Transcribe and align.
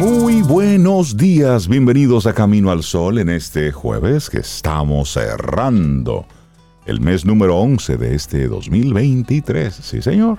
Muy 0.00 0.40
buenos 0.40 1.18
días, 1.18 1.68
bienvenidos 1.68 2.26
a 2.26 2.32
Camino 2.32 2.70
al 2.70 2.82
Sol 2.82 3.18
en 3.18 3.28
este 3.28 3.70
jueves 3.70 4.30
que 4.30 4.38
estamos 4.38 5.12
cerrando 5.12 6.24
el 6.86 7.02
mes 7.02 7.26
número 7.26 7.58
11 7.58 7.98
de 7.98 8.14
este 8.14 8.48
2023. 8.48 9.74
Sí, 9.74 10.00
señor. 10.00 10.38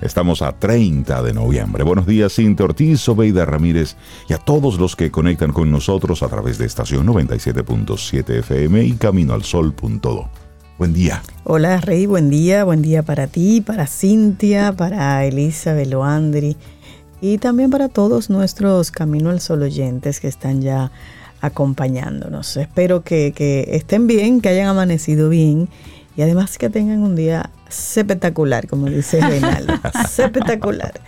Estamos 0.00 0.42
a 0.42 0.58
30 0.58 1.22
de 1.22 1.32
noviembre. 1.32 1.84
Buenos 1.84 2.08
días, 2.08 2.34
Cintia 2.34 2.64
Ortiz, 2.64 3.08
Obeida 3.08 3.44
Ramírez 3.44 3.96
y 4.28 4.32
a 4.32 4.38
todos 4.38 4.80
los 4.80 4.96
que 4.96 5.12
conectan 5.12 5.52
con 5.52 5.70
nosotros 5.70 6.24
a 6.24 6.28
través 6.28 6.58
de 6.58 6.66
estación 6.66 7.06
97.7 7.06 8.40
FM 8.40 8.82
y 8.86 8.92
caminoalsol.do. 8.94 10.28
Buen 10.78 10.92
día. 10.92 11.22
Hola, 11.44 11.80
Rey, 11.80 12.06
buen 12.06 12.28
día. 12.28 12.64
Buen 12.64 12.82
día 12.82 13.04
para 13.04 13.28
ti, 13.28 13.60
para 13.60 13.86
Cintia, 13.86 14.72
para 14.72 15.24
Elizabeth 15.24 15.88
Loandri 15.88 16.56
y 17.32 17.38
también 17.38 17.70
para 17.70 17.88
todos 17.88 18.30
nuestros 18.30 18.92
Camino 18.92 19.30
al 19.30 19.40
Sol 19.40 19.62
oyentes 19.62 20.20
que 20.20 20.28
están 20.28 20.62
ya 20.62 20.92
acompañándonos. 21.40 22.56
Espero 22.56 23.02
que, 23.02 23.32
que 23.34 23.68
estén 23.72 24.06
bien, 24.06 24.40
que 24.40 24.48
hayan 24.48 24.68
amanecido 24.68 25.28
bien 25.28 25.68
y 26.16 26.22
además 26.22 26.56
que 26.56 26.70
tengan 26.70 27.02
un 27.02 27.16
día 27.16 27.50
espectacular, 27.68 28.68
como 28.68 28.86
dice 28.86 29.20
Reinaldo. 29.20 29.74
espectacular. 30.04 31.00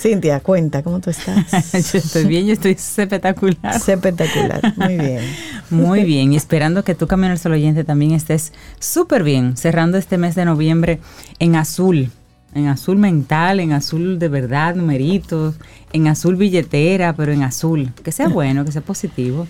Cintia, 0.00 0.40
cuenta, 0.40 0.82
¿cómo 0.82 1.00
tú 1.00 1.10
estás? 1.10 1.50
yo 1.92 1.98
estoy 1.98 2.24
bien, 2.24 2.46
yo 2.46 2.54
estoy 2.54 2.72
espectacular. 2.72 3.76
Espectacular, 3.76 4.74
muy 4.76 4.96
bien. 4.96 5.20
Muy 5.70 6.04
bien, 6.04 6.34
y 6.34 6.36
esperando 6.36 6.84
que 6.84 6.94
tú, 6.94 7.06
Camino 7.06 7.30
al 7.30 7.38
Sol 7.38 7.52
oyente, 7.52 7.82
también 7.82 8.12
estés 8.12 8.52
súper 8.78 9.22
bien, 9.22 9.56
cerrando 9.56 9.96
este 9.96 10.18
mes 10.18 10.34
de 10.34 10.44
noviembre 10.44 11.00
en 11.38 11.56
azul 11.56 12.10
en 12.54 12.66
azul 12.66 12.98
mental, 12.98 13.60
en 13.60 13.72
azul 13.72 14.18
de 14.18 14.28
verdad, 14.28 14.74
numeritos, 14.74 15.56
en 15.92 16.08
azul 16.08 16.36
billetera, 16.36 17.14
pero 17.14 17.32
en 17.32 17.42
azul. 17.42 17.92
Que 18.02 18.12
sea 18.12 18.28
bueno, 18.30 18.64
que 18.64 18.72
sea 18.72 18.82
positivo. 18.82 19.46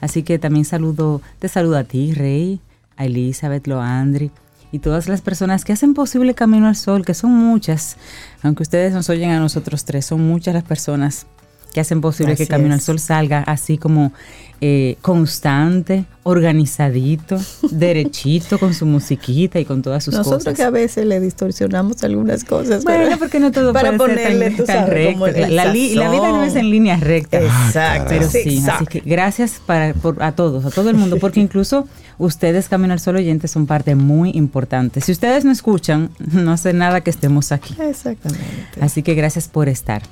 Así 0.00 0.22
que 0.22 0.38
también 0.38 0.64
saludo, 0.64 1.22
te 1.38 1.48
saludo 1.48 1.78
a 1.78 1.84
ti, 1.84 2.12
Rey, 2.12 2.60
a 2.96 3.06
Elizabeth 3.06 3.66
Loandri 3.66 4.30
y 4.74 4.80
todas 4.80 5.08
las 5.08 5.20
personas 5.20 5.64
que 5.64 5.72
hacen 5.72 5.94
posible 5.94 6.34
Camino 6.34 6.66
al 6.66 6.74
Sol, 6.74 7.04
que 7.04 7.14
son 7.14 7.30
muchas, 7.30 7.96
aunque 8.42 8.64
ustedes 8.64 8.92
nos 8.92 9.08
oyen 9.08 9.30
a 9.30 9.38
nosotros 9.38 9.84
tres, 9.84 10.06
son 10.06 10.26
muchas 10.26 10.52
las 10.52 10.64
personas 10.64 11.28
que 11.74 11.80
hacen 11.80 12.00
posible 12.00 12.36
que 12.36 12.46
Camino 12.46 12.72
al 12.72 12.80
Sol 12.80 13.00
salga 13.00 13.40
así 13.40 13.76
como 13.76 14.12
eh, 14.60 14.96
constante, 15.02 16.04
organizadito, 16.22 17.36
derechito, 17.70 18.58
con 18.58 18.72
su 18.72 18.86
musiquita 18.86 19.58
y 19.58 19.64
con 19.64 19.82
todas 19.82 20.04
sus 20.04 20.14
cosas. 20.14 20.32
Nosotros 20.32 20.56
que 20.56 20.62
a 20.62 20.70
veces 20.70 21.04
le 21.04 21.18
distorsionamos 21.18 22.02
algunas 22.04 22.44
cosas. 22.44 22.84
Bueno, 22.84 23.18
porque 23.18 23.40
no 23.40 23.50
todo 23.50 23.72
para 23.72 23.96
puede 23.96 24.14
ponerle, 24.14 24.56
ser 24.56 24.64
tan, 24.64 24.86
recto. 24.86 25.26
La, 25.26 25.72
vida 25.72 26.30
no 26.30 26.44
es 26.44 26.54
en 26.54 26.70
línea 26.70 26.96
recta. 26.96 27.40
Exacto. 27.40 28.06
Pero 28.08 28.28
sí, 28.28 28.62
así 28.66 28.86
que 28.86 29.00
gracias 29.00 29.60
para, 29.66 29.94
a 30.20 30.32
todos, 30.32 30.64
a 30.64 30.70
todo 30.70 30.88
el 30.90 30.96
mundo, 30.96 31.18
porque 31.18 31.40
incluso 31.46 31.88
ustedes, 32.16 32.68
Camino 32.68 32.92
al 32.92 33.00
Sol 33.00 33.16
oyentes, 33.16 33.50
son 33.50 33.66
parte 33.66 33.96
muy 33.96 34.30
importante. 34.30 35.00
Si 35.00 35.10
ustedes 35.10 35.44
no 35.44 35.50
escuchan, 35.50 36.10
no 36.32 36.52
hace 36.52 36.72
nada 36.72 37.00
que 37.00 37.10
estemos 37.10 37.50
aquí. 37.50 37.74
Exactamente. 37.82 38.80
Así 38.80 39.02
que 39.02 39.14
gracias 39.14 39.48
por 39.48 39.68
estar. 39.68 40.02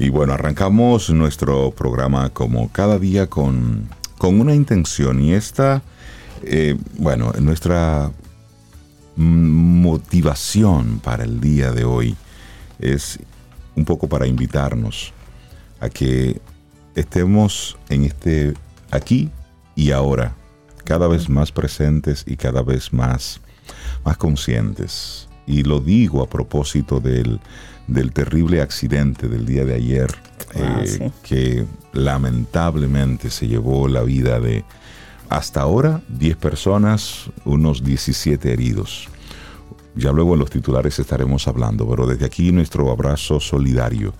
Y 0.00 0.08
bueno, 0.08 0.32
arrancamos 0.32 1.10
nuestro 1.10 1.72
programa 1.72 2.30
como 2.30 2.72
cada 2.72 2.98
día 2.98 3.26
con, 3.26 3.86
con 4.16 4.40
una 4.40 4.54
intención 4.54 5.20
y 5.20 5.34
esta, 5.34 5.82
eh, 6.42 6.78
bueno, 6.96 7.34
nuestra 7.38 8.10
motivación 9.16 11.00
para 11.00 11.24
el 11.24 11.38
día 11.42 11.72
de 11.72 11.84
hoy 11.84 12.16
es 12.78 13.18
un 13.76 13.84
poco 13.84 14.08
para 14.08 14.26
invitarnos 14.26 15.12
a 15.80 15.90
que 15.90 16.40
estemos 16.94 17.76
en 17.90 18.04
este 18.04 18.54
aquí 18.90 19.28
y 19.76 19.90
ahora, 19.90 20.34
cada 20.84 21.08
vez 21.08 21.28
más 21.28 21.52
presentes 21.52 22.24
y 22.26 22.38
cada 22.38 22.62
vez 22.62 22.90
más, 22.94 23.42
más 24.02 24.16
conscientes. 24.16 25.28
Y 25.46 25.62
lo 25.62 25.78
digo 25.78 26.22
a 26.22 26.26
propósito 26.26 27.00
del, 27.00 27.38
del 27.90 28.12
terrible 28.12 28.62
accidente 28.62 29.28
del 29.28 29.44
día 29.44 29.64
de 29.64 29.74
ayer, 29.74 30.08
Ah, 30.54 30.82
eh, 30.82 30.86
sí. 30.86 31.12
que 31.22 31.66
lamentablemente 31.92 33.30
se 33.30 33.46
llevó 33.46 33.86
la 33.88 34.02
vida 34.02 34.40
de 34.40 34.64
hasta 35.28 35.60
ahora 35.60 36.02
10 36.08 36.36
personas, 36.36 37.30
unos 37.44 37.84
17 37.84 38.52
heridos. 38.52 39.08
Ya 39.94 40.12
luego 40.12 40.34
en 40.34 40.40
los 40.40 40.50
titulares 40.50 40.98
estaremos 40.98 41.46
hablando, 41.46 41.88
pero 41.88 42.06
desde 42.06 42.26
aquí 42.26 42.50
nuestro 42.52 42.90
abrazo 42.90 43.38
solidario 43.38 44.12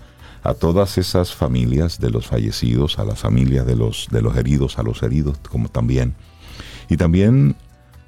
a 0.43 0.53
todas 0.53 0.97
esas 0.97 1.33
familias 1.33 1.99
de 1.99 2.09
los 2.09 2.27
fallecidos, 2.27 2.97
a 2.97 3.03
las 3.03 3.19
familias 3.19 3.65
de 3.65 3.75
los, 3.75 4.07
de 4.11 4.21
los 4.21 4.35
heridos, 4.37 4.79
a 4.79 4.83
los 4.83 5.03
heridos 5.03 5.37
como 5.49 5.69
también. 5.69 6.13
Y 6.89 6.97
también 6.97 7.55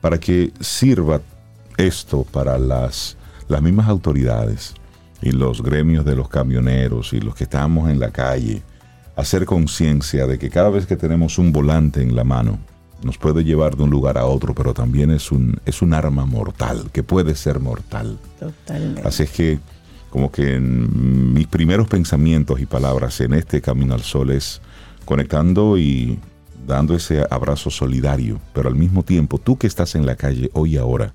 para 0.01 0.19
que 0.19 0.51
sirva 0.59 1.21
esto 1.77 2.23
para 2.23 2.57
las, 2.57 3.17
las 3.47 3.61
mismas 3.61 3.87
autoridades 3.87 4.73
y 5.23 5.31
los 5.31 5.63
gremios 5.63 6.03
de 6.05 6.15
los 6.15 6.27
camioneros 6.27 7.13
y 7.13 7.21
los 7.21 7.33
que 7.33 7.45
estamos 7.45 7.89
en 7.89 7.99
la 7.99 8.11
calle, 8.11 8.61
hacer 9.15 9.45
conciencia 9.45 10.27
de 10.27 10.37
que 10.37 10.49
cada 10.49 10.69
vez 10.69 10.85
que 10.85 10.97
tenemos 10.97 11.37
un 11.37 11.51
volante 11.53 12.01
en 12.01 12.15
la 12.15 12.23
mano, 12.23 12.59
nos 13.03 13.17
puede 13.17 13.43
llevar 13.43 13.75
de 13.75 13.83
un 13.83 13.89
lugar 13.89 14.17
a 14.17 14.25
otro, 14.25 14.53
pero 14.53 14.73
también 14.73 15.11
es 15.11 15.31
un, 15.31 15.59
es 15.65 15.81
un 15.81 15.93
arma 15.93 16.25
mortal, 16.25 16.89
que 16.91 17.03
puede 17.03 17.35
ser 17.35 17.59
mortal. 17.59 18.17
Totalmente. 18.39 19.07
Así 19.07 19.23
es 19.23 19.31
que, 19.31 19.59
como 20.09 20.31
que 20.31 20.55
en 20.55 21.33
mis 21.33 21.47
primeros 21.47 21.87
pensamientos 21.87 22.59
y 22.59 22.65
palabras 22.65 23.19
en 23.21 23.33
este 23.33 23.61
Camino 23.61 23.93
al 23.93 24.03
Sol 24.03 24.31
es 24.31 24.61
conectando 25.05 25.77
y 25.77 26.19
dando 26.67 26.95
ese 26.95 27.25
abrazo 27.29 27.69
solidario, 27.69 28.39
pero 28.53 28.69
al 28.69 28.75
mismo 28.75 29.03
tiempo, 29.03 29.37
tú 29.37 29.57
que 29.57 29.67
estás 29.67 29.95
en 29.95 30.05
la 30.05 30.15
calle 30.15 30.49
hoy 30.53 30.75
y 30.75 30.77
ahora, 30.77 31.13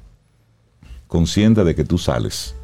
consciente 1.07 1.65
de 1.65 1.75
que 1.75 1.85
tú 1.85 1.97
sales 1.97 2.55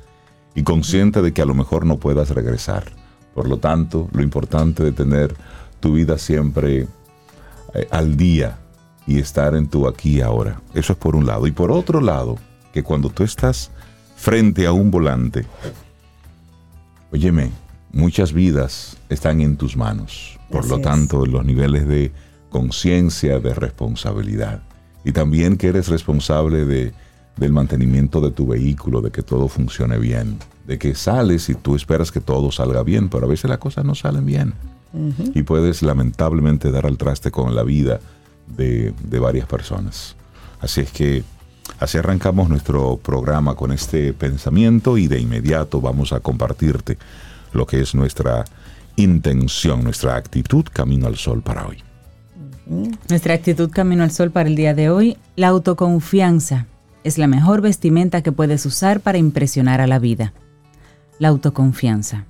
y 0.54 0.62
consciente 0.62 1.22
de 1.22 1.32
que 1.32 1.42
a 1.42 1.46
lo 1.46 1.54
mejor 1.54 1.84
no 1.86 1.98
puedas 1.98 2.30
regresar. 2.30 2.92
Por 3.34 3.48
lo 3.48 3.58
tanto, 3.58 4.08
lo 4.12 4.22
importante 4.22 4.82
de 4.84 4.92
tener 4.92 5.34
tu 5.80 5.94
vida 5.94 6.18
siempre 6.18 6.86
eh, 7.74 7.88
al 7.90 8.16
día 8.16 8.58
y 9.06 9.18
estar 9.18 9.54
en 9.54 9.68
tu 9.68 9.86
aquí 9.86 10.18
y 10.18 10.20
ahora. 10.20 10.60
Eso 10.72 10.92
es 10.92 10.98
por 10.98 11.16
un 11.16 11.26
lado. 11.26 11.46
Y 11.46 11.52
por 11.52 11.70
otro 11.70 12.00
lado, 12.00 12.36
que 12.72 12.82
cuando 12.82 13.10
tú 13.10 13.24
estás 13.24 13.70
frente 14.16 14.66
a 14.66 14.72
un 14.72 14.90
volante, 14.90 15.44
óyeme, 17.12 17.50
muchas 17.92 18.32
vidas 18.32 18.96
están 19.08 19.40
en 19.40 19.56
tus 19.56 19.76
manos. 19.76 20.38
Por 20.50 20.60
Así 20.60 20.70
lo 20.70 20.76
es. 20.76 20.82
tanto, 20.82 21.26
los 21.26 21.44
niveles 21.44 21.86
de 21.88 22.12
conciencia, 22.48 23.40
de 23.40 23.52
responsabilidad. 23.52 24.62
Y 25.04 25.12
también 25.12 25.56
que 25.56 25.68
eres 25.68 25.88
responsable 25.88 26.64
de, 26.64 26.94
del 27.36 27.52
mantenimiento 27.52 28.20
de 28.20 28.30
tu 28.30 28.46
vehículo, 28.46 29.00
de 29.00 29.10
que 29.10 29.22
todo 29.22 29.48
funcione 29.48 29.98
bien, 29.98 30.38
de 30.66 30.78
que 30.78 30.94
sales 30.94 31.48
y 31.48 31.54
tú 31.54 31.74
esperas 31.74 32.12
que 32.12 32.20
todo 32.20 32.52
salga 32.52 32.82
bien, 32.82 33.08
pero 33.08 33.26
a 33.26 33.28
veces 33.28 33.50
las 33.50 33.58
cosas 33.58 33.84
no 33.84 33.94
salen 33.94 34.24
bien. 34.24 34.54
Y 35.34 35.42
puedes 35.42 35.82
lamentablemente 35.82 36.70
dar 36.70 36.86
al 36.86 36.96
traste 36.96 37.32
con 37.32 37.52
la 37.56 37.64
vida 37.64 37.98
de, 38.56 38.94
de 39.02 39.18
varias 39.18 39.46
personas. 39.46 40.14
Así 40.60 40.82
es 40.82 40.92
que 40.92 41.24
así 41.80 41.98
arrancamos 41.98 42.48
nuestro 42.48 42.96
programa 42.98 43.56
con 43.56 43.72
este 43.72 44.12
pensamiento 44.12 44.96
y 44.96 45.08
de 45.08 45.18
inmediato 45.18 45.80
vamos 45.80 46.12
a 46.12 46.20
compartirte 46.20 46.96
lo 47.52 47.66
que 47.66 47.80
es 47.80 47.96
nuestra 47.96 48.44
intención, 48.94 49.82
nuestra 49.82 50.14
actitud 50.14 50.64
camino 50.72 51.08
al 51.08 51.16
sol 51.16 51.42
para 51.42 51.66
hoy. 51.66 51.82
Nuestra 52.66 53.34
actitud 53.34 53.70
Camino 53.70 54.04
al 54.04 54.10
Sol 54.10 54.30
para 54.30 54.48
el 54.48 54.56
día 54.56 54.72
de 54.72 54.88
hoy, 54.88 55.18
la 55.36 55.48
autoconfianza 55.48 56.66
es 57.04 57.18
la 57.18 57.26
mejor 57.26 57.60
vestimenta 57.60 58.22
que 58.22 58.32
puedes 58.32 58.66
usar 58.66 59.00
para 59.00 59.18
impresionar 59.18 59.80
a 59.80 59.86
la 59.86 59.98
vida. 59.98 60.32
La 61.18 61.28
autoconfianza. 61.28 62.24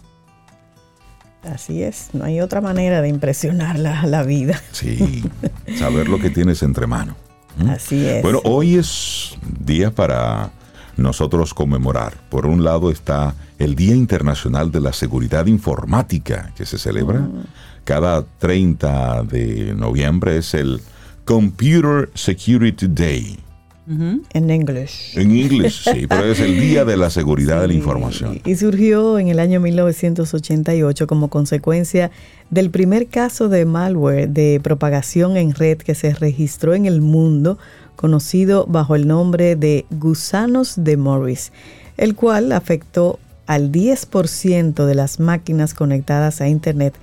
Así 1.42 1.82
es, 1.82 2.08
no 2.12 2.24
hay 2.24 2.40
otra 2.40 2.60
manera 2.60 3.00
de 3.00 3.08
impresionar 3.08 3.78
la, 3.78 4.04
la 4.06 4.22
vida. 4.22 4.60
Sí, 4.72 5.22
saber 5.78 6.08
lo 6.08 6.18
que 6.18 6.30
tienes 6.30 6.62
entre 6.62 6.86
manos. 6.86 7.16
¿Mm? 7.56 7.70
Así 7.70 8.04
es. 8.04 8.22
Bueno, 8.22 8.40
hoy 8.44 8.76
es 8.76 9.36
día 9.60 9.90
para 9.90 10.50
nosotros 10.96 11.54
conmemorar. 11.54 12.14
Por 12.28 12.46
un 12.46 12.64
lado 12.64 12.90
está 12.90 13.34
el 13.58 13.74
Día 13.74 13.94
Internacional 13.94 14.72
de 14.72 14.80
la 14.80 14.92
Seguridad 14.92 15.46
Informática, 15.46 16.52
que 16.56 16.66
se 16.66 16.78
celebra 16.78 17.28
cada 17.84 18.24
30 18.24 19.24
de 19.24 19.74
noviembre. 19.74 20.38
Es 20.38 20.54
el 20.54 20.80
Computer 21.24 22.10
Security 22.14 22.86
Day. 22.88 23.38
En 23.86 24.50
inglés. 24.50 25.12
En 25.14 25.36
inglés, 25.36 25.82
sí, 25.84 26.06
pero 26.08 26.24
es 26.24 26.40
el 26.40 26.58
Día 26.58 26.84
de 26.84 26.96
la 26.96 27.10
Seguridad 27.10 27.60
de 27.60 27.68
la 27.68 27.74
Información. 27.74 28.40
Y 28.44 28.56
surgió 28.56 29.18
en 29.18 29.28
el 29.28 29.38
año 29.38 29.60
1988 29.60 31.06
como 31.06 31.28
consecuencia 31.28 32.10
del 32.48 32.70
primer 32.70 33.08
caso 33.08 33.48
de 33.48 33.66
malware 33.66 34.28
de 34.28 34.60
propagación 34.62 35.36
en 35.36 35.52
red 35.52 35.78
que 35.78 35.94
se 35.94 36.14
registró 36.14 36.74
en 36.74 36.86
el 36.86 37.02
mundo, 37.02 37.58
conocido 37.96 38.66
bajo 38.66 38.96
el 38.96 39.06
nombre 39.06 39.54
de 39.54 39.84
gusanos 39.90 40.74
de 40.78 40.96
Morris, 40.96 41.52
el 41.98 42.14
cual 42.14 42.52
afectó 42.52 43.18
al 43.46 43.70
10% 43.70 44.86
de 44.86 44.94
las 44.94 45.20
máquinas 45.20 45.74
conectadas 45.74 46.40
a 46.40 46.48
Internet 46.48 46.94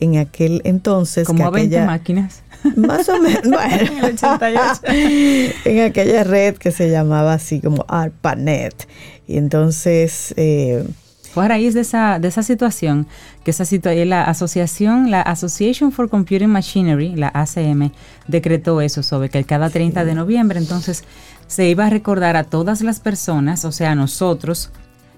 en 0.00 0.16
aquel 0.16 0.62
entonces. 0.64 1.26
Como 1.26 1.46
a 1.46 1.50
20 1.50 1.84
máquinas. 1.84 2.42
Más 2.76 3.08
o 3.08 3.18
menos, 3.18 3.42
bueno, 3.42 3.92
en, 3.98 4.04
88. 4.04 4.80
en 5.64 5.80
aquella 5.80 6.24
red 6.24 6.56
que 6.56 6.70
se 6.70 6.90
llamaba 6.90 7.34
así 7.34 7.60
como 7.60 7.84
ARPANET. 7.88 8.88
Y 9.26 9.38
entonces... 9.38 10.34
Eh, 10.36 10.84
fue 11.32 11.44
a 11.44 11.48
raíz 11.48 11.74
de 11.74 11.82
esa, 11.82 12.18
de 12.18 12.26
esa 12.26 12.42
situación 12.42 13.06
que 13.44 13.52
esa 13.52 13.64
situación, 13.64 14.08
la 14.08 14.24
asociación, 14.24 15.12
la 15.12 15.22
Association 15.22 15.92
for 15.92 16.08
Computing 16.08 16.48
Machinery, 16.48 17.14
la 17.14 17.28
ACM, 17.28 17.92
decretó 18.26 18.80
eso 18.80 19.04
sobre 19.04 19.28
que 19.28 19.44
cada 19.44 19.70
30 19.70 20.04
de 20.04 20.14
noviembre 20.14 20.58
entonces 20.58 21.04
se 21.46 21.68
iba 21.68 21.86
a 21.86 21.90
recordar 21.90 22.36
a 22.36 22.44
todas 22.44 22.82
las 22.82 22.98
personas, 22.98 23.64
o 23.64 23.70
sea, 23.70 23.92
a 23.92 23.94
nosotros, 23.94 24.70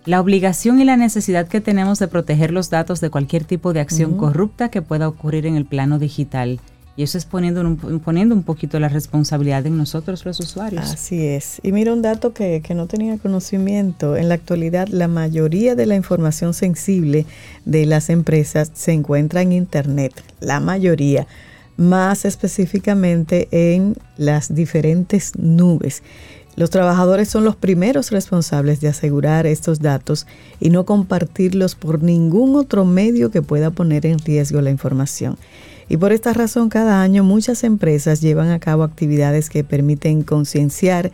la 0.05 0.21
obligación 0.21 0.81
y 0.81 0.85
la 0.85 0.97
necesidad 0.97 1.49
que 1.49 1.61
tenemos 1.61 1.99
de 1.99 2.09
proteger 2.09 2.51
los 2.51 2.71
datos 2.71 3.01
de 3.01 3.11
cualquier 3.11 3.45
tipo 3.45 3.73
de 3.73 3.81
acción 3.81 4.17
corrupta 4.17 4.69
que 4.69 4.83
pueda 4.83 5.09
ocurrir 5.09 5.47
en 5.47 5.57
el 5.57 5.65
plano 5.65 5.99
digital. 5.99 6.61
Y 6.95 7.05
eso 7.05 7.17
es 7.17 7.25
poniendo 7.25 7.63
un, 7.63 8.01
poniendo 8.01 8.35
un 8.35 8.43
poquito 8.43 8.79
la 8.79 8.89
responsabilidad 8.89 9.67
en 9.67 9.79
nosotros 9.79 10.27
los 10.27 10.39
usuarios. 10.41 10.93
Así 10.93 11.27
es. 11.27 11.59
Y 11.63 11.73
mira 11.73 11.93
un 11.93 12.03
dato 12.03 12.35
que, 12.35 12.61
que, 12.63 12.75
no 12.75 12.87
tenía 12.87 13.17
conocimiento. 13.17 14.17
En 14.17 14.29
la 14.29 14.35
actualidad 14.35 14.89
la 14.89 15.09
mayoría 15.09 15.75
de 15.75 15.87
la 15.87 15.95
información 15.95 16.53
sensible 16.53 17.25
de 17.65 17.87
las 17.87 18.11
empresas 18.11 18.71
se 18.75 18.93
encuentra 18.93 19.41
en 19.41 19.53
Internet. 19.53 20.13
La 20.41 20.61
mayoría. 20.61 21.27
Más 21.79 22.27
específicamente 22.27 23.49
en 23.51 23.97
las 24.19 24.55
diferentes 24.55 25.33
nubes. 25.39 26.03
Los 26.55 26.69
trabajadores 26.69 27.31
son 27.31 27.45
los 27.45 27.57
primeros 27.57 28.11
responsables 28.11 28.81
de 28.83 28.89
asegurar 28.89 29.47
estos 29.47 29.81
datos 29.81 30.27
y 30.61 30.69
no 30.69 30.85
compartirlos 30.85 31.75
por 31.75 32.03
ningún 32.03 32.57
otro 32.57 32.85
medio 32.85 33.31
que 33.31 33.41
pueda 33.41 33.71
poner 33.71 34.05
en 34.05 34.19
riesgo 34.19 34.61
la 34.61 34.71
información. 34.71 35.39
Y 35.89 35.97
por 35.97 36.13
esta 36.13 36.33
razón 36.33 36.69
cada 36.69 37.03
año 37.03 37.25
muchas 37.25 37.65
empresas 37.65 38.21
llevan 38.21 38.51
a 38.51 38.59
cabo 38.59 38.83
actividades 38.83 39.51
que 39.51 39.65
permiten 39.65 40.23
concienciar 40.23 41.13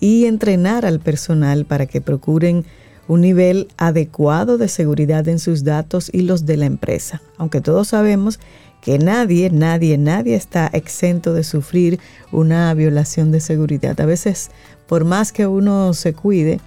y 0.00 0.26
entrenar 0.26 0.86
al 0.86 1.00
personal 1.00 1.64
para 1.64 1.86
que 1.86 2.00
procuren 2.00 2.64
un 3.08 3.22
nivel 3.22 3.68
adecuado 3.76 4.56
de 4.56 4.68
seguridad 4.68 5.26
en 5.28 5.38
sus 5.38 5.64
datos 5.64 6.10
y 6.12 6.22
los 6.22 6.46
de 6.46 6.56
la 6.56 6.66
empresa. 6.66 7.20
Aunque 7.38 7.60
todos 7.60 7.88
sabemos 7.88 8.38
que 8.80 8.98
nadie, 8.98 9.50
nadie, 9.50 9.98
nadie 9.98 10.36
está 10.36 10.68
exento 10.72 11.34
de 11.34 11.44
sufrir 11.44 11.98
una 12.32 12.72
violación 12.74 13.30
de 13.30 13.40
seguridad. 13.40 14.00
A 14.00 14.06
veces 14.06 14.50
por 14.86 15.04
más 15.04 15.32
que 15.32 15.46
uno 15.46 15.92
se 15.92 16.14
cuide, 16.14 16.60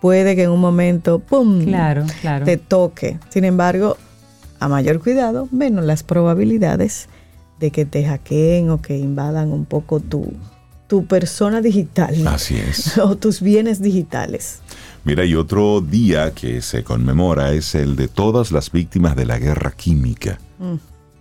puede 0.00 0.36
que 0.36 0.44
en 0.44 0.50
un 0.50 0.60
momento, 0.60 1.18
¡pum!, 1.18 1.64
claro, 1.64 2.04
claro. 2.20 2.44
te 2.44 2.56
toque. 2.56 3.18
Sin 3.28 3.44
embargo, 3.44 3.96
a 4.60 4.68
mayor 4.68 5.00
cuidado, 5.00 5.48
menos 5.50 5.84
las 5.84 6.02
probabilidades 6.02 7.08
de 7.60 7.70
que 7.70 7.84
te 7.84 8.04
hackeen 8.04 8.70
o 8.70 8.82
que 8.82 8.98
invadan 8.98 9.52
un 9.52 9.64
poco 9.64 10.00
tu, 10.00 10.32
tu 10.86 11.06
persona 11.06 11.60
digital. 11.60 12.26
Así 12.26 12.56
es. 12.56 12.98
O 13.02 13.16
tus 13.16 13.40
bienes 13.40 13.80
digitales. 13.80 14.60
Mira, 15.04 15.24
y 15.24 15.34
otro 15.34 15.80
día 15.80 16.32
que 16.32 16.60
se 16.62 16.82
conmemora 16.82 17.52
es 17.52 17.74
el 17.74 17.96
de 17.96 18.08
todas 18.08 18.50
las 18.50 18.72
víctimas 18.72 19.14
de 19.14 19.26
la 19.26 19.38
guerra 19.38 19.70
química. 19.70 20.38
Mm. 20.58 20.74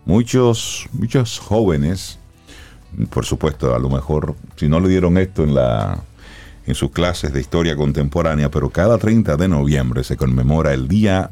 Muchos, 0.06 0.88
muchos 0.94 1.40
jóvenes, 1.40 2.20
por 3.10 3.26
supuesto, 3.26 3.76
a 3.76 3.80
lo 3.80 3.90
mejor, 3.90 4.36
si 4.56 4.68
no 4.68 4.80
le 4.80 4.90
dieron 4.90 5.18
esto 5.18 5.44
en 5.44 5.56
la 5.56 6.04
en 6.68 6.74
sus 6.74 6.92
clases 6.92 7.32
de 7.32 7.42
historia 7.42 7.76
contemporánea, 7.76 8.50
pero 8.50 8.70
cada 8.70 8.98
30 8.98 9.38
de 9.38 9.48
noviembre 9.48 10.04
se 10.04 10.18
conmemora 10.18 10.74
el 10.74 10.88
Día 10.88 11.30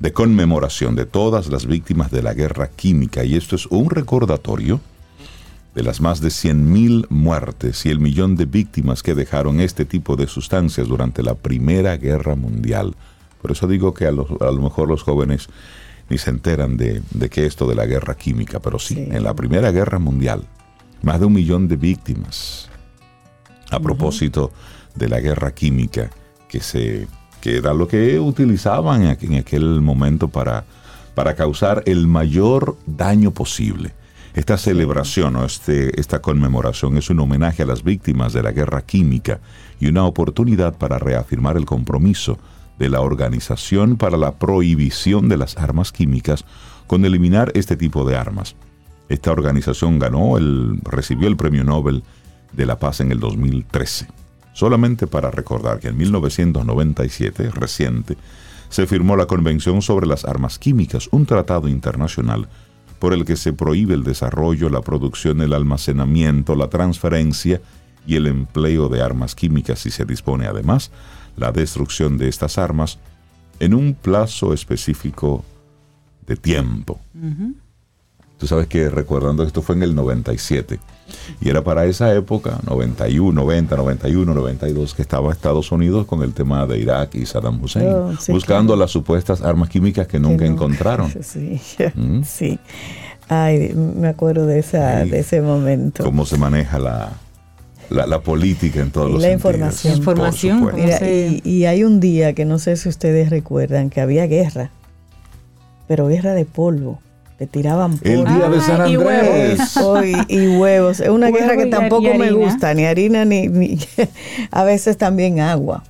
de 0.00 0.12
conmemoración 0.12 0.94
de 0.94 1.06
todas 1.06 1.48
las 1.48 1.66
víctimas 1.66 2.10
de 2.10 2.22
la 2.22 2.34
guerra 2.34 2.68
química. 2.68 3.24
Y 3.24 3.36
esto 3.36 3.56
es 3.56 3.66
un 3.66 3.90
recordatorio 3.90 4.80
de 5.74 5.82
las 5.82 6.00
más 6.00 6.20
de 6.20 6.28
100.000 6.28 7.06
muertes 7.08 7.84
y 7.84 7.90
el 7.90 7.98
millón 7.98 8.36
de 8.36 8.44
víctimas 8.44 9.02
que 9.02 9.14
dejaron 9.14 9.60
este 9.60 9.84
tipo 9.84 10.16
de 10.16 10.26
sustancias 10.26 10.86
durante 10.88 11.22
la 11.22 11.34
Primera 11.34 11.96
Guerra 11.96 12.36
Mundial. 12.36 12.94
Por 13.42 13.50
eso 13.52 13.66
digo 13.66 13.92
que 13.92 14.06
a, 14.06 14.12
lo 14.12 14.26
mejor 14.62 14.88
los 14.88 15.02
jóvenes 15.02 15.48
ni 16.08 16.18
se 16.18 16.30
enteran 16.30 16.76
de, 16.76 17.02
de 17.10 17.28
qué 17.28 17.46
esto 17.46 17.66
de 17.66 17.74
la 17.74 17.86
guerra 17.86 18.14
química, 18.14 18.60
pero 18.60 18.78
sí, 18.78 18.96
en 18.98 19.24
la 19.24 19.34
Primera 19.34 19.72
Guerra 19.72 19.98
Mundial, 19.98 20.44
más 21.02 21.18
de 21.18 21.26
un 21.26 21.32
millón 21.32 21.66
de 21.66 21.76
víctimas 21.76 22.68
a 23.70 23.80
propósito 23.80 24.52
de 24.94 25.08
la 25.08 25.20
guerra 25.20 25.54
química 25.54 26.10
que 26.48 26.60
se 26.60 27.08
que 27.44 27.58
era 27.58 27.74
lo 27.74 27.86
que 27.86 28.18
utilizaban 28.18 29.02
en 29.02 29.34
aquel 29.34 29.82
momento 29.82 30.28
para, 30.28 30.64
para 31.14 31.34
causar 31.34 31.82
el 31.84 32.06
mayor 32.06 32.78
daño 32.86 33.32
posible. 33.32 33.92
Esta 34.32 34.56
celebración 34.56 35.36
o 35.36 35.44
este, 35.44 36.00
esta 36.00 36.22
conmemoración 36.22 36.96
es 36.96 37.10
un 37.10 37.20
homenaje 37.20 37.62
a 37.62 37.66
las 37.66 37.84
víctimas 37.84 38.32
de 38.32 38.42
la 38.42 38.52
guerra 38.52 38.80
química 38.80 39.40
y 39.78 39.88
una 39.88 40.06
oportunidad 40.06 40.78
para 40.78 40.98
reafirmar 40.98 41.58
el 41.58 41.66
compromiso 41.66 42.38
de 42.78 42.88
la 42.88 43.02
Organización 43.02 43.98
para 43.98 44.16
la 44.16 44.38
Prohibición 44.38 45.28
de 45.28 45.36
las 45.36 45.58
Armas 45.58 45.92
Químicas 45.92 46.46
con 46.86 47.04
eliminar 47.04 47.52
este 47.54 47.76
tipo 47.76 48.06
de 48.06 48.16
armas. 48.16 48.56
Esta 49.10 49.32
organización 49.32 49.98
ganó 49.98 50.38
el, 50.38 50.80
recibió 50.82 51.28
el 51.28 51.36
Premio 51.36 51.62
Nobel 51.62 52.04
de 52.54 52.64
la 52.64 52.78
Paz 52.78 53.00
en 53.00 53.12
el 53.12 53.20
2013. 53.20 54.23
Solamente 54.54 55.06
para 55.06 55.30
recordar 55.30 55.80
que 55.80 55.88
en 55.88 55.98
1997, 55.98 57.50
reciente, 57.50 58.16
se 58.70 58.86
firmó 58.86 59.16
la 59.16 59.26
Convención 59.26 59.82
sobre 59.82 60.06
las 60.06 60.24
Armas 60.24 60.58
Químicas, 60.58 61.08
un 61.12 61.26
tratado 61.26 61.68
internacional 61.68 62.48
por 62.98 63.12
el 63.12 63.24
que 63.24 63.36
se 63.36 63.52
prohíbe 63.52 63.94
el 63.94 64.02
desarrollo, 64.02 64.70
la 64.70 64.80
producción, 64.80 65.42
el 65.42 65.52
almacenamiento, 65.52 66.54
la 66.54 66.70
transferencia 66.70 67.60
y 68.06 68.16
el 68.16 68.26
empleo 68.26 68.88
de 68.88 69.02
armas 69.02 69.34
químicas 69.34 69.84
y 69.86 69.90
se 69.90 70.04
dispone 70.04 70.46
además 70.46 70.90
la 71.36 71.52
destrucción 71.52 72.16
de 72.16 72.28
estas 72.28 72.58
armas 72.58 72.98
en 73.60 73.74
un 73.74 73.94
plazo 73.94 74.52
específico 74.52 75.44
de 76.26 76.36
tiempo. 76.36 77.00
Tú 78.38 78.46
sabes 78.46 78.66
que 78.66 78.88
recordando 78.88 79.42
esto 79.44 79.62
fue 79.62 79.76
en 79.76 79.84
el 79.84 79.94
97 79.94 80.78
y 81.40 81.48
era 81.48 81.62
para 81.62 81.84
esa 81.84 82.12
época, 82.14 82.58
91, 82.66 83.32
90, 83.32 83.76
91, 83.76 84.34
92, 84.34 84.94
que 84.94 85.02
estaba 85.02 85.32
Estados 85.32 85.70
Unidos 85.72 86.06
con 86.06 86.22
el 86.22 86.32
tema 86.32 86.66
de 86.66 86.78
Irak 86.78 87.14
y 87.14 87.26
Saddam 87.26 87.62
Hussein, 87.62 87.88
oh, 87.88 88.12
buscando 88.28 88.76
las 88.76 88.90
supuestas 88.90 89.42
armas 89.42 89.68
químicas 89.68 90.06
que 90.06 90.18
nunca 90.18 90.46
encontraron. 90.46 91.12
Sí, 91.24 91.60
¿Mm? 91.94 92.22
sí. 92.24 92.58
Ay, 93.28 93.72
me 93.74 94.08
acuerdo 94.08 94.46
de, 94.46 94.58
esa, 94.58 95.04
de 95.04 95.20
ese 95.20 95.40
momento. 95.40 96.04
Cómo 96.04 96.26
se 96.26 96.36
maneja 96.36 96.78
la, 96.78 97.12
la, 97.88 98.20
política 98.20 98.80
en 98.80 98.90
todos 98.90 99.10
los 99.10 99.22
la 99.22 99.32
información. 99.32 99.96
información 99.96 100.70
y, 100.76 101.48
y, 101.48 101.64
hay 101.64 101.84
un 101.84 102.00
día 102.00 102.34
que 102.34 102.44
no 102.44 102.58
sé 102.58 102.76
si 102.76 102.88
ustedes 102.88 103.30
recuerdan 103.30 103.88
que 103.88 104.00
había 104.00 104.26
guerra, 104.26 104.70
pero 105.88 106.06
guerra 106.08 106.34
de 106.34 106.44
polvo 106.44 107.00
le 107.38 107.46
tiraban 107.46 107.98
El 108.02 108.24
día 108.24 108.48
de 108.48 108.60
San 108.60 108.80
Andrés. 108.80 109.60
Y 110.28 110.46
huevos. 110.56 111.00
Es 111.00 111.08
una 111.08 111.30
guerra 111.30 111.56
que 111.56 111.66
tampoco 111.66 112.14
me 112.14 112.30
gusta, 112.32 112.74
ni 112.74 112.84
harina, 112.84 113.24
ni, 113.24 113.48
ni 113.48 113.78
a 114.50 114.64
veces 114.64 114.96
también 114.96 115.40
agua. 115.40 115.82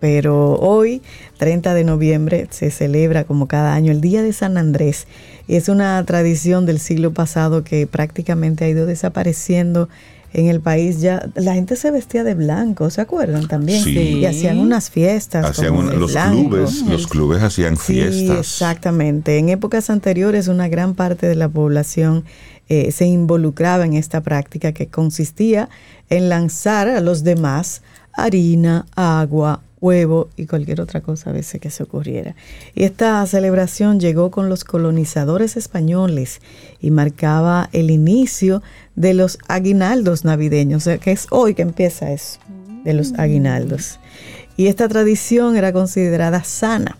Pero 0.00 0.56
hoy, 0.56 1.02
30 1.38 1.74
de 1.74 1.84
noviembre, 1.84 2.46
se 2.50 2.70
celebra 2.70 3.24
como 3.24 3.48
cada 3.48 3.74
año 3.74 3.92
el 3.92 4.00
Día 4.00 4.22
de 4.22 4.32
San 4.32 4.58
Andrés. 4.58 5.06
Y 5.48 5.56
es 5.56 5.68
una 5.68 6.04
tradición 6.04 6.66
del 6.66 6.80
siglo 6.80 7.12
pasado 7.12 7.64
que 7.64 7.86
prácticamente 7.86 8.64
ha 8.64 8.68
ido 8.68 8.86
desapareciendo 8.86 9.88
en 10.36 10.48
el 10.48 10.60
país 10.60 11.00
ya 11.00 11.30
la 11.34 11.54
gente 11.54 11.76
se 11.76 11.90
vestía 11.90 12.22
de 12.22 12.34
blanco, 12.34 12.90
¿se 12.90 13.00
acuerdan 13.00 13.48
también? 13.48 13.82
Sí. 13.82 14.18
Y 14.18 14.26
hacían 14.26 14.58
unas 14.58 14.90
fiestas. 14.90 15.46
Hacían 15.46 15.98
los 15.98 16.12
clubes, 16.12 16.82
los 16.82 17.06
clubes 17.06 17.42
hacían 17.42 17.78
fiestas. 17.78 18.40
exactamente. 18.40 19.38
En 19.38 19.48
épocas 19.48 19.88
anteriores 19.88 20.48
una 20.48 20.68
gran 20.68 20.94
parte 20.94 21.26
de 21.26 21.36
la 21.36 21.48
población 21.48 22.24
eh, 22.68 22.92
se 22.92 23.06
involucraba 23.06 23.86
en 23.86 23.94
esta 23.94 24.20
práctica 24.20 24.72
que 24.72 24.88
consistía 24.88 25.70
en 26.10 26.28
lanzar 26.28 26.88
a 26.88 27.00
los 27.00 27.24
demás 27.24 27.80
harina, 28.12 28.84
agua, 28.94 29.62
huevo 29.80 30.28
y 30.36 30.46
cualquier 30.46 30.80
otra 30.80 31.00
cosa 31.00 31.30
a 31.30 31.32
veces 31.32 31.60
que 31.60 31.70
se 31.70 31.82
ocurriera. 31.82 32.34
Y 32.74 32.84
esta 32.84 33.24
celebración 33.26 34.00
llegó 34.00 34.30
con 34.30 34.48
los 34.48 34.64
colonizadores 34.64 35.56
españoles 35.56 36.40
y 36.80 36.90
marcaba 36.90 37.68
el 37.72 37.90
inicio 37.90 38.62
de 38.94 39.14
los 39.14 39.38
aguinaldos 39.48 40.24
navideños, 40.24 40.82
o 40.82 40.84
sea, 40.84 40.98
que 40.98 41.12
es 41.12 41.26
hoy 41.30 41.54
que 41.54 41.62
empieza 41.62 42.12
eso, 42.12 42.38
de 42.84 42.94
los 42.94 43.12
aguinaldos. 43.18 43.98
Y 44.56 44.68
esta 44.68 44.88
tradición 44.88 45.56
era 45.56 45.72
considerada 45.72 46.42
sana. 46.44 46.96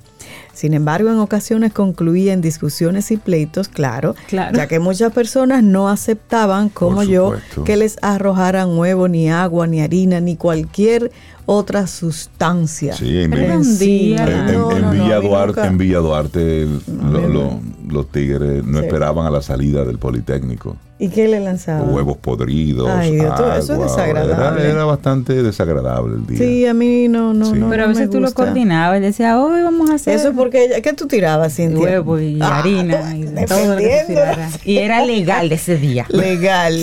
Sin 0.56 0.72
embargo, 0.72 1.10
en 1.10 1.18
ocasiones 1.18 1.74
concluía 1.74 2.32
en 2.32 2.40
discusiones 2.40 3.10
y 3.10 3.18
pleitos, 3.18 3.68
claro, 3.68 4.14
Claro. 4.26 4.56
ya 4.56 4.66
que 4.66 4.78
muchas 4.80 5.12
personas 5.12 5.62
no 5.62 5.90
aceptaban, 5.90 6.70
como 6.70 7.02
yo, 7.02 7.34
que 7.66 7.76
les 7.76 7.98
arrojaran 8.00 8.70
huevo, 8.78 9.06
ni 9.06 9.28
agua, 9.30 9.66
ni 9.66 9.82
harina, 9.82 10.18
ni 10.22 10.34
cualquier 10.36 11.12
otra 11.44 11.86
sustancia. 11.86 12.94
Sí, 12.94 13.18
en, 13.20 13.34
en- 13.34 13.50
en- 13.52 13.62
en- 13.82 14.16
No, 14.54 14.72
en 14.72 14.80
no, 14.80 14.80
no, 14.80 14.90
Villa 14.92 15.20
Duarte, 15.20 15.60
en 15.66 15.76
Villa 15.78 15.98
Duarte 15.98 16.62
el- 16.62 16.80
lo- 17.12 17.20
no. 17.20 17.28
lo- 17.28 17.60
los 17.88 18.10
tigres 18.10 18.64
no 18.64 18.78
Sí. 18.80 18.86
esperaban 18.86 19.26
a 19.26 19.30
la 19.30 19.42
salida 19.42 19.84
del 19.84 19.98
Politécnico. 19.98 20.78
¿Y 20.98 21.08
qué 21.10 21.28
le 21.28 21.40
lanzaban? 21.40 21.92
Huevos 21.92 22.16
podridos, 22.16 22.88
Ay, 22.88 23.16
Dios, 23.16 23.34
todo 23.34 23.52
eso 23.52 23.60
es 23.60 23.70
agua, 23.70 23.84
desagradable. 23.86 24.62
Era, 24.62 24.72
era 24.72 24.84
bastante 24.86 25.42
desagradable 25.42 26.14
el 26.14 26.26
día. 26.26 26.38
Sí, 26.38 26.66
a 26.66 26.72
mí 26.72 27.06
no, 27.08 27.34
no, 27.34 27.52
Sí. 27.52 27.58
no. 27.58 27.68
Pero 27.68 27.82
a 27.82 27.86
no 27.86 27.90
veces 27.90 28.06
me 28.06 28.12
tú 28.12 28.20
lo 28.20 28.28
gusta. 28.28 28.44
coordinabas 28.44 28.98
y 28.98 29.02
decías, 29.02 29.36
hoy 29.36 29.60
vamos 29.60 29.90
a 29.90 29.96
hacer 29.96 30.14
Eso 30.14 30.32
porque 30.32 30.64
ella, 30.64 30.80
¿qué 30.80 30.94
tú 30.94 31.06
tirabas, 31.06 31.54
Cintia? 31.54 31.78
huevo 31.82 32.18
y 32.18 32.38
Ah, 32.40 32.60
harina 32.60 33.10
tú 33.12 33.16
y 33.42 33.44
todo 33.44 33.74
lo 33.74 33.76
que 33.76 34.04
tirara. 34.06 34.48
Y 34.64 34.78
era 34.78 35.04
legal 35.04 35.52
ese 35.52 35.76
día. 35.76 36.06
Legal. 36.10 36.74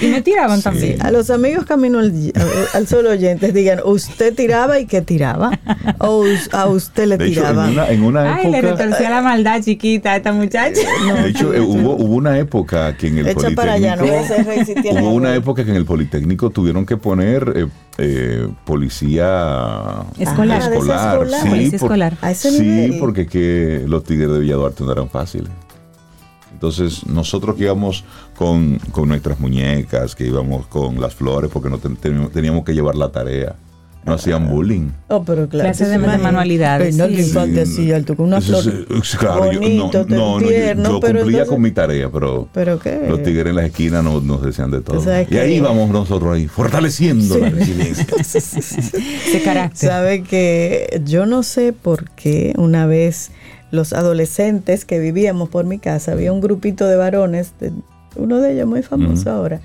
Y 0.00 0.06
me 0.08 0.22
tiraban 0.22 0.56
Sí, 0.58 0.64
también. 0.64 1.02
a 1.06 1.12
los 1.12 1.30
amigos 1.30 1.64
Camino 1.64 2.00
al, 2.00 2.12
al 2.74 2.86
Solo 2.88 3.10
Oyentes 3.10 3.54
digan, 3.54 3.78
¿usted 3.84 4.34
tiraba 4.34 4.80
y 4.80 4.86
qué 4.86 5.02
tiraba? 5.02 5.56
¿O 5.98 6.24
a 6.50 6.66
usted 6.66 7.06
le 7.06 7.16
de 7.16 7.26
hecho, 7.28 7.40
en 7.42 7.46
tiraba? 7.46 7.68
una, 7.68 7.88
en 7.90 8.02
una 8.02 8.34
Ay, 8.34 8.50
le 8.50 8.58
época... 8.58 8.84
retorcía 8.86 9.08
la 9.10 9.22
maldad 9.22 9.62
chiquita 9.62 10.10
a 10.12 10.16
esta 10.16 10.32
muchacha. 10.32 10.80
De 11.22 11.28
hecho, 11.30 11.54
eh, 11.54 11.60
hubo, 11.60 11.94
hubo 11.94 12.16
una 12.16 12.36
época 12.40 12.96
que 12.96 13.06
en 13.06 13.18
el 13.18 13.28
Echa 13.52 13.62
para 13.62 13.72
allá, 13.74 13.96
no 13.96 14.02
Politécnico... 14.02 14.24
voy 14.28 14.32
a 14.32 14.36
ser 14.36 14.46
rey 14.46 14.64
si 14.64 14.74
tiene 14.82 15.02
Hubo 15.02 15.10
una 15.14 15.34
época 15.34 15.64
que 15.64 15.70
en 15.70 15.76
el 15.76 15.84
Politécnico 15.84 16.50
tuvieron 16.50 16.84
que 16.86 16.96
poner 16.96 17.52
eh, 17.56 17.66
eh, 17.98 18.48
policía 18.64 20.02
Escolar. 20.18 20.62
Ah. 20.62 21.18
Sí, 21.42 21.48
Policía 21.48 21.78
por- 21.78 21.86
escolar. 21.86 22.18
A 22.20 22.30
ese 22.30 22.50
sí, 22.50 22.62
nivel. 22.62 22.98
porque 22.98 23.26
que 23.26 23.84
los 23.86 24.04
tigres 24.04 24.30
de 24.30 24.38
Villa 24.40 24.56
Duarte 24.56 24.84
no 24.84 24.92
eran 24.92 25.08
fáciles. 25.08 25.50
Entonces, 26.52 27.06
nosotros 27.06 27.56
que 27.56 27.64
íbamos 27.64 28.04
con, 28.36 28.78
con 28.92 29.08
nuestras 29.08 29.40
muñecas, 29.40 30.14
que 30.14 30.26
íbamos 30.26 30.66
con 30.68 31.00
las 31.00 31.14
flores, 31.14 31.50
porque 31.52 31.68
no 31.68 31.78
ten- 31.78 31.96
teníamos, 31.96 32.30
teníamos 32.30 32.64
que 32.64 32.72
llevar 32.72 32.94
la 32.94 33.10
tarea. 33.10 33.56
No 34.04 34.14
hacían 34.14 34.48
bullying. 34.50 34.88
Oh, 35.08 35.22
pero 35.22 35.48
claro. 35.48 35.68
Clases 35.68 35.88
de 35.88 35.98
manualidades, 35.98 36.96
Reinaldo 36.98 37.16
sí. 37.22 37.92
Así, 37.92 38.14
con 38.16 38.26
una 38.26 38.40
flor. 38.40 38.60
es- 38.60 38.66
eh, 38.66 39.16
claro, 39.18 39.52
yo- 39.52 39.60
bonito, 39.60 39.90
no, 40.08 40.16
no, 40.16 40.16
no, 40.16 40.40
yo- 40.40 40.48
tierno, 40.48 40.88
yo, 40.90 41.00
pero 41.00 41.20
cumplía 41.20 41.38
entonces- 41.42 41.48
con 41.48 41.62
mi 41.62 41.70
tarea, 41.70 42.10
pero 42.10 42.48
¿Pero 42.52 42.78
qué? 42.80 43.00
los 43.08 43.22
tigres 43.22 43.46
en 43.46 43.54
las 43.56 43.66
esquinas 43.66 44.02
nos, 44.02 44.24
nos 44.24 44.42
decían 44.42 44.72
de 44.72 44.80
todo. 44.80 45.00
Y 45.30 45.36
ahí 45.36 45.54
que- 45.54 45.60
vamos 45.60 45.90
nosotros 45.90 46.34
ahí, 46.34 46.48
fortaleciendo 46.48 47.38
la 47.38 47.50
resiliencia. 47.50 48.06
Ese 48.18 49.42
carácter. 49.44 49.88
Sabe 49.88 50.22
que 50.24 51.00
yo 51.04 51.26
no 51.26 51.42
sé 51.44 51.72
por 51.72 52.10
qué 52.10 52.54
una 52.58 52.86
vez 52.86 53.30
los 53.70 53.92
adolescentes 53.92 54.84
que 54.84 54.98
vivíamos 54.98 55.48
por 55.48 55.64
mi 55.64 55.78
casa, 55.78 56.12
había 56.12 56.32
un 56.32 56.40
grupito 56.40 56.86
de 56.88 56.96
varones, 56.96 57.52
de- 57.60 57.72
uno 58.16 58.40
de 58.40 58.52
ellos 58.54 58.66
muy 58.68 58.82
famoso 58.82 59.30
ahora, 59.30 59.60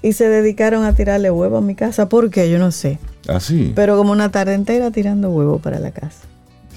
y 0.00 0.12
se 0.14 0.28
dedicaron 0.28 0.84
a 0.84 0.94
tirarle 0.94 1.30
huevo 1.30 1.58
a 1.58 1.60
mi 1.60 1.74
casa. 1.74 2.08
¿Por 2.08 2.30
qué? 2.30 2.48
Yo 2.50 2.58
no 2.58 2.70
sé. 2.70 2.98
Así, 3.30 3.72
Pero 3.74 3.96
como 3.96 4.12
una 4.12 4.30
tarde 4.30 4.54
entera 4.54 4.90
tirando 4.90 5.30
huevo 5.30 5.58
para 5.58 5.78
la 5.78 5.90
casa. 5.92 6.18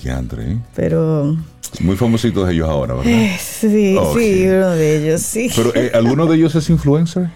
diantre, 0.01 0.51
¿eh? 0.53 0.57
Pero 0.75 1.35
Muy 1.81 1.95
famositos 1.95 2.49
ellos 2.49 2.69
ahora, 2.69 2.93
¿verdad? 2.95 3.11
eh, 3.11 3.35
sí, 3.39 3.95
Oh, 3.99 4.13
sí, 4.17 4.33
sí. 4.43 4.47
uno 4.47 4.69
de 4.71 4.97
ellos 4.97 5.21
sí. 5.21 5.49
Pero 5.55 5.73
eh, 5.75 5.91
¿alguno 5.95 6.25
de 6.27 6.35
ellos 6.37 6.53
es 6.55 6.69
influencer? 6.69 7.29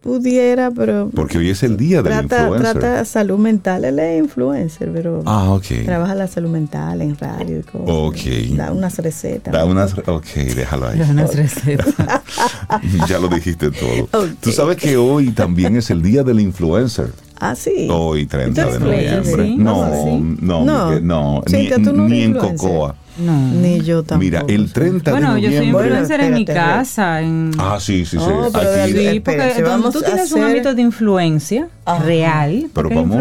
Pudiera, 0.00 0.70
pero 0.70 1.10
Porque 1.12 1.38
hoy 1.38 1.50
es 1.50 1.62
el 1.64 1.76
día 1.76 2.02
del 2.02 2.12
trata, 2.26 2.42
influencer. 2.42 2.78
trata 2.78 3.04
salud 3.04 3.36
mental. 3.38 3.84
Él 3.84 3.98
es 3.98 4.18
influencer, 4.22 4.90
pero 4.94 5.22
Ah, 5.26 5.50
ok. 5.50 5.66
trabaja 5.84 6.14
la 6.14 6.28
salud 6.28 6.48
mental 6.50 7.02
en 7.02 7.16
radio 7.18 7.58
y 7.58 7.62
cosas. 7.62 7.88
Ok. 7.88 8.56
Da 8.56 8.70
unas 8.72 8.96
recetas. 8.98 9.52
Da 9.52 9.64
unas... 9.64 9.94
Ok, 10.06 10.24
déjalo 10.54 10.86
ahí. 10.88 10.98
Pero 10.98 11.10
unas 11.10 11.34
recetas. 11.34 11.94
ya 13.08 13.18
lo 13.18 13.28
dijiste 13.28 13.70
todo. 13.72 14.08
Tú 14.40 14.52
sabes 14.52 14.76
que 14.76 14.96
hoy 14.96 15.30
también 15.32 15.76
es 15.76 15.90
el 15.90 16.00
día 16.00 16.22
del 16.22 16.38
influencer. 16.40 17.10
Ah, 17.40 17.54
sí. 17.54 17.88
Hoy, 17.90 18.26
30 18.26 18.64
de 18.64 18.78
¿Tú 18.78 18.90
eres 18.90 19.12
noviembre. 19.22 19.54
No, 19.56 19.84
¿Sí? 19.92 20.36
no, 20.40 20.64
No. 20.64 21.00
No, 21.00 21.42
Cintia, 21.46 21.78
ni, 21.78 21.92
no 21.92 22.08
ni 22.08 22.22
en. 22.22 22.34
Cocoa. 22.34 22.96
No. 23.18 23.36
Ni 23.52 23.80
yo 23.80 24.02
tampoco. 24.02 24.18
Mira, 24.24 24.44
el 24.48 24.72
30 24.72 25.10
Bueno, 25.10 25.34
de 25.34 25.40
yo 25.42 25.48
soy 25.48 25.56
noviembre. 25.58 25.86
influencer 25.88 26.20
en 26.20 26.34
mi 26.34 26.44
casa. 26.44 27.20
En... 27.20 27.50
Ah, 27.58 27.78
sí, 27.80 28.04
sí, 28.04 28.16
sí. 28.18 28.18
Oh, 28.20 28.48
pero 28.52 28.70
Aquí- 28.84 28.92
Sí, 28.92 29.20
porque 29.20 29.62
vamos 29.62 29.92
tú 29.92 30.00
tienes 30.02 30.30
un 30.32 30.42
ámbito 30.44 30.74
de 30.74 30.82
influencia 30.82 31.68
Ajá. 31.84 32.04
real. 32.04 32.66
Pero 32.72 32.88
vamos 32.90 33.16
a- 33.16 33.18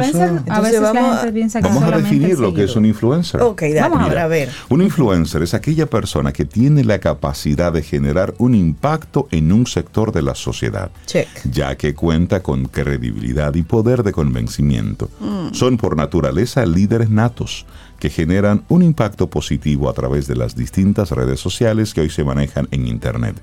a 0.49 0.61
veces 0.61 0.81
vamos 0.81 1.01
la 1.03 1.13
a- 1.13 1.17
gente 1.17 1.33
piensa 1.33 1.61
que 1.61 1.67
Vamos 1.67 1.83
a 1.83 1.97
definir 1.97 2.37
lo 2.39 2.53
que 2.53 2.63
es 2.65 2.75
un 2.75 2.85
influencer. 2.85 3.41
Ok, 3.41 3.61
dale, 3.61 3.81
Vamos 3.81 3.99
a 3.99 4.03
ahora 4.03 4.23
a 4.23 4.27
ver. 4.27 4.49
Un 4.69 4.81
influencer 4.81 5.41
es 5.43 5.53
aquella 5.53 5.85
persona 5.87 6.31
que 6.31 6.45
tiene 6.45 6.83
la 6.83 6.99
capacidad 6.99 7.71
de 7.71 7.81
generar 7.81 8.33
un 8.37 8.53
impacto 8.55 9.27
en 9.31 9.51
un 9.51 9.65
sector 9.67 10.11
de 10.11 10.21
la 10.21 10.35
sociedad, 10.35 10.91
Check. 11.05 11.27
ya 11.51 11.75
que 11.75 11.93
cuenta 11.95 12.41
con 12.43 12.65
credibilidad 12.65 13.53
y 13.55 13.63
poder 13.63 14.03
de 14.03 14.11
convencimiento. 14.11 15.09
Son 15.53 15.77
por 15.77 15.95
naturaleza 15.97 16.65
líderes 16.65 17.09
natos 17.09 17.65
que 17.99 18.09
generan 18.09 18.63
un 18.69 18.83
impacto 18.83 19.29
positivo 19.29 19.89
a 19.89 19.93
través 19.93 20.27
de 20.27 20.35
las 20.35 20.55
distintas 20.55 21.11
redes 21.11 21.39
sociales 21.39 21.93
que 21.93 22.01
hoy 22.01 22.09
se 22.09 22.23
manejan 22.23 22.67
en 22.71 22.87
Internet. 22.87 23.41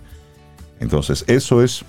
Entonces, 0.80 1.24
eso 1.26 1.62
es 1.62 1.84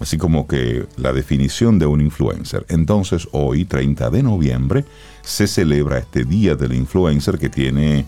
así 0.00 0.16
como 0.16 0.48
que 0.48 0.86
la 0.96 1.12
definición 1.12 1.78
de 1.78 1.86
un 1.86 2.00
influencer. 2.00 2.64
Entonces, 2.68 3.28
hoy, 3.32 3.66
30 3.66 4.10
de 4.10 4.22
noviembre, 4.22 4.84
se 5.22 5.46
celebra 5.46 5.98
este 5.98 6.24
Día 6.24 6.54
del 6.56 6.72
Influencer 6.72 7.38
que 7.38 7.50
tiene 7.50 8.06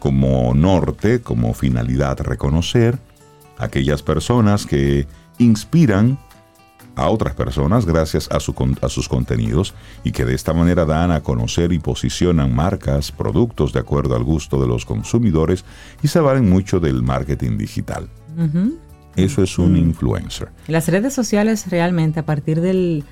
como 0.00 0.52
norte, 0.54 1.20
como 1.20 1.54
finalidad, 1.54 2.18
reconocer 2.20 2.98
aquellas 3.56 4.02
personas 4.02 4.66
que 4.66 5.06
inspiran 5.38 6.18
a 6.98 7.08
otras 7.08 7.34
personas 7.34 7.86
gracias 7.86 8.28
a, 8.30 8.40
su 8.40 8.54
a 8.82 8.88
sus 8.88 9.08
contenidos 9.08 9.74
y 10.04 10.12
que 10.12 10.24
de 10.24 10.34
esta 10.34 10.52
manera 10.52 10.84
dan 10.84 11.12
a 11.12 11.22
conocer 11.22 11.72
y 11.72 11.78
posicionan 11.78 12.54
marcas, 12.54 13.12
productos 13.12 13.72
de 13.72 13.80
acuerdo 13.80 14.16
al 14.16 14.24
gusto 14.24 14.60
de 14.60 14.66
los 14.66 14.84
consumidores 14.84 15.64
y 16.02 16.08
se 16.08 16.20
valen 16.20 16.50
mucho 16.50 16.80
del 16.80 17.02
marketing 17.02 17.56
digital. 17.56 18.08
Ujú. 18.36 18.78
Eso 19.16 19.42
es 19.42 19.58
un 19.58 19.76
influencer. 19.76 20.48
Las 20.68 20.88
redes 20.88 21.12
sociales 21.12 21.68
realmente 21.70 22.20
a 22.20 22.24
partir 22.24 22.60
del, 22.60 23.04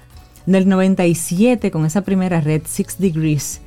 del 0.47 0.69
97 0.69 1.71
con 1.71 1.85
esa 1.85 2.03
primera 2.03 2.41
red 2.41 2.63
Six 2.65 2.99
Degrees, 2.99 3.61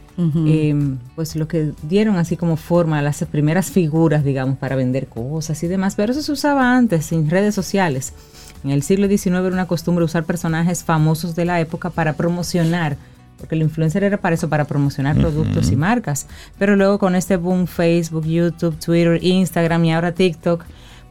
eh, 0.46 0.76
pues 1.16 1.38
lo 1.38 1.48
que 1.48 1.72
dieron 1.84 2.18
así 2.18 2.36
como 2.36 2.58
forma 2.58 3.00
a 3.00 3.02
las 3.02 3.24
primeras 3.26 3.72
figuras, 3.72 4.24
digamos, 4.24 4.58
para 4.58 4.76
vender 4.76 5.08
cosas 5.08 5.64
y 5.64 5.68
demás, 5.68 5.96
pero 5.96 6.12
eso 6.12 6.22
se 6.22 6.32
usaba 6.34 6.76
antes 6.76 7.06
sin 7.06 7.30
redes 7.30 7.56
sociales. 7.56 8.14
En 8.64 8.72
el 8.72 8.84
siglo 8.84 9.08
XIX 9.08 9.28
era 9.28 9.48
una 9.48 9.68
costumbre 9.68 10.04
usar 10.06 10.26
personajes 10.26 10.84
famosos 10.84 11.36
de 11.36 11.46
la 11.46 11.60
época 11.62 11.90
para 11.90 12.14
promocionar, 12.14 12.98
porque 13.38 13.56
el 13.56 13.62
influencer 13.62 14.04
era 14.04 14.18
para 14.18 14.36
eso, 14.36 14.50
para 14.50 14.66
promocionar 14.66 15.16
productos 15.16 15.72
y 15.72 15.76
marcas. 15.78 16.28
Pero 16.58 16.76
luego 16.76 17.00
con 17.00 17.16
este 17.16 17.38
boom 17.38 17.68
Facebook, 17.68 18.26
YouTube, 18.26 18.78
Twitter, 18.78 19.24
Instagram 19.24 19.86
y 19.86 19.94
ahora 19.94 20.12
TikTok, 20.12 20.64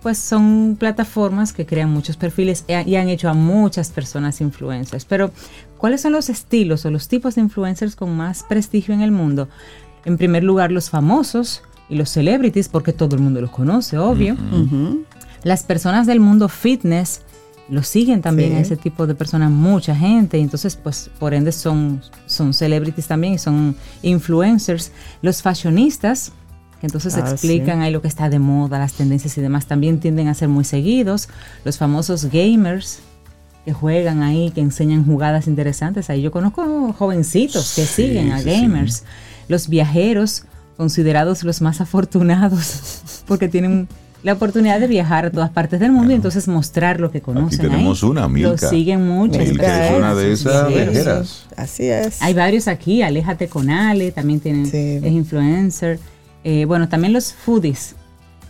pues 0.03 0.19
son 0.19 0.77
plataformas 0.79 1.53
que 1.53 1.67
crean 1.67 1.91
muchos 1.91 2.17
perfiles 2.17 2.65
y 2.69 2.73
ha- 2.75 2.87
y 2.87 2.97
han 2.97 3.09
hecho 3.09 3.29
a 3.29 3.35
muchas 3.35 3.91
personas 3.91 4.41
influencers. 4.41 5.05
Pero, 5.07 5.33
¿cuáles 5.79 6.03
son 6.03 6.13
los 6.13 6.29
estilos 6.29 6.85
o 6.85 6.91
los 6.91 7.09
tipos 7.09 7.35
de 7.35 7.41
influencers 7.41 7.97
con 7.97 8.17
más 8.17 8.45
prestigio 8.45 8.95
en 8.95 9.01
el 9.01 9.11
mundo? 9.11 9.49
En 10.05 10.17
primer 10.17 10.45
lugar, 10.45 10.71
los 10.71 10.89
famosos 10.91 11.63
y 11.89 11.97
los 11.97 12.11
celebrities, 12.11 12.69
porque 12.69 12.93
todo 12.93 13.17
el 13.17 13.23
mundo 13.23 13.41
los 13.41 13.51
conoce, 13.51 13.99
obvio. 13.99 14.37
Las 15.43 15.63
personas 15.65 16.07
del 16.07 16.21
mundo 16.21 16.49
fitness 16.49 17.23
lo 17.69 17.83
siguen 17.83 18.23
también 18.23 18.51
Sí. 18.51 18.57
a 18.57 18.61
ese 18.61 18.77
tipo 18.77 19.07
de 19.07 19.15
personas, 19.15 19.51
mucha 19.51 19.95
gente, 19.95 20.39
y 20.39 20.43
entonces 20.43 20.77
pues 20.77 21.11
por 21.19 21.35
ende 21.35 21.53
son, 21.53 22.01
son 22.27 22.55
celebrities 22.55 23.07
también 23.07 23.35
y 23.35 23.39
son 23.39 23.77
influencers. 24.03 24.91
Los 25.23 25.43
fashionistas, 25.43 26.33
que 26.81 26.87
entonces 26.87 27.15
Ah, 27.17 27.21
explican 27.31 27.81
ahí 27.81 27.93
lo 27.93 28.01
que 28.03 28.09
está 28.09 28.29
de 28.31 28.39
moda, 28.39 28.79
las 28.79 28.93
tendencias 28.95 29.37
y 29.37 29.41
demás, 29.41 29.67
también 29.67 30.01
tienden 30.01 30.29
a 30.29 30.35
ser 30.35 30.49
muy 30.49 30.65
seguidos. 30.65 31.29
Los 31.65 31.77
famosos 31.79 32.27
gamers, 32.27 33.01
que 33.65 33.73
juegan 33.75 34.23
ahí, 34.23 34.51
que 34.53 34.61
enseñan 34.63 35.05
jugadas 35.05 35.47
interesantes. 35.47 36.09
Ahí 36.09 36.23
yo 36.23 36.31
conozco 36.31 36.93
jovencitos 36.95 37.75
que 37.75 37.85
Sí, 37.85 38.05
siguen 38.07 38.33
a 38.33 38.39
sí, 38.39 38.45
sí. 38.45 38.51
gamers. 38.63 39.05
Los 39.49 39.69
viajeros, 39.69 40.45
considerados 40.79 41.43
los 41.43 41.61
más 41.61 41.81
afortunados, 41.81 43.03
porque 43.27 43.49
tienen 43.49 43.89
la 44.23 44.33
oportunidad 44.33 44.81
de 44.81 44.89
viajar 44.89 45.27
a 45.27 45.31
todas 45.31 45.51
partes 45.51 45.79
del 45.79 45.93
mundo 45.93 46.13
y 46.13 46.17
entonces 46.17 46.49
mostrar 46.49 46.99
lo 46.99 47.11
que 47.11 47.21
conocen. 47.21 47.61
Aquí 47.61 47.69
tenemos 47.69 48.03
ahí. 48.03 48.09
una, 48.11 48.23
Lo 48.23 48.29
Milka. 48.29 48.69
siguen 48.69 49.07
mucho. 49.07 49.39
Milka 49.39 49.87
es 49.89 49.97
una 49.97 50.15
de 50.15 50.33
esas 50.33 50.69
Sí. 50.69 50.75
viajeras. 50.75 51.47
Así 51.57 51.85
es. 51.89 52.21
Hay 52.23 52.35
varios 52.35 52.67
aquí, 52.69 53.03
Aléjate 53.03 53.49
con 53.49 53.71
Ale, 53.71 54.11
también 54.11 54.41
tienen, 54.41 54.67
Sí. 54.67 54.77
es 55.03 55.13
influencer. 55.13 56.01
Eh, 56.45 56.65
bueno, 56.65 56.89
también 56.89 57.13
los 57.13 57.33
foodies, 57.33 57.95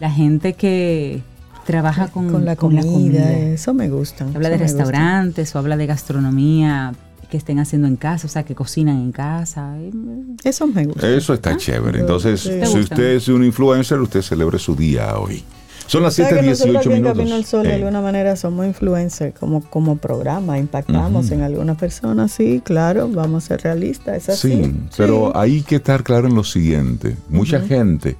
la 0.01 0.11
gente 0.11 0.55
que 0.55 1.23
trabaja 1.67 2.09
con, 2.09 2.31
con 2.31 2.45
la 2.47 2.57
con 2.57 2.75
comida, 2.75 3.31
eso 3.33 3.75
me 3.75 3.91
gusta. 3.91 4.25
Habla 4.35 4.49
de 4.49 4.57
restaurantes 4.59 5.55
o 5.55 5.59
habla 5.59 5.77
de 5.77 5.87
gastronomía 5.87 6.95
que 7.31 7.37
estén 7.37 7.59
haciendo 7.59 7.87
en 7.89 7.97
casa, 7.97 8.27
o 8.27 8.31
sea, 8.31 8.43
que 8.43 8.55
cocinan 8.55 8.97
en 9.03 9.13
casa. 9.13 9.77
Eso 10.45 10.67
me 10.67 10.87
gusta. 10.87 11.07
Eso 11.11 11.35
está 11.35 11.59
chévere. 11.59 12.01
Entonces, 12.01 12.41
Sí. 12.41 12.49
¿Te 12.49 12.65
si 12.67 12.79
usted 12.79 13.17
es 13.17 13.29
un 13.29 13.45
influencer, 13.45 13.99
usted 14.01 14.23
celebre 14.23 14.59
su 14.59 14.75
día 14.75 15.15
hoy. 15.19 15.45
Son 15.89 16.03
las 16.03 16.15
¿Sabes 16.15 16.35
que 16.35 16.43
nosotros 16.43 16.77
7:18 16.77 16.79
aquí 16.79 16.89
en 16.89 16.93
minutos. 16.93 17.17
Camino 17.17 17.35
al 17.35 17.45
Sol 17.47 17.63
de 17.63 17.75
alguna 17.75 18.03
manera 18.03 18.37
somos 18.37 18.67
influencers 18.67 19.35
como, 19.39 19.63
como 19.63 19.97
programa, 19.97 20.59
impactamos 20.59 21.31
en 21.31 21.41
algunas 21.41 21.79
personas, 21.79 22.31
sí, 22.31 22.61
claro, 22.63 23.09
vamos 23.09 23.45
a 23.45 23.47
ser 23.49 23.63
realistas, 23.63 24.17
es 24.17 24.29
así. 24.29 24.65
Sí, 24.65 24.75
pero 24.99 25.35
hay 25.35 25.63
que 25.63 25.77
estar 25.77 26.05
claro 26.05 26.29
en 26.29 26.35
lo 26.35 26.45
siguiente. 26.45 27.17
Mucha 27.31 27.61
gente, 27.63 28.19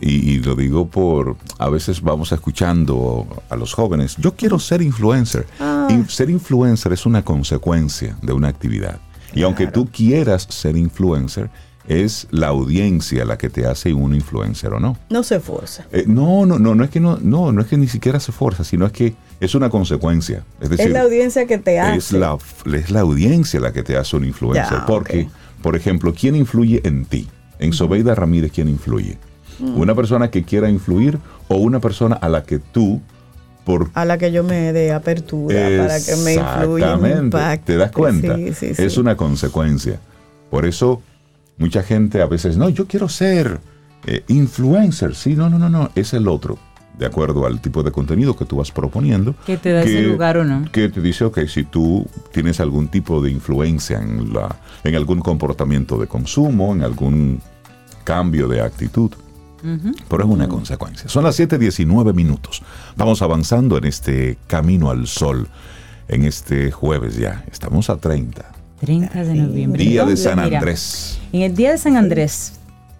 y, 0.00 0.30
y 0.30 0.38
lo 0.38 0.54
digo 0.54 0.86
por, 0.86 1.36
a 1.58 1.68
veces 1.68 2.00
vamos 2.00 2.30
escuchando 2.30 3.26
a 3.48 3.56
los 3.56 3.74
jóvenes, 3.74 4.14
yo 4.18 4.34
quiero 4.36 4.60
ser 4.60 4.80
influencer. 4.80 5.46
Ah. 5.58 5.88
Y 5.90 6.08
ser 6.08 6.30
influencer 6.30 6.92
es 6.92 7.04
una 7.04 7.24
consecuencia 7.24 8.16
de 8.22 8.32
una 8.32 8.46
actividad. 8.46 9.00
Y 9.34 9.42
aunque 9.42 9.66
tú 9.66 9.88
quieras 9.90 10.46
ser 10.48 10.76
influencer, 10.76 11.50
es 11.88 12.26
la 12.30 12.48
audiencia 12.48 13.24
la 13.24 13.36
que 13.36 13.50
te 13.50 13.66
hace 13.66 13.92
un 13.92 14.14
influencer 14.14 14.72
o 14.72 14.80
no. 14.80 14.96
No 15.10 15.22
se 15.22 15.40
forza. 15.40 15.86
Eh, 15.92 16.04
no, 16.06 16.46
no, 16.46 16.58
no, 16.58 16.74
no 16.74 16.84
es 16.84 16.90
que 16.90 17.00
no, 17.00 17.18
no, 17.20 17.52
no 17.52 17.60
es 17.60 17.66
que 17.66 17.76
ni 17.76 17.88
siquiera 17.88 18.20
se 18.20 18.32
fuerza, 18.32 18.64
sino 18.64 18.86
es 18.86 18.92
que 18.92 19.14
es 19.40 19.54
una 19.54 19.68
consecuencia. 19.68 20.44
Es 20.60 20.70
decir, 20.70 20.86
es 20.86 20.92
la 20.92 21.02
audiencia 21.02 21.46
que 21.46 21.58
te 21.58 21.78
hace. 21.78 21.98
es 21.98 22.12
la, 22.12 22.38
es 22.72 22.90
la 22.90 23.00
audiencia 23.00 23.60
la 23.60 23.72
que 23.72 23.82
te 23.82 23.96
hace 23.96 24.16
un 24.16 24.24
influencer. 24.24 24.78
Ya, 24.78 24.86
porque, 24.86 25.28
por 25.62 25.76
ejemplo, 25.76 26.14
¿quién 26.18 26.36
influye 26.36 26.80
en 26.84 27.04
ti? 27.04 27.28
En 27.58 27.72
Sobeida 27.72 28.14
Ramírez, 28.14 28.52
¿quién 28.52 28.68
influye? 28.68 29.18
Mm. 29.58 29.78
¿Una 29.78 29.94
persona 29.94 30.30
que 30.30 30.42
quiera 30.42 30.70
influir 30.70 31.18
o 31.48 31.56
una 31.56 31.80
persona 31.80 32.16
a 32.16 32.28
la 32.28 32.44
que 32.44 32.58
tú, 32.58 33.00
por 33.64 33.90
a 33.94 34.04
la 34.04 34.18
que 34.18 34.32
yo 34.32 34.42
me 34.42 34.72
dé 34.72 34.92
apertura 34.92 35.54
para 35.78 36.00
que 36.00 36.16
me 36.16 36.34
influya, 36.34 36.96
me 36.96 37.08
Exactamente. 37.10 37.62
¿Te 37.64 37.76
das 37.76 37.92
cuenta? 37.92 38.36
Sí, 38.36 38.54
sí, 38.54 38.72
Es 38.76 38.94
sí. 38.94 39.00
una 39.00 39.16
consecuencia. 39.16 40.00
Por 40.50 40.66
eso, 40.66 41.02
mucha 41.58 41.82
gente 41.82 42.22
a 42.22 42.26
veces, 42.26 42.56
no, 42.56 42.68
yo 42.68 42.86
quiero 42.86 43.08
ser 43.08 43.60
eh, 44.06 44.24
influencer. 44.28 45.14
Sí, 45.14 45.34
no, 45.34 45.48
no, 45.48 45.58
no, 45.58 45.68
no, 45.68 45.90
es 45.94 46.12
el 46.14 46.28
otro. 46.28 46.58
De 46.98 47.06
acuerdo 47.06 47.44
al 47.44 47.60
tipo 47.60 47.82
de 47.82 47.90
contenido 47.90 48.36
que 48.36 48.44
tú 48.44 48.56
vas 48.56 48.70
proponiendo. 48.70 49.34
que 49.44 49.56
te 49.56 49.72
da 49.72 49.82
ese 49.82 50.02
lugar 50.02 50.36
o 50.36 50.44
no. 50.44 50.70
Que 50.70 50.88
te 50.88 51.00
dice, 51.00 51.24
ok, 51.24 51.40
si 51.48 51.64
tú 51.64 52.06
tienes 52.32 52.60
algún 52.60 52.86
tipo 52.86 53.20
de 53.20 53.32
influencia 53.32 54.00
en, 54.00 54.32
la, 54.32 54.56
en 54.84 54.94
algún 54.94 55.20
comportamiento 55.20 55.98
de 55.98 56.06
consumo, 56.06 56.72
en 56.72 56.82
algún 56.82 57.40
cambio 58.04 58.46
de 58.46 58.60
actitud, 58.60 59.10
pero 60.08 60.24
es 60.24 60.30
una 60.30 60.46
consecuencia. 60.46 61.08
Son 61.08 61.24
las 61.24 61.40
7:19 61.40 62.12
minutos. 62.12 62.62
Vamos 62.96 63.22
avanzando 63.22 63.78
en 63.78 63.84
este 63.84 64.36
camino 64.46 64.90
al 64.90 65.06
sol. 65.06 65.48
En 66.06 66.24
este 66.24 66.70
jueves 66.70 67.16
ya. 67.16 67.44
Estamos 67.50 67.88
a 67.88 67.96
30. 67.96 68.53
30 68.84 69.24
de 69.24 69.34
noviembre. 69.34 69.82
Día 69.84 70.04
de. 70.04 70.16
San 70.16 70.42
Mira, 70.42 70.58
Andrés. 70.58 71.18
En 71.32 71.42
el 71.42 71.54
Día 71.54 71.72
de 71.72 71.78
San 71.78 71.96
Andrés, 71.96 72.52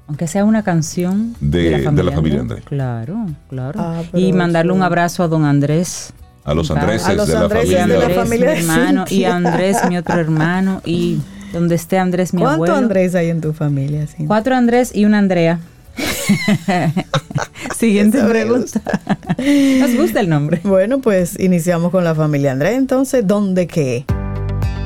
aunque 0.07 0.27
sea 0.27 0.45
una 0.45 0.63
canción 0.63 1.35
De- 1.41 1.81
de 1.91 2.03
la 2.03 2.13
familia 2.13 2.41
Andrés. 2.41 2.65
Claro, 2.65 3.27
claro. 3.49 3.81
Ah, 3.83 4.03
y 4.13 4.33
mandarle 4.33 4.73
un 4.73 4.83
abrazo 4.83 5.23
a 5.23 5.29
don 5.29 5.45
Andrés. 5.45 6.13
A 6.45 6.53
los. 6.55 6.71
Andreses 6.71 7.07
A 7.09 7.15
los 7.15 7.27
de 7.29 7.35
la 7.35 7.41
Y 7.41 7.49
de 7.49 7.55
familia. 7.55 7.87
la 7.87 7.95
Andrés, 7.95 8.17
familia 8.17 8.47
mi 8.55 8.59
hermano, 8.61 9.05
y 9.07 9.09
Cintia. 9.11 9.37
Andrés, 9.37 9.77
mi 9.89 9.97
otro 9.99 10.21
hermano, 10.21 10.83
y 10.85 11.19
donde 11.53 11.75
esté 11.75 11.99
Andrés, 11.99 12.35
mi 12.35 12.41
¿Cuánto 12.41 12.55
abuelo. 12.65 12.77
Andrés 12.77 13.15
hay 13.15 13.31
en 13.31 13.41
tu 13.41 13.53
familia? 13.53 14.07
Cuatro 14.27 14.55
Andrés 14.57 14.91
y 14.95 15.05
una 15.05 15.19
Andrea. 15.19 15.61
Siguiente 17.79 18.23
pregunta. 18.25 18.81
¿Nos 19.81 19.95
gusta 19.97 20.21
el 20.21 20.29
nombre? 20.29 20.61
Bueno, 20.65 21.01
pues 21.01 21.39
iniciamos 21.39 21.91
con 21.93 22.03
la 22.05 22.15
familia 22.15 22.53
Andrés. 22.53 22.75
Entonces, 22.77 23.27
¿dónde 23.27 23.67
qué? 23.67 24.05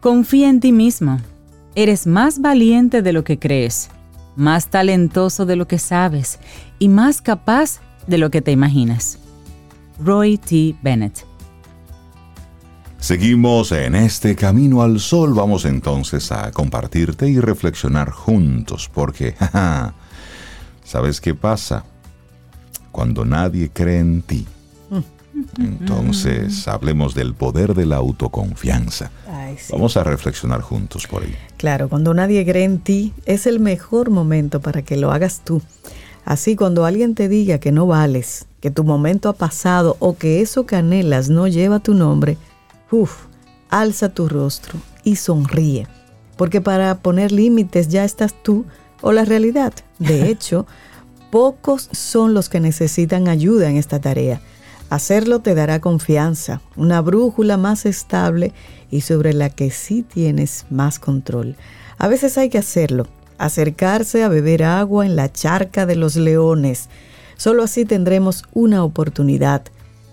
Confía 0.00 0.48
en 0.48 0.60
ti 0.60 0.72
mismo. 0.72 1.20
Eres 1.74 2.06
más 2.06 2.40
valiente 2.40 3.02
de 3.02 3.12
lo 3.12 3.22
que 3.22 3.38
crees, 3.38 3.90
más 4.34 4.68
talentoso 4.68 5.44
de 5.44 5.56
lo 5.56 5.68
que 5.68 5.78
sabes 5.78 6.38
y 6.78 6.88
más 6.88 7.20
capaz 7.20 7.80
de 8.06 8.16
lo 8.16 8.30
que 8.30 8.40
te 8.40 8.50
imaginas. 8.50 9.18
Roy 10.02 10.38
T. 10.38 10.74
Bennett. 10.82 11.26
Seguimos 12.98 13.72
en 13.72 13.94
este 13.94 14.36
camino 14.36 14.80
al 14.82 15.00
sol. 15.00 15.34
Vamos 15.34 15.66
entonces 15.66 16.32
a 16.32 16.50
compartirte 16.50 17.28
y 17.28 17.38
reflexionar 17.38 18.10
juntos, 18.10 18.90
porque, 18.92 19.32
jaja, 19.38 19.92
¿sabes 20.82 21.20
qué 21.20 21.34
pasa? 21.34 21.84
Cuando 22.90 23.26
nadie 23.26 23.68
cree 23.70 23.98
en 23.98 24.22
ti. 24.22 24.46
Entonces, 25.58 26.68
hablemos 26.68 27.14
del 27.14 27.34
poder 27.34 27.74
de 27.74 27.86
la 27.86 27.96
autoconfianza. 27.96 29.10
Ay, 29.28 29.56
sí. 29.58 29.72
Vamos 29.72 29.96
a 29.96 30.04
reflexionar 30.04 30.60
juntos 30.60 31.06
por 31.06 31.22
ahí. 31.22 31.34
Claro, 31.56 31.88
cuando 31.88 32.14
nadie 32.14 32.44
cree 32.44 32.64
en 32.64 32.78
ti, 32.78 33.12
es 33.26 33.46
el 33.46 33.60
mejor 33.60 34.10
momento 34.10 34.60
para 34.60 34.82
que 34.82 34.96
lo 34.96 35.12
hagas 35.12 35.42
tú. 35.44 35.62
Así, 36.24 36.56
cuando 36.56 36.84
alguien 36.84 37.14
te 37.14 37.28
diga 37.28 37.58
que 37.58 37.72
no 37.72 37.86
vales, 37.86 38.46
que 38.60 38.70
tu 38.70 38.84
momento 38.84 39.28
ha 39.28 39.32
pasado 39.32 39.96
o 40.00 40.16
que 40.16 40.40
eso 40.40 40.66
que 40.66 40.76
anhelas 40.76 41.28
no 41.28 41.48
lleva 41.48 41.80
tu 41.80 41.94
nombre, 41.94 42.36
uff, 42.90 43.24
alza 43.70 44.10
tu 44.10 44.28
rostro 44.28 44.78
y 45.02 45.16
sonríe. 45.16 45.86
Porque 46.36 46.60
para 46.60 46.96
poner 46.98 47.32
límites 47.32 47.88
ya 47.88 48.04
estás 48.04 48.34
tú 48.42 48.64
o 49.00 49.12
la 49.12 49.24
realidad. 49.24 49.72
De 49.98 50.28
hecho, 50.30 50.66
pocos 51.30 51.88
son 51.92 52.34
los 52.34 52.48
que 52.48 52.60
necesitan 52.60 53.28
ayuda 53.28 53.70
en 53.70 53.76
esta 53.76 54.00
tarea. 54.00 54.40
Hacerlo 54.90 55.38
te 55.38 55.54
dará 55.54 55.80
confianza, 55.80 56.60
una 56.74 57.00
brújula 57.00 57.56
más 57.56 57.86
estable 57.86 58.52
y 58.90 59.02
sobre 59.02 59.32
la 59.32 59.48
que 59.48 59.70
sí 59.70 60.02
tienes 60.02 60.66
más 60.68 60.98
control. 60.98 61.54
A 61.96 62.08
veces 62.08 62.36
hay 62.36 62.48
que 62.48 62.58
hacerlo, 62.58 63.06
acercarse 63.38 64.24
a 64.24 64.28
beber 64.28 64.64
agua 64.64 65.06
en 65.06 65.14
la 65.14 65.30
charca 65.30 65.86
de 65.86 65.94
los 65.94 66.16
leones. 66.16 66.88
Solo 67.36 67.62
así 67.62 67.84
tendremos 67.84 68.44
una 68.52 68.82
oportunidad, 68.82 69.62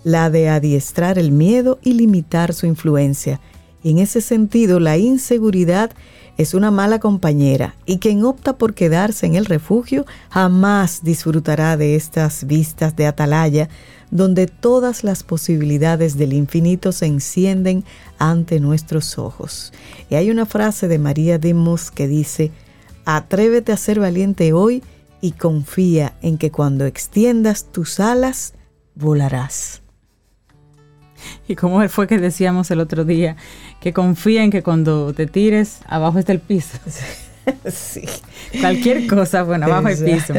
la 0.03 0.29
de 0.29 0.47
adiestrar 0.47 1.17
el 1.17 1.31
miedo 1.31 1.79
y 1.81 1.93
limitar 1.93 2.53
su 2.53 2.67
influencia. 2.67 3.41
En 3.83 3.97
ese 3.97 4.21
sentido, 4.21 4.79
la 4.79 4.97
inseguridad 4.97 5.89
es 6.37 6.53
una 6.53 6.71
mala 6.71 6.99
compañera 6.99 7.75
y 7.85 7.97
quien 7.97 8.23
opta 8.23 8.57
por 8.57 8.73
quedarse 8.73 9.25
en 9.25 9.35
el 9.35 9.45
refugio 9.45 10.05
jamás 10.29 11.03
disfrutará 11.03 11.77
de 11.77 11.95
estas 11.95 12.45
vistas 12.45 12.95
de 12.95 13.07
atalaya 13.07 13.69
donde 14.11 14.47
todas 14.47 15.03
las 15.03 15.23
posibilidades 15.23 16.17
del 16.17 16.33
infinito 16.33 16.91
se 16.91 17.07
encienden 17.07 17.83
ante 18.19 18.59
nuestros 18.59 19.17
ojos. 19.17 19.73
Y 20.09 20.15
hay 20.15 20.31
una 20.31 20.45
frase 20.45 20.87
de 20.87 20.99
María 20.99 21.39
Demos 21.39 21.91
que 21.91 22.07
dice, 22.07 22.51
atrévete 23.05 23.71
a 23.71 23.77
ser 23.77 23.99
valiente 23.99 24.53
hoy 24.53 24.83
y 25.19 25.31
confía 25.31 26.15
en 26.21 26.37
que 26.37 26.51
cuando 26.51 26.85
extiendas 26.85 27.65
tus 27.71 27.99
alas, 27.99 28.53
volarás. 28.95 29.81
Y 31.47 31.55
como 31.55 31.87
fue 31.89 32.07
que 32.07 32.17
decíamos 32.17 32.71
el 32.71 32.79
otro 32.79 33.05
día, 33.05 33.35
que 33.79 33.93
confía 33.93 34.43
en 34.43 34.51
que 34.51 34.63
cuando 34.63 35.13
te 35.13 35.27
tires, 35.27 35.79
abajo 35.87 36.19
está 36.19 36.33
el 36.33 36.39
piso. 36.39 36.77
sí. 37.71 38.01
Cualquier 38.59 39.07
cosa, 39.07 39.43
bueno, 39.43 39.65
abajo 39.65 39.87
hay 39.87 39.95
piso. 39.95 40.33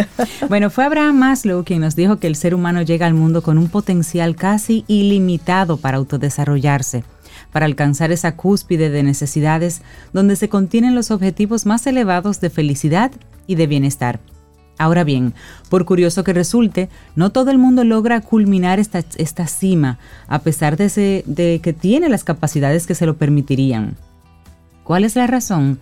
Bueno, 0.49 0.71
fue 0.71 0.85
Abraham 0.85 1.17
Maslow 1.17 1.65
quien 1.65 1.81
nos 1.81 1.97
dijo 1.97 2.19
que 2.19 2.27
el 2.27 2.37
ser 2.37 2.55
humano 2.55 2.83
llega 2.83 3.07
al 3.07 3.15
mundo 3.15 3.43
con 3.43 3.59
un 3.59 3.69
potencial 3.69 4.37
casi 4.37 4.85
ilimitado 4.87 5.77
para 5.79 5.97
autodesarrollarse. 5.97 7.05
para 7.53 7.65
alcanzar 7.65 8.13
esa 8.13 8.37
cúspide 8.37 8.91
de 8.91 9.03
necesidades 9.03 9.81
donde 10.13 10.37
se 10.37 10.51
contienen 10.51 10.95
los 10.95 11.11
objetivos 11.11 11.65
más 11.65 11.87
elevados 11.87 12.41
de 12.41 12.51
felicidad 12.51 13.11
y 13.47 13.55
de 13.55 13.67
bienestar. 13.67 14.21
Ahora 14.79 15.03
bien, 15.03 15.35
por 15.69 15.85
curioso 15.85 16.23
que 16.23 16.33
resulte, 16.33 16.89
no 17.17 17.31
todo 17.31 17.51
el 17.51 17.59
mundo 17.59 17.83
logra 17.83 18.21
culminar 18.21 18.79
esta, 18.79 19.03
esta 19.17 19.49
cima, 19.49 19.99
a 20.29 20.39
pesar 20.39 20.77
de, 20.77 21.25
de 21.27 21.61
que 21.61 21.73
tiene 21.73 22.09
las 22.09 22.23
capacidades 22.23 22.87
que 22.87 22.95
se 22.95 23.05
lo 23.05 23.17
permitirían. 23.17 23.97
¿Cuál 24.85 25.05
es 25.05 25.17
la 25.17 25.27
razón? 25.27 25.81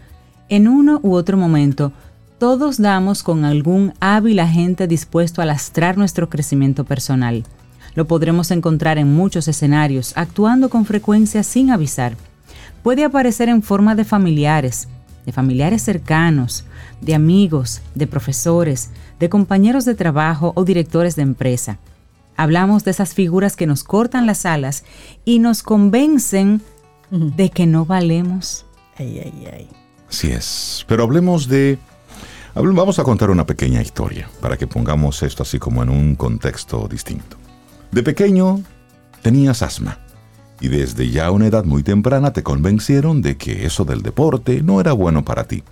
En 0.48 0.66
uno 0.66 0.98
u 1.02 1.14
otro 1.14 1.37
momento, 1.37 1.92
todos 2.38 2.78
damos 2.78 3.22
con 3.22 3.44
algún 3.44 3.92
hábil 4.00 4.38
agente 4.40 4.87
dispuesto 4.87 5.42
a 5.42 5.46
lastrar 5.46 5.98
nuestro 5.98 6.28
crecimiento 6.28 6.85
personal. 6.85 7.44
Lo 7.94 8.06
podremos 8.06 8.50
encontrar 8.50 8.98
en 8.98 9.14
muchos 9.14 9.48
escenarios, 9.48 10.12
actuando 10.16 10.68
con 10.68 10.85
frecuencia 10.85 11.42
sin 11.42 11.70
avisar. 11.70 12.16
Puede 12.82 13.04
aparecer 13.04 13.48
en 13.48 13.62
forma 13.62 13.94
de 13.94 14.04
familiares, 14.04 14.88
de 15.27 15.33
familiares 15.33 15.83
cercanos, 15.83 16.65
de 17.01 17.15
amigos, 17.15 17.83
de 17.95 18.07
profesores, 18.07 18.91
de 19.19 19.29
compañeros 19.29 19.85
de 19.85 19.95
trabajo 19.95 20.53
o 20.55 20.65
directores 20.65 21.17
de 21.17 21.23
empresa. 21.23 21.79
Hablamos 22.37 22.85
de 22.85 22.93
esas 22.93 23.12
figuras 23.12 23.57
que 23.57 23.67
nos 23.67 23.83
cortan 23.83 24.27
las 24.27 24.47
alas 24.47 24.85
y 25.25 25.41
nos 25.41 25.62
convencen 25.62 26.62
de 27.11 27.51
que 27.51 27.67
no 27.67 27.85
valemos. 27.85 28.65
Ay, 28.97 29.21
ay, 29.25 29.49
ay. 29.53 29.69
Así 30.09 30.31
es. 30.31 30.85
Pero 30.89 31.03
hablemos 31.03 31.49
de... 31.49 31.79
Vamos 32.55 32.99
a 32.99 33.05
contar 33.05 33.31
una 33.31 33.45
pequeña 33.45 33.83
historia 33.83 34.31
para 34.41 34.57
que 34.57 34.67
pongamos 34.67 35.23
esto 35.23 35.43
así 35.43 35.59
como 35.59 35.83
en 35.83 35.91
un 35.91 36.15
contexto 36.15 36.89
distinto. 36.89 37.37
De 37.91 38.03
pequeño 38.03 38.62
tenías 39.23 39.62
asma 39.62 39.99
y 40.61 40.69
desde 40.69 41.11
ya 41.11 41.31
una 41.31 41.47
edad 41.47 41.64
muy 41.64 41.83
temprana 41.83 42.33
te 42.33 42.42
convencieron 42.42 43.23
de 43.23 43.37
que 43.37 43.66
eso 43.66 43.85
del 43.85 44.03
deporte 44.03 44.62
no 44.62 44.81
era 44.81 44.92
bueno 44.92 45.25
para 45.25 45.45
ti. 45.45 45.62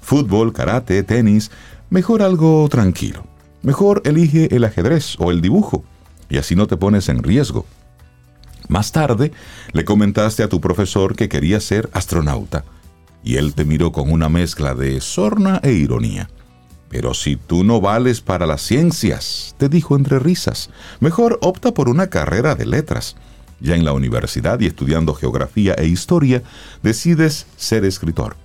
Fútbol, 0.00 0.52
karate, 0.52 1.02
tenis, 1.02 1.50
mejor 1.90 2.22
algo 2.22 2.68
tranquilo. 2.68 3.24
Mejor 3.62 4.02
elige 4.04 4.54
el 4.54 4.64
ajedrez 4.64 5.16
o 5.18 5.30
el 5.30 5.40
dibujo 5.40 5.84
y 6.28 6.38
así 6.38 6.56
no 6.56 6.66
te 6.66 6.76
pones 6.76 7.08
en 7.08 7.22
riesgo. 7.22 7.66
Más 8.68 8.92
tarde 8.92 9.32
le 9.72 9.84
comentaste 9.84 10.42
a 10.42 10.48
tu 10.48 10.60
profesor 10.60 11.14
que 11.14 11.28
querías 11.28 11.62
ser 11.62 11.90
astronauta 11.92 12.64
y 13.22 13.36
él 13.36 13.54
te 13.54 13.64
miró 13.64 13.92
con 13.92 14.10
una 14.10 14.28
mezcla 14.28 14.74
de 14.74 15.00
sorna 15.00 15.60
e 15.62 15.72
ironía. 15.72 16.28
Pero 16.88 17.14
si 17.14 17.36
tú 17.36 17.64
no 17.64 17.80
vales 17.80 18.20
para 18.20 18.46
las 18.46 18.60
ciencias, 18.60 19.54
te 19.56 19.68
dijo 19.68 19.96
entre 19.96 20.18
risas, 20.18 20.70
mejor 21.00 21.38
opta 21.40 21.72
por 21.72 21.88
una 21.88 22.08
carrera 22.08 22.54
de 22.54 22.66
letras. 22.66 23.16
Ya 23.62 23.76
en 23.76 23.84
la 23.84 23.92
universidad 23.92 24.58
y 24.58 24.66
estudiando 24.66 25.14
geografía 25.14 25.74
e 25.74 25.86
historia, 25.86 26.42
decides 26.82 27.46
ser 27.56 27.84
escritor. 27.84 28.36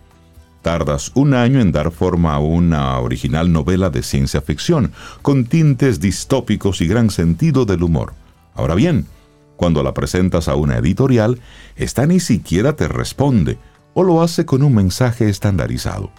Tardas 0.61 1.11
un 1.15 1.33
año 1.33 1.59
en 1.59 1.71
dar 1.71 1.91
forma 1.91 2.35
a 2.35 2.39
una 2.39 2.99
original 2.99 3.51
novela 3.51 3.89
de 3.89 4.03
ciencia 4.03 4.41
ficción, 4.41 4.91
con 5.23 5.45
tintes 5.45 5.99
distópicos 5.99 6.81
y 6.81 6.87
gran 6.87 7.09
sentido 7.09 7.65
del 7.65 7.81
humor. 7.81 8.13
Ahora 8.53 8.75
bien, 8.75 9.07
cuando 9.55 9.81
la 9.81 9.95
presentas 9.95 10.47
a 10.47 10.55
una 10.55 10.77
editorial, 10.77 11.39
esta 11.75 12.05
ni 12.05 12.19
siquiera 12.19 12.75
te 12.75 12.87
responde, 12.87 13.57
o 13.95 14.03
lo 14.03 14.21
hace 14.21 14.45
con 14.45 14.61
un 14.61 14.75
mensaje 14.75 15.29
estandarizado. 15.29 16.11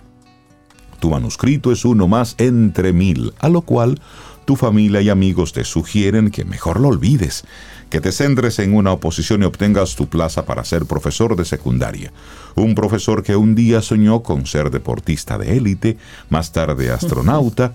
Tu 0.98 1.10
manuscrito 1.10 1.70
es 1.70 1.84
uno 1.84 2.08
más 2.08 2.34
entre 2.38 2.92
mil, 2.92 3.32
a 3.38 3.48
lo 3.48 3.62
cual 3.62 4.00
tu 4.48 4.56
familia 4.56 5.02
y 5.02 5.10
amigos 5.10 5.52
te 5.52 5.62
sugieren 5.62 6.30
que 6.30 6.46
mejor 6.46 6.80
lo 6.80 6.88
olvides, 6.88 7.44
que 7.90 8.00
te 8.00 8.12
centres 8.12 8.58
en 8.60 8.74
una 8.74 8.92
oposición 8.92 9.42
y 9.42 9.44
obtengas 9.44 9.94
tu 9.94 10.06
plaza 10.06 10.46
para 10.46 10.64
ser 10.64 10.86
profesor 10.86 11.36
de 11.36 11.44
secundaria. 11.44 12.14
Un 12.54 12.74
profesor 12.74 13.22
que 13.22 13.36
un 13.36 13.54
día 13.54 13.82
soñó 13.82 14.22
con 14.22 14.46
ser 14.46 14.70
deportista 14.70 15.36
de 15.36 15.58
élite, 15.58 15.98
más 16.30 16.50
tarde 16.50 16.90
astronauta 16.98 17.74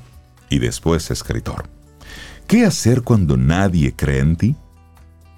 y 0.50 0.58
después 0.58 1.12
escritor. 1.12 1.66
¿Qué 2.48 2.66
hacer 2.66 3.04
cuando 3.04 3.38
nadie 3.38 3.94
cree 3.96 4.22
en 4.22 4.36
ti? 4.36 4.56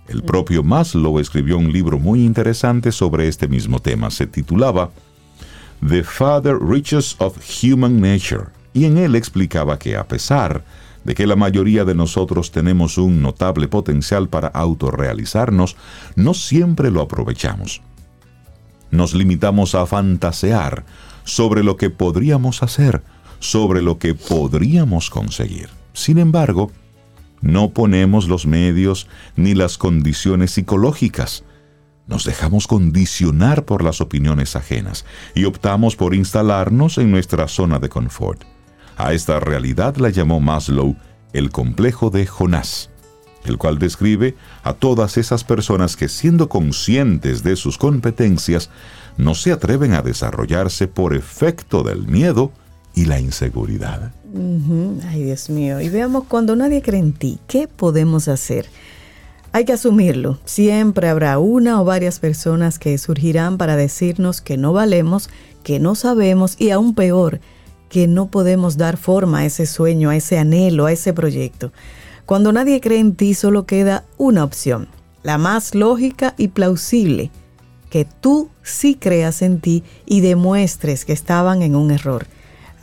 El 0.07 0.23
propio 0.23 0.63
Maslow 0.63 1.19
escribió 1.19 1.57
un 1.57 1.69
libro 1.69 1.99
muy 1.99 2.23
interesante 2.23 2.93
sobre 2.93 3.27
este 3.27 3.49
mismo 3.49 3.81
tema. 3.81 4.09
Se 4.09 4.25
titulaba 4.25 4.89
The 5.85 6.01
Father 6.01 6.57
Riches 6.61 7.17
of 7.19 7.37
Human 7.61 7.99
Nature, 7.99 8.45
y 8.73 8.85
en 8.85 8.97
él 8.97 9.15
explicaba 9.15 9.77
que 9.77 9.97
a 9.97 10.07
pesar 10.07 10.63
de 10.63 10.84
que 11.13 11.27
la 11.27 11.35
mayoría 11.35 11.85
de 11.85 11.93
nosotros 11.93 12.51
tenemos 12.51 12.97
un 12.97 13.21
notable 13.21 13.67
potencial 13.67 14.27
para 14.27 14.47
autorrealizarnos, 14.47 15.75
no 16.15 16.33
siempre 16.33 16.89
lo 16.89 17.01
aprovechamos. 17.01 17.81
Nos 18.89 19.13
limitamos 19.13 19.75
a 19.75 19.85
fantasear 19.85 20.85
sobre 21.23 21.63
lo 21.63 21.77
que 21.77 21.91
podríamos 21.91 22.63
hacer, 22.63 23.03
sobre 23.39 23.81
lo 23.81 23.99
que 23.99 24.15
podríamos 24.15 25.09
conseguir. 25.11 25.69
Sin 25.93 26.17
embargo, 26.17 26.71
no 27.41 27.69
ponemos 27.71 28.27
los 28.27 28.47
medios 28.47 29.07
ni 29.35 29.53
las 29.53 29.77
condiciones 29.77 30.51
psicológicas. 30.51 31.43
Nos 32.07 32.23
dejamos 32.23 32.67
condicionar 32.67 33.65
por 33.65 33.83
las 33.83 34.01
opiniones 34.01 34.55
ajenas 34.55 35.05
y 35.35 35.45
optamos 35.45 35.95
por 35.95 36.15
instalarnos 36.15 36.97
en 36.97 37.11
nuestra 37.11 37.47
zona 37.47 37.79
de 37.79 37.89
confort. 37.89 38.54
A 38.97 39.13
esta 39.13 39.39
realidad 39.39 39.97
la 39.97 40.09
llamó 40.09 40.39
Maslow 40.39 40.95
el 41.33 41.51
complejo 41.51 42.09
de 42.09 42.25
Jonás, 42.25 42.89
el 43.43 43.57
cual 43.57 43.77
describe 43.77 44.35
a 44.63 44.73
todas 44.73 45.17
esas 45.17 45.43
personas 45.43 45.97
que 45.97 46.07
siendo 46.07 46.47
conscientes 46.47 47.43
de 47.43 47.57
sus 47.57 47.77
competencias, 47.77 48.69
no 49.17 49.35
se 49.35 49.51
atreven 49.51 49.93
a 49.93 50.01
desarrollarse 50.01 50.87
por 50.87 51.13
efecto 51.13 51.83
del 51.83 52.07
miedo 52.07 52.51
y 52.93 53.05
la 53.05 53.19
inseguridad. 53.19 54.13
Ay, 55.09 55.23
Dios 55.23 55.49
mío. 55.49 55.81
Y 55.81 55.89
veamos, 55.89 56.25
cuando 56.25 56.55
nadie 56.55 56.81
cree 56.81 56.99
en 56.99 57.13
ti, 57.13 57.39
¿qué 57.47 57.67
podemos 57.67 58.27
hacer? 58.27 58.65
Hay 59.51 59.65
que 59.65 59.73
asumirlo. 59.73 60.39
Siempre 60.45 61.07
habrá 61.07 61.37
una 61.39 61.81
o 61.81 61.85
varias 61.85 62.19
personas 62.19 62.79
que 62.79 62.97
surgirán 62.97 63.57
para 63.57 63.75
decirnos 63.75 64.41
que 64.41 64.57
no 64.57 64.73
valemos, 64.73 65.29
que 65.63 65.79
no 65.79 65.95
sabemos 65.95 66.55
y 66.59 66.71
aún 66.71 66.93
peor, 66.95 67.39
que 67.89 68.07
no 68.07 68.27
podemos 68.27 68.77
dar 68.77 68.97
forma 68.97 69.39
a 69.39 69.45
ese 69.45 69.65
sueño, 69.65 70.09
a 70.09 70.15
ese 70.15 70.37
anhelo, 70.37 70.85
a 70.85 70.91
ese 70.91 71.13
proyecto. 71.13 71.71
Cuando 72.25 72.51
nadie 72.51 72.81
cree 72.81 72.99
en 72.99 73.15
ti 73.15 73.33
solo 73.33 73.65
queda 73.65 74.03
una 74.17 74.43
opción, 74.43 74.87
la 75.23 75.37
más 75.37 75.75
lógica 75.75 76.33
y 76.37 76.49
plausible, 76.49 77.31
que 77.89 78.05
tú 78.05 78.49
sí 78.63 78.95
creas 78.95 79.41
en 79.41 79.59
ti 79.59 79.83
y 80.05 80.21
demuestres 80.21 81.05
que 81.05 81.13
estaban 81.13 81.61
en 81.61 81.75
un 81.75 81.91
error. 81.91 82.27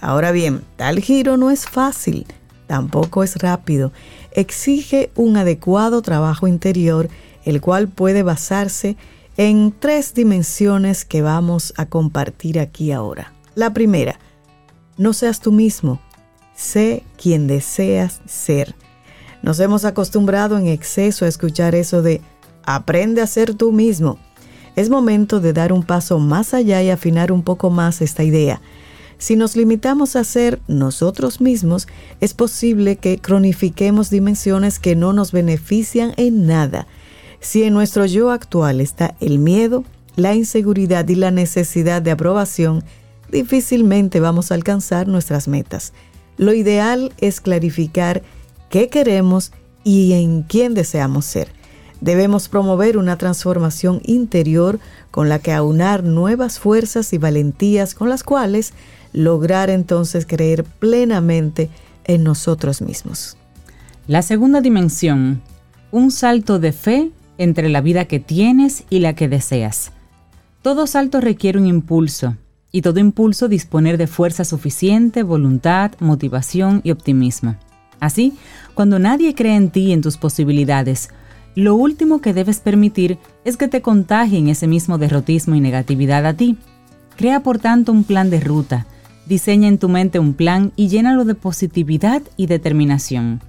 Ahora 0.01 0.33
bien, 0.33 0.62
tal 0.77 1.01
giro 1.01 1.37
no 1.37 1.51
es 1.51 1.67
fácil, 1.67 2.27
tampoco 2.67 3.23
es 3.23 3.37
rápido, 3.37 3.93
exige 4.33 5.11
un 5.15 5.37
adecuado 5.37 6.03
trabajo 6.03 6.47
interior, 6.47 7.09
el 7.45 7.61
cual 7.61 7.88
puede 7.88 8.23
basarse 8.23 8.97
en 9.37 9.75
tres 9.79 10.15
dimensiones 10.15 11.05
que 11.05 11.23
vamos 11.23 11.75
a 11.77 11.87
compartir 11.87 12.59
aquí 12.59 12.93
ahora. 12.93 13.33
La 13.55 13.73
primera, 13.75 14.19
no 15.03 15.12
seas 15.12 15.41
tú 15.41 15.51
mismo, 15.51 16.01
sé 16.55 17.03
quien 17.21 17.49
deseas 17.49 18.21
ser. 18.25 18.75
Nos 19.43 19.59
hemos 19.59 19.85
acostumbrado 19.85 20.57
en 20.57 20.69
exceso 20.69 21.25
a 21.25 21.29
escuchar 21.29 21.75
eso 21.75 22.03
de 22.03 22.21
aprende 22.65 23.21
a 23.21 23.27
ser 23.27 23.55
tú 23.55 23.73
mismo. 23.73 24.19
Es 24.77 24.88
momento 24.88 25.41
de 25.41 25.53
dar 25.53 25.73
un 25.73 25.83
paso 25.83 26.21
más 26.21 26.55
allá 26.55 26.83
y 26.83 26.91
afinar 26.91 27.33
un 27.33 27.43
poco 27.43 27.69
más 27.69 28.01
esta 28.01 28.23
idea. 28.23 28.61
Si 29.19 29.37
nos 29.37 29.57
limitamos 29.57 30.17
a 30.17 30.25
ser 30.25 30.61
nosotros 30.69 31.41
mismos, 31.41 31.88
es 32.21 32.33
posible 32.33 32.97
que 32.97 33.19
cronifiquemos 33.19 34.09
dimensiones 34.09 34.79
que 34.79 34.97
no 34.97 35.12
nos 35.12 35.33
benefician 35.33 36.15
en 36.17 36.47
nada. 36.47 36.87
Si 37.41 37.65
en 37.65 37.75
nuestro 37.75 38.07
yo 38.07 38.31
actual 38.31 38.81
está 38.81 39.17
el 39.21 39.41
miedo, 39.41 39.85
la 40.15 40.35
inseguridad 40.35 41.09
y 41.09 41.17
la 41.17 41.31
necesidad 41.31 42.03
de 42.03 42.12
aprobación, 42.12 42.85
difícilmente 43.33 44.21
vamos 44.21 44.53
a 44.53 44.55
alcanzar 44.55 45.09
nuestras 45.09 45.49
metas. 45.49 45.92
Lo 46.37 46.53
ideal 46.53 47.12
es 47.18 47.40
clarificar 47.40 48.23
qué 48.71 48.88
queremos 48.88 49.53
y 49.83 50.12
en 50.12 50.42
quién 50.42 50.75
deseamos 50.75 51.25
ser. 51.25 51.49
Debemos 52.01 52.49
promover 52.49 52.99
una 52.99 53.16
transformación 53.16 54.01
interior 54.05 54.81
con 55.11 55.29
la 55.29 55.38
que 55.38 55.53
aunar 55.53 56.05
nuevas 56.05 56.59
fuerzas 56.59 57.12
y 57.12 57.18
valentías 57.18 57.95
con 57.95 58.09
las 58.09 58.23
cuales 58.23 58.73
lograr 59.12 59.71
entonces 59.71 60.27
creer 60.27 60.64
plenamente 60.64 61.71
en 62.05 62.25
nosotros 62.25 62.83
mismos. 62.83 63.37
La 64.09 64.23
segunda 64.23 64.61
dimensión, 64.61 65.42
un 65.92 66.11
salto 66.11 66.59
de 66.59 66.73
fe 66.73 67.12
entre 67.38 67.68
la 67.68 67.81
vida 67.81 68.07
que 68.07 68.18
tienes 68.18 68.85
y 68.90 68.99
la 68.99 69.14
que 69.14 69.29
deseas. 69.29 69.92
Todo 70.61 70.87
salto 70.87 71.21
requiere 71.21 71.59
un 71.59 71.66
impulso, 71.66 72.37
y 72.72 72.82
todo 72.82 72.98
impulso 72.98 73.48
disponer 73.48 73.98
de 73.98 74.06
fuerza 74.06 74.44
suficiente, 74.44 75.22
voluntad, 75.22 75.92
motivación 76.00 76.80
y 76.82 76.90
optimismo. 76.90 77.56
Así, 78.00 78.32
cuando 78.74 78.98
nadie 78.98 79.35
cree 79.35 79.54
en 79.54 79.70
ti 79.70 79.88
y 79.88 79.92
en 79.92 80.00
tus 80.00 80.16
posibilidades, 80.16 81.11
lo 81.54 81.76
último 81.76 82.22
que 82.22 82.32
debes 82.32 82.61
permitir 82.61 83.18
es 83.44 83.58
que 83.58 83.68
te 83.68 83.82
contagien 83.82 84.48
ese 84.48 84.66
mismo 84.66 84.96
derrotismo 84.96 85.54
y 85.54 85.61
negatividad 85.61 86.24
a 86.26 86.35
ti. 86.35 86.56
Crea 87.16 87.40
por 87.40 87.58
tanto 87.58 87.92
un 87.92 88.04
plan 88.04 88.30
de 88.30 88.40
ruta, 88.40 88.87
diseña 89.26 89.68
en 89.68 89.78
tu 89.78 89.90
mente 89.90 90.18
un 90.18 90.32
plan 90.32 90.72
y 90.76 90.88
llénalo 90.88 91.26
de 91.26 91.35
positividad 91.35 92.22
y 92.38 92.46
determinación. 92.46 93.40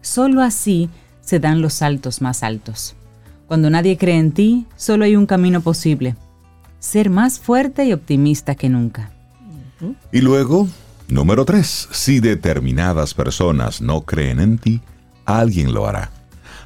Solo 0.00 0.42
así 0.42 0.88
se 1.20 1.40
dan 1.40 1.60
los 1.60 1.74
saltos 1.74 2.22
más 2.22 2.44
altos. 2.44 2.94
Cuando 3.48 3.68
nadie 3.68 3.98
cree 3.98 4.16
en 4.16 4.30
ti, 4.30 4.66
solo 4.76 5.04
hay 5.04 5.16
un 5.16 5.26
camino 5.26 5.60
posible, 5.60 6.14
ser 6.80 7.10
más 7.10 7.38
fuerte 7.38 7.84
y 7.84 7.92
optimista 7.92 8.56
que 8.56 8.68
nunca. 8.68 9.12
Y 10.10 10.20
luego, 10.20 10.68
número 11.08 11.44
3, 11.44 11.88
si 11.92 12.20
determinadas 12.20 13.14
personas 13.14 13.80
no 13.80 14.02
creen 14.02 14.40
en 14.40 14.58
ti, 14.58 14.80
alguien 15.24 15.72
lo 15.72 15.86
hará. 15.86 16.10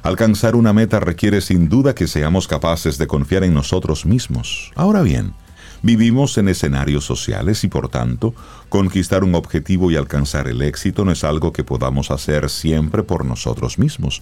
Alcanzar 0.01 0.55
una 0.55 0.73
meta 0.73 0.99
requiere 0.99 1.41
sin 1.41 1.69
duda 1.69 1.95
que 1.95 2.07
seamos 2.07 2.47
capaces 2.47 2.97
de 2.97 3.07
confiar 3.07 3.43
en 3.43 3.53
nosotros 3.53 4.05
mismos. 4.05 4.71
Ahora 4.75 5.01
bien, 5.01 5.33
vivimos 5.81 6.37
en 6.37 6.47
escenarios 6.47 7.05
sociales 7.05 7.63
y 7.63 7.67
por 7.69 7.89
tanto, 7.89 8.33
conquistar 8.69 9.23
un 9.23 9.35
objetivo 9.35 9.91
y 9.91 9.95
alcanzar 9.95 10.47
el 10.47 10.61
éxito 10.61 11.05
no 11.05 11.11
es 11.11 11.23
algo 11.23 11.51
que 11.51 11.63
podamos 11.63 12.11
hacer 12.11 12.49
siempre 12.49 13.03
por 13.03 13.25
nosotros 13.25 13.79
mismos. 13.79 14.21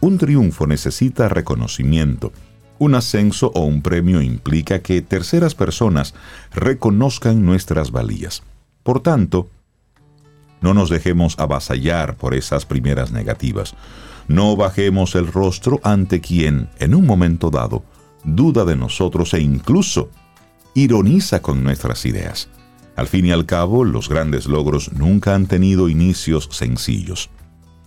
Un 0.00 0.18
triunfo 0.18 0.66
necesita 0.66 1.28
reconocimiento. 1.28 2.32
Un 2.82 2.96
ascenso 2.96 3.52
o 3.54 3.60
un 3.60 3.80
premio 3.80 4.20
implica 4.20 4.80
que 4.80 5.02
terceras 5.02 5.54
personas 5.54 6.14
reconozcan 6.52 7.46
nuestras 7.46 7.92
valías. 7.92 8.42
Por 8.82 8.98
tanto, 8.98 9.48
no 10.60 10.74
nos 10.74 10.90
dejemos 10.90 11.38
avasallar 11.38 12.16
por 12.16 12.34
esas 12.34 12.66
primeras 12.66 13.12
negativas. 13.12 13.76
No 14.26 14.56
bajemos 14.56 15.14
el 15.14 15.28
rostro 15.28 15.78
ante 15.84 16.20
quien, 16.20 16.70
en 16.80 16.96
un 16.96 17.06
momento 17.06 17.50
dado, 17.50 17.84
duda 18.24 18.64
de 18.64 18.74
nosotros 18.74 19.32
e 19.34 19.40
incluso 19.40 20.10
ironiza 20.74 21.40
con 21.40 21.62
nuestras 21.62 22.04
ideas. 22.04 22.48
Al 22.96 23.06
fin 23.06 23.26
y 23.26 23.30
al 23.30 23.46
cabo, 23.46 23.84
los 23.84 24.08
grandes 24.08 24.46
logros 24.46 24.92
nunca 24.92 25.36
han 25.36 25.46
tenido 25.46 25.88
inicios 25.88 26.48
sencillos. 26.50 27.30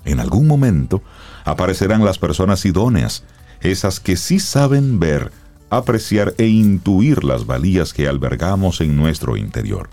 En 0.06 0.22
algún 0.22 0.48
momento 0.48 1.04
aparecerán 1.44 2.06
las 2.06 2.18
personas 2.18 2.64
idóneas, 2.66 3.26
esas 3.62 4.00
que 4.00 4.18
sí 4.18 4.40
saben 4.40 5.00
ver, 5.00 5.32
apreciar 5.70 6.34
e 6.38 6.48
intuir 6.48 7.24
las 7.24 7.46
valías 7.46 7.94
que 7.94 8.08
albergamos 8.08 8.82
en 8.82 8.96
nuestro 8.96 9.38
interior. 9.38 9.90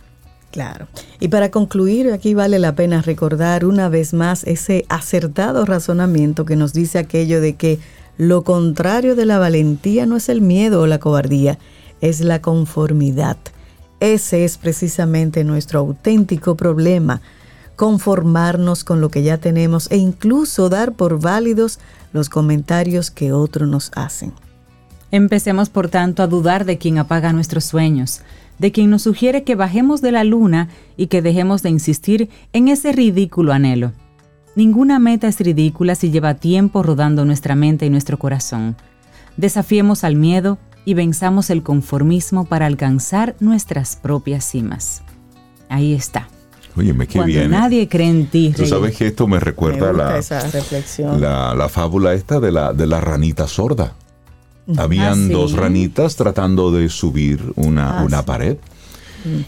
Claro. 0.51 0.87
Y 1.18 1.29
para 1.29 1.51
concluir, 1.51 2.12
aquí 2.12 2.35
vale 2.35 2.59
la 2.59 2.75
pena 2.75 3.01
recordar 3.01 3.64
una 3.64 3.88
vez 3.88 4.12
más 4.12 4.44
ese 4.44 4.85
acertado 4.90 5.64
razonamiento 5.64 6.44
que 6.44 6.57
nos 6.57 6.75
dice 6.75 6.98
aquello 6.98 7.40
de 7.40 7.55
que 7.55 7.79
lo 8.18 8.44
contrario 8.44 9.16
de 9.16 9.25
la 9.25 9.38
valentía 9.38 10.05
no 10.05 10.16
es 10.18 10.29
el 10.29 10.42
miedo 10.42 10.83
o 10.83 10.87
la 10.87 10.98
cobardía, 10.98 11.59
es 12.03 12.20
la 12.20 12.42
conformidad. 12.42 13.38
Ese 14.01 14.44
es 14.44 14.59
precisamente 14.59 15.42
nuestro 15.42 15.79
auténtico 15.79 16.55
problema 16.55 17.22
conformarnos 17.76 18.85
con 18.85 19.00
lo 19.00 19.11
que 19.11 19.22
ya 19.22 19.38
tenemos 19.38 19.90
e 19.90 19.96
incluso 19.96 20.68
dar 20.68 20.92
por 20.92 21.20
válidos 21.20 21.78
los 22.12 22.28
comentarios 22.28 23.11
que 23.11 23.32
otros 23.32 23.68
nos 23.68 23.90
hacen. 23.94 24.32
Empecemos 25.11 25.68
por 25.68 25.88
tanto 25.88 26.22
a 26.22 26.26
dudar 26.26 26.64
de 26.64 26.78
quien 26.78 26.98
apaga 26.98 27.32
nuestros 27.32 27.64
sueños, 27.64 28.22
de 28.58 28.72
quien 28.72 28.90
nos 28.90 29.02
sugiere 29.02 29.44
que 29.44 29.54
bajemos 29.54 30.00
de 30.00 30.12
la 30.12 30.24
luna 30.24 30.68
y 30.96 31.08
que 31.08 31.22
dejemos 31.22 31.62
de 31.62 31.70
insistir 31.70 32.30
en 32.52 32.68
ese 32.68 32.92
ridículo 32.92 33.52
anhelo. 33.52 33.92
Ninguna 34.54 34.98
meta 34.98 35.28
es 35.28 35.40
ridícula 35.40 35.94
si 35.94 36.11
lleva 36.11 36.35
tiempo 36.35 36.82
rodando 36.82 37.24
nuestra 37.24 37.54
mente 37.54 37.87
y 37.87 37.90
nuestro 37.90 38.18
corazón. 38.18 38.76
Desafiemos 39.37 40.04
al 40.04 40.16
miedo 40.16 40.58
y 40.85 40.94
venzamos 40.94 41.50
el 41.50 41.62
conformismo 41.62 42.44
para 42.44 42.66
alcanzar 42.66 43.35
nuestras 43.40 43.96
propias 43.96 44.44
cimas. 44.44 45.02
Ahí 45.68 45.94
está. 45.94 46.28
Oye, 46.76 46.94
qué 47.06 47.06
Cuando 47.18 47.26
bien. 47.26 47.44
¿eh? 47.44 47.48
nadie 47.48 47.88
cree 47.88 48.08
en 48.08 48.26
ti. 48.26 48.52
Tú 48.56 48.66
sabes 48.66 48.96
que 48.96 49.08
esto 49.08 49.26
me 49.26 49.38
recuerda 49.38 49.92
Me 49.92 49.98
la, 49.98 50.18
esa 50.18 50.40
reflexión. 50.50 51.20
la, 51.20 51.54
la 51.54 51.68
fábula 51.68 52.14
esta 52.14 52.40
de 52.40 52.50
la, 52.52 52.72
de 52.72 52.87
la 52.87 53.00
ranita 53.00 53.46
sorda. 53.46 53.92
Habían 54.78 55.24
Ah, 55.24 55.26
sí. 55.26 55.32
dos 55.32 55.52
ranitas 55.52 56.16
tratando 56.16 56.70
de 56.70 56.88
subir 56.88 57.52
una, 57.56 58.00
Ah, 58.00 58.04
una 58.04 58.18
sí. 58.20 58.24
pared. 58.26 58.56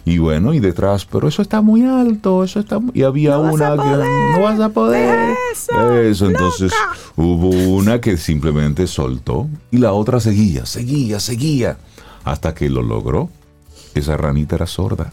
Y 0.04 0.18
bueno, 0.18 0.54
y 0.54 0.60
detrás, 0.60 1.04
pero 1.04 1.26
eso 1.26 1.42
está 1.42 1.60
muy 1.60 1.82
alto, 1.84 2.44
eso 2.44 2.60
está... 2.60 2.78
mu-". 2.78 2.92
Y 2.94 3.02
había 3.02 3.32
No 3.32 3.52
una 3.54 3.70
que 3.72 3.76
no 4.36 4.40
vas 4.40 4.60
a 4.60 4.68
poder. 4.68 5.34
eso, 5.52 5.92
Eso, 6.00 6.26
entonces 6.26 6.72
hubo 7.16 7.48
una 7.48 8.00
que 8.00 8.16
simplemente 8.16 8.86
soltó 8.86 9.48
y 9.72 9.78
la 9.78 9.92
otra 9.92 10.20
seguía, 10.20 10.64
seguía, 10.64 11.18
seguía, 11.18 11.78
hasta 12.22 12.54
que 12.54 12.68
lo 12.70 12.82
logró. 12.82 13.30
Esa 13.96 14.16
ranita 14.16 14.54
era 14.56 14.66
sorda. 14.68 15.12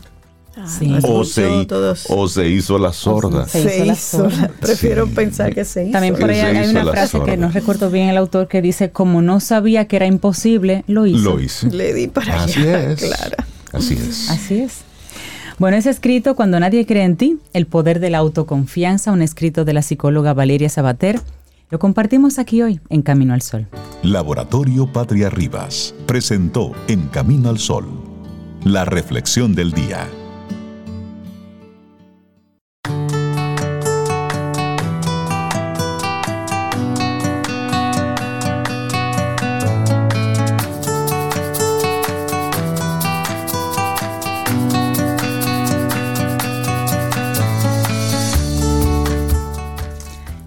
Ah, 0.55 0.67
Sí. 0.67 0.93
O 1.03 1.23
se, 1.23 1.45
o 1.47 2.43
hizo 2.45 2.77
la 2.77 2.91
sorda. 2.91 3.47
se 3.47 3.63
se 3.63 3.75
hizo 3.77 3.85
la 3.85 3.95
sorda. 3.95 4.51
Prefiero 4.59 5.05
Sí. 5.07 5.13
pensar 5.13 5.55
que 5.55 5.63
se 5.63 5.83
hizo. 5.83 5.91
También 5.93 6.15
por 6.15 6.29
ahí 6.29 6.35
Se 6.41 6.45
hay 6.45 6.69
una 6.69 6.85
frase 6.85 7.21
que 7.21 7.37
no 7.37 7.49
recuerdo 7.49 7.89
bien 7.89 8.09
el 8.09 8.17
autor 8.17 8.47
que 8.49 8.61
dice, 8.61 8.91
como 8.91 9.21
no 9.21 9.39
sabía 9.39 9.85
que 9.87 9.95
era 9.95 10.07
imposible, 10.07 10.83
lo 10.87 11.05
hizo. 11.07 11.19
Lo 11.19 11.39
hice. 11.39 11.69
Le 11.71 11.93
di 11.93 12.07
para 12.07 12.43
Así 12.43 12.59
allá, 12.61 12.91
es. 12.91 12.99
Clara. 13.01 13.45
Así 13.71 13.93
es. 13.93 14.29
Así 14.29 14.59
es. 14.59 14.81
Bueno, 15.57 15.77
es 15.77 15.85
escrito 15.85 16.35
Cuando 16.35 16.59
nadie 16.59 16.85
cree 16.85 17.03
en 17.05 17.15
ti, 17.17 17.37
el 17.53 17.65
poder 17.67 17.99
de 17.99 18.09
la 18.09 18.17
autoconfianza, 18.17 19.11
un 19.11 19.21
escrito 19.21 19.63
de 19.63 19.73
la 19.73 19.81
psicóloga 19.81 20.33
Valeria 20.33 20.67
Sabater. 20.69 21.21
Lo 21.69 21.79
compartimos 21.79 22.39
aquí 22.39 22.61
hoy 22.61 22.81
en 22.89 23.01
Camino 23.03 23.33
al 23.33 23.41
Sol. 23.41 23.67
Laboratorio 24.03 24.91
Patria 24.91 25.29
Rivas 25.29 25.93
presentó 26.05 26.73
En 26.89 27.07
Camino 27.07 27.49
al 27.49 27.59
Sol, 27.59 27.85
la 28.65 28.83
reflexión 28.83 29.55
del 29.55 29.71
día. 29.71 30.07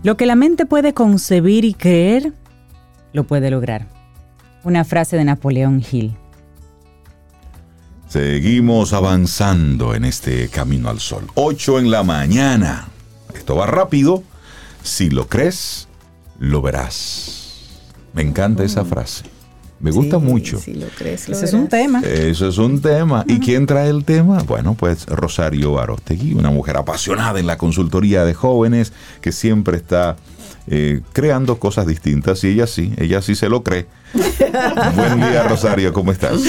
Lo 0.04 0.18
que 0.18 0.26
la 0.26 0.36
mente 0.36 0.66
puede 0.66 0.92
concebir 0.92 1.64
y 1.64 1.72
creer, 1.72 2.34
lo 3.14 3.24
puede 3.24 3.50
lograr. 3.50 3.88
Una 4.62 4.84
frase 4.84 5.16
de 5.16 5.24
Napoleón 5.24 5.82
Hill. 5.90 6.14
Seguimos 8.06 8.92
avanzando 8.92 9.94
en 9.94 10.04
este 10.04 10.50
camino 10.50 10.90
al 10.90 11.00
sol. 11.00 11.26
8 11.36 11.78
en 11.78 11.90
la 11.90 12.02
mañana. 12.02 12.88
Esto 13.34 13.56
va 13.56 13.64
rápido. 13.66 14.22
Si 14.82 15.08
lo 15.08 15.26
crees, 15.26 15.88
lo 16.38 16.60
verás. 16.60 17.62
Me 18.12 18.20
encanta 18.20 18.62
esa 18.62 18.84
frase. 18.84 19.24
Me 19.80 19.90
gusta 19.90 20.18
Sí, 20.18 20.24
mucho. 20.24 20.58
Si 20.58 20.74
lo 20.74 20.86
crees, 20.96 21.28
lo 21.28 21.34
Ese 21.36 21.44
es 21.44 21.52
un 21.52 21.68
tema. 21.68 22.00
Eso 22.00 22.48
es 22.48 22.58
un 22.58 22.80
tema. 22.80 23.24
¿Y 23.28 23.38
quién 23.38 23.66
trae 23.66 23.90
el 23.90 24.04
tema? 24.04 24.42
Bueno, 24.42 24.74
pues 24.74 25.06
Rosario 25.06 25.78
Arostegui, 25.78 26.32
una 26.34 26.50
mujer 26.50 26.76
apasionada 26.76 27.38
en 27.38 27.46
la 27.46 27.58
consultoría 27.58 28.24
de 28.24 28.34
jóvenes 28.34 28.92
que 29.20 29.32
siempre 29.32 29.76
está 29.76 30.16
eh, 30.66 31.02
creando 31.12 31.58
cosas 31.58 31.86
distintas 31.86 32.42
y 32.44 32.48
ella 32.48 32.66
sí, 32.66 32.92
ella 32.96 33.20
sí 33.20 33.34
se 33.34 33.48
lo 33.48 33.62
cree. 33.62 33.86
Buen 34.94 35.16
día, 35.18 35.42
Rosario, 35.48 35.92
¿cómo 35.92 36.12
estás? 36.12 36.40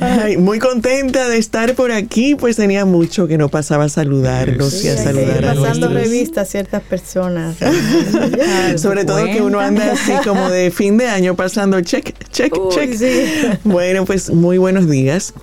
Ay, 0.00 0.36
muy 0.36 0.58
contenta 0.58 1.28
de 1.28 1.36
estar 1.38 1.74
por 1.74 1.92
aquí, 1.92 2.34
pues 2.34 2.56
tenía 2.56 2.84
mucho 2.84 3.26
que 3.28 3.36
no 3.38 3.48
pasaba 3.48 3.84
a 3.84 3.88
saludarlos 3.88 4.72
Sí, 4.72 4.86
y 4.86 4.90
a 4.90 4.96
saludar 4.96 5.44
a 5.44 5.48
pasando 5.54 5.88
nuestros. 5.90 5.92
revista 5.94 6.40
a 6.40 6.44
ciertas 6.44 6.82
personas. 6.82 7.56
Sobre 8.76 9.04
todo 9.04 9.24
que 9.26 9.42
uno 9.42 9.60
anda 9.60 9.92
así 9.92 10.12
como 10.24 10.48
de 10.50 10.70
fin 10.70 10.96
de 10.96 11.06
año 11.06 11.36
pasando 11.36 11.80
check, 11.80 12.14
check, 12.30 12.54
Uy, 12.56 12.74
check. 12.74 12.94
sí. 12.94 13.58
Bueno, 13.64 14.04
pues 14.04 14.30
muy 14.30 14.58
buenos 14.58 14.88
días. 14.88 15.34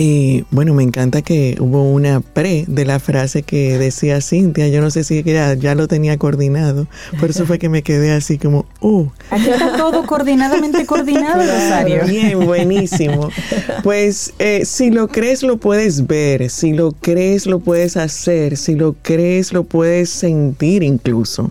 Eh, 0.00 0.44
bueno, 0.52 0.74
me 0.74 0.84
encanta 0.84 1.22
que 1.22 1.56
hubo 1.58 1.82
una 1.90 2.20
pre 2.20 2.64
de 2.68 2.84
la 2.84 3.00
frase 3.00 3.42
que 3.42 3.76
decía 3.78 4.20
Cintia. 4.20 4.68
Yo 4.68 4.80
no 4.80 4.92
sé 4.92 5.02
si 5.02 5.24
ya, 5.24 5.54
ya 5.54 5.74
lo 5.74 5.88
tenía 5.88 6.16
coordinado. 6.18 6.86
Por 7.18 7.30
eso 7.30 7.46
fue 7.46 7.58
que 7.58 7.68
me 7.68 7.82
quedé 7.82 8.12
así 8.12 8.38
como, 8.38 8.64
uh, 8.80 9.08
Aquí 9.30 9.48
está 9.50 9.76
todo 9.76 10.06
coordinadamente 10.06 10.86
coordinado, 10.86 11.40
Rosario. 11.40 12.04
Bien, 12.06 12.38
buenísimo. 12.46 13.28
Pues 13.82 14.34
eh, 14.38 14.64
si 14.64 14.92
lo 14.92 15.08
crees, 15.08 15.42
lo 15.42 15.56
puedes 15.56 16.06
ver. 16.06 16.48
Si 16.48 16.74
lo 16.74 16.92
crees, 16.92 17.46
lo 17.46 17.58
puedes 17.58 17.96
hacer. 17.96 18.56
Si 18.56 18.76
lo 18.76 18.94
crees, 19.02 19.52
lo 19.52 19.64
puedes 19.64 20.10
sentir 20.10 20.84
incluso. 20.84 21.50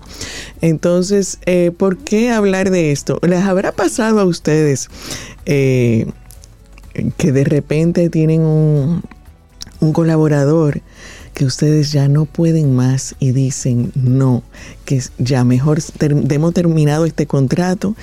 Entonces, 0.62 1.40
eh, 1.46 1.72
¿por 1.78 1.98
qué 1.98 2.32
hablar 2.32 2.70
de 2.72 2.94
esto? 2.94 3.20
¿Les 3.24 3.44
habrá 3.44 3.74
pasado 3.74 4.22
a 4.22 4.24
ustedes 4.24 4.88
eh, 5.46 6.08
que 7.18 7.32
de 7.32 7.44
repente 7.44 8.10
tienen 8.10 8.42
un, 8.42 9.04
un 9.80 9.94
colaborador 9.94 10.82
que 11.34 11.46
ustedes 11.46 11.92
ya 11.92 12.08
no 12.08 12.26
pueden 12.26 12.76
más 12.76 13.16
y 13.20 13.32
dicen 13.32 13.92
no, 13.94 14.42
que 14.86 15.02
ya 15.20 15.44
mejor 15.44 15.80
hemos 16.00 16.54
terminado 16.54 17.06
este 17.06 17.28
contrato 17.28 17.96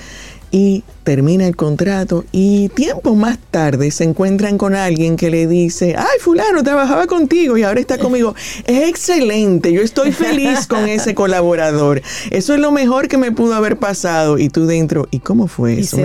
y 0.54 0.84
termina 1.02 1.48
el 1.48 1.56
contrato 1.56 2.24
y 2.30 2.68
tiempo 2.68 3.16
más 3.16 3.38
tarde 3.50 3.90
se 3.90 4.04
encuentran 4.04 4.56
con 4.56 4.76
alguien 4.76 5.16
que 5.16 5.28
le 5.28 5.48
dice, 5.48 5.96
ay 5.98 6.20
fulano, 6.20 6.62
trabajaba 6.62 7.08
contigo 7.08 7.58
y 7.58 7.64
ahora 7.64 7.80
está 7.80 7.98
conmigo. 7.98 8.36
Es 8.64 8.88
excelente, 8.88 9.72
yo 9.72 9.82
estoy 9.82 10.12
feliz 10.12 10.66
con 10.68 10.88
ese 10.88 11.12
colaborador. 11.12 12.02
Eso 12.30 12.54
es 12.54 12.60
lo 12.60 12.70
mejor 12.70 13.08
que 13.08 13.18
me 13.18 13.32
pudo 13.32 13.56
haber 13.56 13.80
pasado. 13.80 14.38
Y 14.38 14.48
tú 14.48 14.64
dentro, 14.66 15.08
¿y 15.10 15.18
cómo 15.18 15.48
fue 15.48 15.80
eso? 15.80 15.96
Me, 15.96 16.02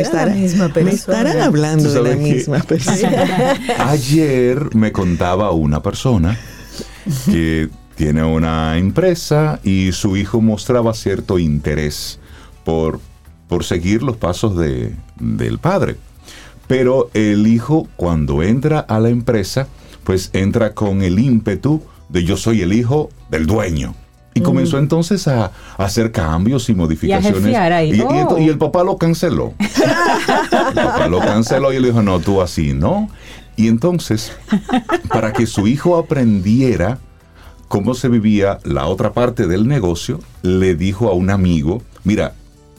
me, 0.84 0.92
estarán 0.94 1.42
hablando 1.42 1.94
de 1.94 2.10
la 2.10 2.16
misma 2.16 2.58
persona. 2.68 3.56
Ayer 3.78 4.76
me 4.76 4.92
contaba 4.92 5.52
una 5.52 5.84
persona 5.84 6.40
que 7.28 7.70
tiene 7.96 8.24
una 8.24 8.80
empresa 8.80 9.60
y 9.64 9.92
su 9.92 10.18
hijo 10.18 10.42
mostraba 10.42 10.96
cierto 10.96 11.38
interés 11.38 12.18
por 12.64 13.00
por 13.50 13.66
seguir 13.66 14.04
los 14.04 14.16
pasos 14.16 14.56
de, 14.56 14.96
del 15.20 15.58
padre. 15.60 15.98
Pero 16.68 17.10
el 17.16 17.48
hijo 17.48 17.88
cuando 17.98 18.44
entra 18.44 18.80
a 18.80 19.00
la 19.00 19.10
empresa, 19.10 19.68
pues 20.06 20.30
entra 20.34 20.74
con 20.74 21.02
el 21.02 21.20
ímpetu 21.20 21.82
de 22.08 22.24
yo 22.24 22.38
soy 22.38 22.62
el 22.62 22.72
hijo 22.72 23.10
del 23.30 23.48
dueño. 23.48 23.96
Y 24.36 24.42
comenzó 24.42 24.78
entonces 24.78 25.28
a, 25.28 25.52
hacer 25.78 26.12
cambios 26.12 26.70
y 26.70 26.76
modificaciones. 26.76 27.44
Y, 27.94 28.02
oh. 28.02 28.38
y, 28.38 28.48
el 28.48 28.58
papá 28.60 28.84
lo 28.84 28.98
canceló. 28.98 29.54
el 29.60 30.76
papá 30.76 31.08
lo 31.08 31.20
canceló 31.20 31.74
y 31.74 31.80
le 31.80 31.88
dijo, 31.88 32.04
no, 32.04 32.20
tú 32.20 32.42
así, 32.42 32.74
¿no? 32.74 33.10
Y 33.58 33.68
entonces, 33.68 34.32
para 35.10 35.34
que 35.34 35.48
su 35.48 35.68
hijo 35.68 35.98
aprendiera 35.98 37.00
cómo 37.68 37.96
se 37.96 38.08
vivía 38.08 38.60
la 38.64 38.86
otra 38.86 39.12
parte 39.12 39.48
del 39.48 39.68
negocio, 39.68 40.20
le 40.44 40.76
dijo 40.76 41.10
a 41.10 41.14
un 41.14 41.32
amigo, 41.32 41.82
mira, 42.04 42.34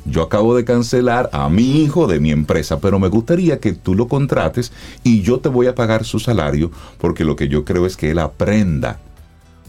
yo 0.05 0.23
acabo 0.23 0.57
de 0.57 0.65
cancelar 0.65 1.29
a 1.33 1.49
mi 1.49 1.83
hijo 1.83 2.07
de 2.07 2.21
mi 2.21 2.31
empresa, 2.31 2.81
pero 2.81 2.99
me 2.99 3.09
gustaría 3.09 3.61
que 3.61 3.73
tú 3.73 3.95
lo 3.95 4.09
contrates 4.09 4.73
y 5.05 5.23
yo 5.23 5.41
te 5.41 5.49
voy 5.49 5.67
a 5.67 5.75
pagar 5.75 6.05
su 6.05 6.19
salario 6.19 6.71
porque 6.99 7.25
lo 7.25 7.37
que 7.37 7.49
yo 7.49 7.65
creo 7.65 7.87
es 7.87 7.97
que 7.97 8.11
él 8.11 8.19
aprenda. 8.19 9.01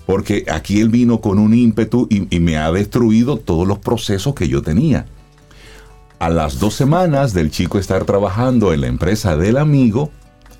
Porque 0.06 0.46
aquí 0.52 0.82
él 0.82 0.90
vino 0.90 1.22
con 1.22 1.40
un 1.40 1.54
ímpetu 1.54 2.08
y, 2.10 2.40
me 2.40 2.58
ha 2.58 2.72
destruido 2.72 3.38
todos 3.38 3.68
los 3.68 3.80
procesos 3.80 4.34
que 4.34 4.48
yo 4.48 4.62
tenía. 4.62 5.06
A 6.20 6.30
las 6.30 6.60
dos 6.60 6.74
semanas 6.74 7.34
del 7.34 7.50
chico 7.50 7.78
estar 7.78 8.04
trabajando 8.04 8.74
en 8.74 8.82
la 8.82 8.88
empresa 8.88 9.38
del 9.38 9.58
amigo, 9.58 10.12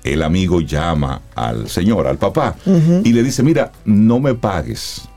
el 0.04 0.22
amigo 0.22 0.60
llama 0.60 1.22
al 1.34 1.68
señor, 1.68 2.06
al 2.06 2.18
papá, 2.18 2.56
y 3.04 3.12
le 3.12 3.22
dice, 3.22 3.42
mira, 3.42 3.72
no 3.84 4.20
me 4.20 4.34
pagues 4.34 5.08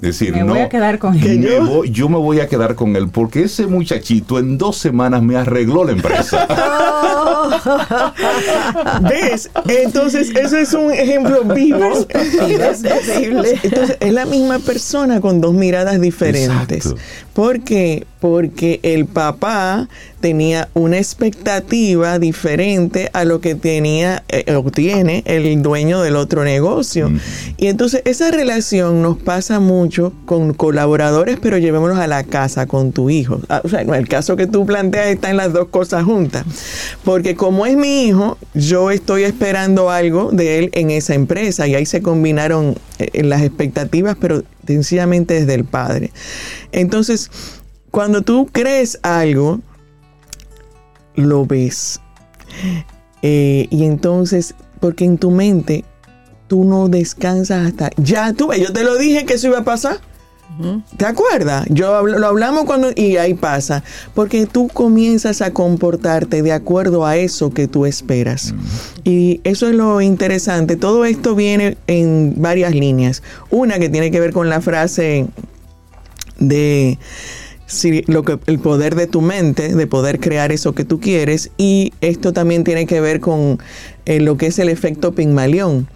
decir, 0.00 0.32
me 0.32 0.40
no, 0.40 0.52
voy 0.54 0.62
a 0.62 0.68
quedar 0.68 0.98
con 0.98 1.14
él. 1.14 1.48
yo 1.90 2.08
me 2.08 2.18
voy 2.18 2.40
a 2.40 2.48
quedar 2.48 2.74
con 2.74 2.96
él 2.96 3.08
porque 3.08 3.44
ese 3.44 3.66
muchachito 3.66 4.38
en 4.38 4.58
dos 4.58 4.76
semanas 4.76 5.22
me 5.22 5.36
arregló 5.36 5.84
la 5.84 5.92
empresa. 5.92 6.46
¿Ves? 9.02 9.50
Entonces, 9.68 10.30
eso 10.30 10.56
es 10.56 10.72
un 10.72 10.92
ejemplo 10.92 11.44
vivo. 11.44 12.06
Entonces, 12.08 13.96
es 14.00 14.12
la 14.12 14.26
misma 14.26 14.58
persona 14.58 15.20
con 15.20 15.40
dos 15.40 15.54
miradas 15.54 16.00
diferentes. 16.00 16.94
¿Por 17.32 17.60
qué? 17.62 18.06
Porque 18.28 18.80
el 18.82 19.06
papá 19.06 19.88
tenía 20.20 20.68
una 20.74 20.98
expectativa 20.98 22.18
diferente 22.18 23.08
a 23.12 23.24
lo 23.24 23.40
que 23.40 23.54
tenía 23.54 24.24
eh, 24.28 24.52
o 24.52 24.68
tiene 24.72 25.22
el 25.26 25.62
dueño 25.62 26.02
del 26.02 26.16
otro 26.16 26.42
negocio. 26.42 27.08
Y 27.56 27.68
entonces 27.68 28.02
esa 28.04 28.32
relación 28.32 29.00
nos 29.00 29.16
pasa 29.16 29.60
mucho 29.60 30.12
con 30.24 30.54
colaboradores, 30.54 31.38
pero 31.40 31.56
llevémonos 31.58 31.98
a 31.98 32.08
la 32.08 32.24
casa 32.24 32.66
con 32.66 32.90
tu 32.90 33.10
hijo. 33.10 33.40
Ah, 33.48 33.60
o 33.62 33.68
sea, 33.68 33.82
el 33.82 34.08
caso 34.08 34.34
que 34.34 34.48
tú 34.48 34.66
planteas 34.66 35.06
está 35.06 35.30
en 35.30 35.36
las 35.36 35.52
dos 35.52 35.68
cosas 35.68 36.02
juntas. 36.02 36.44
Porque 37.04 37.36
como 37.36 37.64
es 37.64 37.76
mi 37.76 38.06
hijo, 38.06 38.38
yo 38.54 38.90
estoy 38.90 39.22
esperando 39.22 39.88
algo 39.88 40.32
de 40.32 40.58
él 40.58 40.70
en 40.72 40.90
esa 40.90 41.14
empresa 41.14 41.68
y 41.68 41.76
ahí 41.76 41.86
se 41.86 42.02
combinaron 42.02 42.74
eh, 42.98 43.22
las 43.22 43.42
expectativas, 43.42 44.16
pero 44.20 44.42
sencillamente 44.66 45.34
desde 45.34 45.54
el 45.54 45.64
padre. 45.64 46.10
Entonces, 46.72 47.30
cuando 47.96 48.20
tú 48.20 48.46
crees 48.52 48.98
algo, 49.00 49.60
lo 51.14 51.46
ves. 51.46 51.98
Eh, 53.22 53.68
y 53.70 53.86
entonces, 53.86 54.54
porque 54.80 55.06
en 55.06 55.16
tu 55.16 55.30
mente 55.30 55.82
tú 56.46 56.64
no 56.64 56.90
descansas 56.90 57.68
hasta... 57.68 57.88
Ya 57.96 58.34
tú 58.34 58.52
yo 58.52 58.70
te 58.70 58.84
lo 58.84 58.98
dije 58.98 59.24
que 59.24 59.32
eso 59.32 59.46
iba 59.46 59.60
a 59.60 59.64
pasar. 59.64 59.98
¿Te 60.98 61.06
acuerdas? 61.06 61.64
Yo 61.70 62.06
lo 62.06 62.26
hablamos 62.26 62.64
cuando 62.66 62.90
y 62.94 63.16
ahí 63.16 63.32
pasa, 63.32 63.82
porque 64.14 64.44
tú 64.44 64.68
comienzas 64.68 65.40
a 65.40 65.54
comportarte 65.54 66.42
de 66.42 66.52
acuerdo 66.52 67.06
a 67.06 67.16
eso 67.16 67.48
que 67.48 67.66
tú 67.66 67.86
esperas. 67.86 68.52
Y 69.04 69.40
eso 69.44 69.70
es 69.70 69.74
lo 69.74 70.02
interesante. 70.02 70.76
Todo 70.76 71.06
esto 71.06 71.34
viene 71.34 71.78
en 71.86 72.34
varias 72.36 72.74
líneas. 72.74 73.22
Una 73.48 73.78
que 73.78 73.88
tiene 73.88 74.10
que 74.10 74.20
ver 74.20 74.34
con 74.34 74.50
la 74.50 74.60
frase 74.60 75.28
de 76.38 76.98
si 77.66 78.02
lo 78.06 78.22
que, 78.22 78.38
el 78.46 78.58
poder 78.58 78.94
de 78.94 79.06
tu 79.06 79.20
mente, 79.20 79.74
de 79.74 79.86
poder 79.86 80.20
crear 80.20 80.52
eso 80.52 80.74
que 80.74 80.84
tú 80.84 81.00
quieres, 81.00 81.50
y 81.58 81.92
esto 82.00 82.32
también 82.32 82.64
tiene 82.64 82.86
que 82.86 83.00
ver 83.00 83.20
con 83.20 83.58
eh, 84.04 84.20
lo 84.20 84.36
que 84.36 84.46
es 84.46 84.58
el 84.58 84.68
efecto 84.68 85.12
Pigmalión, 85.12 85.88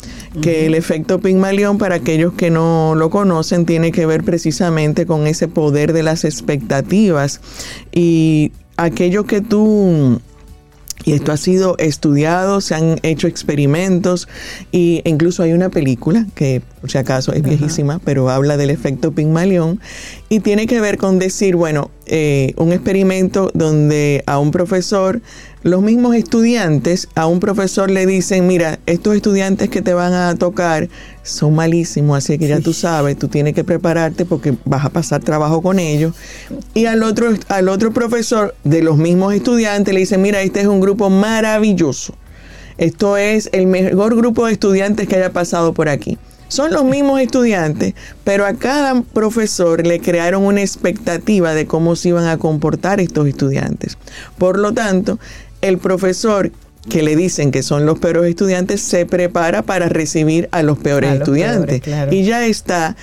que 0.42 0.66
el 0.66 0.74
efecto 0.74 1.20
Pigmalión, 1.20 1.78
para 1.78 1.96
aquellos 1.96 2.32
que 2.34 2.50
no 2.50 2.94
lo 2.96 3.10
conocen, 3.10 3.66
tiene 3.66 3.92
que 3.92 4.06
ver 4.06 4.24
precisamente 4.24 5.06
con 5.06 5.26
ese 5.26 5.48
poder 5.48 5.92
de 5.92 6.02
las 6.02 6.24
expectativas 6.24 7.40
y 7.92 8.52
aquello 8.76 9.24
que 9.24 9.40
tú 9.40 10.20
y 11.04 11.12
esto 11.12 11.32
ha 11.32 11.36
sido 11.36 11.76
estudiado, 11.78 12.60
se 12.60 12.74
han 12.74 12.98
hecho 13.02 13.26
experimentos 13.26 14.28
e 14.72 15.02
incluso 15.04 15.42
hay 15.42 15.52
una 15.52 15.68
película 15.68 16.26
que 16.34 16.62
por 16.80 16.90
si 16.90 16.98
acaso 16.98 17.32
es 17.32 17.42
viejísima, 17.42 18.00
pero 18.04 18.30
habla 18.30 18.56
del 18.56 18.70
efecto 18.70 19.12
Pygmalion 19.12 19.80
y 20.28 20.40
tiene 20.40 20.66
que 20.66 20.80
ver 20.80 20.96
con 20.96 21.18
decir, 21.18 21.56
bueno, 21.56 21.90
eh, 22.06 22.54
un 22.56 22.72
experimento 22.72 23.50
donde 23.54 24.24
a 24.26 24.38
un 24.38 24.50
profesor 24.50 25.20
los 25.62 25.82
mismos 25.82 26.14
estudiantes 26.14 27.08
a 27.14 27.26
un 27.26 27.38
profesor 27.38 27.90
le 27.90 28.06
dicen, 28.06 28.46
mira, 28.46 28.78
estos 28.86 29.14
estudiantes 29.14 29.68
que 29.68 29.82
te 29.82 29.92
van 29.92 30.14
a 30.14 30.34
tocar 30.36 30.88
son 31.22 31.54
malísimos, 31.54 32.16
así 32.16 32.38
que 32.38 32.48
ya 32.48 32.60
tú 32.60 32.72
sabes, 32.72 33.18
tú 33.18 33.28
tienes 33.28 33.54
que 33.54 33.62
prepararte 33.62 34.24
porque 34.24 34.54
vas 34.64 34.84
a 34.84 34.90
pasar 34.90 35.22
trabajo 35.22 35.60
con 35.60 35.78
ellos. 35.78 36.14
Y 36.72 36.86
al 36.86 37.02
otro, 37.02 37.34
al 37.48 37.68
otro 37.68 37.92
profesor 37.92 38.54
de 38.64 38.82
los 38.82 38.96
mismos 38.96 39.34
estudiantes 39.34 39.92
le 39.92 40.00
dicen, 40.00 40.22
mira, 40.22 40.40
este 40.40 40.60
es 40.60 40.66
un 40.66 40.80
grupo 40.80 41.10
maravilloso. 41.10 42.14
Esto 42.78 43.18
es 43.18 43.50
el 43.52 43.66
mejor 43.66 44.16
grupo 44.16 44.46
de 44.46 44.52
estudiantes 44.52 45.06
que 45.06 45.16
haya 45.16 45.32
pasado 45.32 45.74
por 45.74 45.90
aquí. 45.90 46.16
Son 46.50 46.72
los 46.72 46.82
mismos 46.82 47.20
estudiantes, 47.20 47.94
pero 48.24 48.44
a 48.44 48.54
cada 48.54 49.02
profesor 49.02 49.86
le 49.86 50.00
crearon 50.00 50.42
una 50.42 50.62
expectativa 50.62 51.54
de 51.54 51.66
cómo 51.66 51.94
se 51.94 52.08
iban 52.08 52.26
a 52.26 52.38
comportar 52.38 52.98
estos 52.98 53.28
estudiantes. 53.28 53.98
Por 54.36 54.58
lo 54.58 54.72
tanto, 54.72 55.20
el 55.60 55.78
profesor 55.78 56.52
que 56.88 57.02
le 57.02 57.14
dicen 57.16 57.50
que 57.50 57.62
son 57.62 57.84
los 57.84 57.98
peores 57.98 58.24
estudiantes 58.24 58.80
se 58.80 59.04
prepara 59.06 59.62
para 59.62 59.88
recibir 59.88 60.48
a 60.52 60.62
los 60.62 60.78
peores 60.78 61.12
estudiantes. 61.12 61.82
Y 62.10 62.24
ya 62.24 62.46
está 62.46 62.96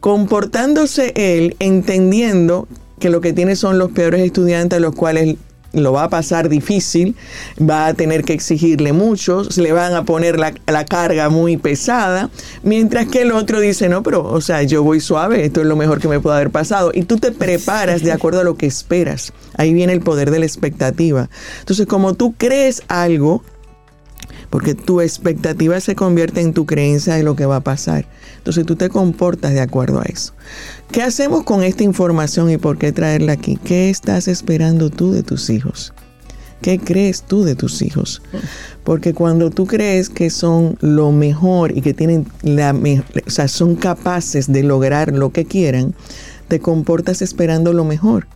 comportándose 0.00 1.12
él 1.16 1.56
entendiendo 1.58 2.68
que 2.98 3.10
lo 3.10 3.20
que 3.20 3.32
tiene 3.32 3.56
son 3.56 3.78
los 3.78 3.90
peores 3.92 4.20
estudiantes 4.20 4.76
a 4.76 4.80
los 4.80 4.94
cuales 4.94 5.36
lo 5.72 5.92
va 5.92 6.04
a 6.04 6.08
pasar 6.08 6.48
difícil, 6.48 7.14
va 7.58 7.86
a 7.86 7.94
tener 7.94 8.24
que 8.24 8.32
exigirle 8.32 8.92
mucho, 8.92 9.44
se 9.44 9.60
le 9.62 9.72
van 9.72 9.92
a 9.94 10.04
poner 10.04 10.38
la, 10.38 10.52
carga 10.84 11.28
muy 11.28 11.56
pesada, 11.56 12.30
mientras 12.62 13.06
que 13.06 13.22
el 13.22 13.32
otro 13.32 13.60
dice, 13.60 13.88
no, 13.88 14.02
pero, 14.02 14.24
o 14.24 14.40
sea, 14.40 14.62
yo 14.62 14.82
voy 14.82 15.00
suave, 15.00 15.44
esto 15.44 15.60
es 15.60 15.66
lo 15.66 15.76
mejor 15.76 16.00
que 16.00 16.08
me 16.08 16.20
puede 16.20 16.36
haber 16.36 16.50
pasado. 16.50 16.90
Y 16.94 17.02
tú 17.02 17.18
te 17.18 17.32
preparas 17.32 18.02
de 18.02 18.12
acuerdo 18.12 18.40
a 18.40 18.44
lo 18.44 18.56
que 18.56 18.66
esperas. 18.66 19.32
Ahí 19.54 19.74
viene 19.74 19.92
el 19.92 20.00
poder 20.00 20.30
de 20.30 20.38
la 20.38 20.46
expectativa. 20.46 21.28
Entonces, 21.60 21.86
como 21.86 22.14
tú 22.14 22.34
crees 22.36 22.82
algo, 22.88 23.42
porque 24.50 24.74
tu 24.74 25.00
expectativa 25.00 25.78
se 25.80 25.94
convierte 25.94 26.40
en 26.40 26.54
tu 26.54 26.64
creencia 26.64 27.14
de 27.14 27.22
lo 27.22 27.36
que 27.36 27.46
va 27.46 27.56
a 27.56 27.60
pasar. 27.60 28.06
Entonces 28.48 28.64
tú 28.64 28.76
te 28.76 28.88
comportas 28.88 29.52
de 29.52 29.60
acuerdo 29.60 30.00
a 30.00 30.04
eso. 30.04 30.32
¿Qué 30.90 31.02
hacemos 31.02 31.44
con 31.44 31.62
esta 31.62 31.84
información 31.84 32.50
y 32.50 32.56
por 32.56 32.78
qué 32.78 32.92
traerla 32.92 33.32
aquí? 33.32 33.58
¿Qué 33.62 33.90
estás 33.90 34.26
esperando 34.26 34.88
tú 34.88 35.12
de 35.12 35.22
tus 35.22 35.50
hijos? 35.50 35.92
¿Qué 36.62 36.78
crees 36.78 37.24
tú 37.24 37.44
de 37.44 37.54
tus 37.54 37.82
hijos? 37.82 38.22
Porque 38.84 39.12
cuando 39.12 39.50
tú 39.50 39.66
crees 39.66 40.08
que 40.08 40.30
son 40.30 40.78
lo 40.80 41.12
mejor 41.12 41.76
y 41.76 41.82
que 41.82 41.92
tienen 41.92 42.26
la 42.40 42.74
o 42.74 43.30
sea, 43.30 43.48
son 43.48 43.76
capaces 43.76 44.50
de 44.50 44.62
lograr 44.62 45.12
lo 45.12 45.30
que 45.30 45.44
quieran, 45.44 45.94
te 46.48 46.58
comportas 46.58 47.20
esperando 47.20 47.74
lo 47.74 47.84
mejor. 47.84 48.28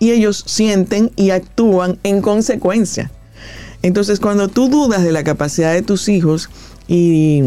Y 0.00 0.10
ellos 0.10 0.42
sienten 0.44 1.12
y 1.14 1.30
actúan 1.30 2.00
en 2.02 2.20
consecuencia. 2.20 3.12
Entonces, 3.82 4.18
cuando 4.18 4.48
tú 4.48 4.68
dudas 4.68 5.04
de 5.04 5.12
la 5.12 5.22
capacidad 5.22 5.72
de 5.72 5.82
tus 5.82 6.08
hijos 6.08 6.50
y 6.88 7.44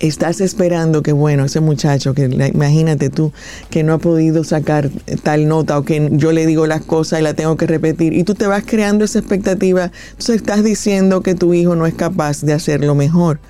estás 0.00 0.40
esperando 0.40 1.02
que, 1.02 1.12
bueno, 1.12 1.44
ese 1.44 1.60
muchacho, 1.60 2.14
que 2.14 2.24
imagínate 2.24 3.10
tú, 3.10 3.32
que 3.70 3.82
no 3.82 3.94
ha 3.94 3.98
podido 3.98 4.44
sacar 4.44 4.90
tal 5.22 5.48
nota 5.48 5.78
o 5.78 5.84
que 5.84 6.08
yo 6.12 6.32
le 6.32 6.46
digo 6.46 6.66
las 6.66 6.82
cosas 6.82 7.20
y 7.20 7.22
la 7.22 7.34
tengo 7.34 7.56
que 7.56 7.66
repetir, 7.66 8.12
y 8.12 8.24
tú 8.24 8.34
te 8.34 8.46
vas 8.46 8.64
creando 8.64 9.04
esa 9.04 9.18
expectativa, 9.18 9.90
entonces 10.10 10.36
estás 10.36 10.62
diciendo 10.62 11.22
que 11.22 11.34
tu 11.34 11.54
hijo 11.54 11.74
no 11.74 11.86
es 11.86 11.94
capaz 11.94 12.42
de 12.42 12.52
hacerlo 12.52 12.94
mejor. 12.94 13.40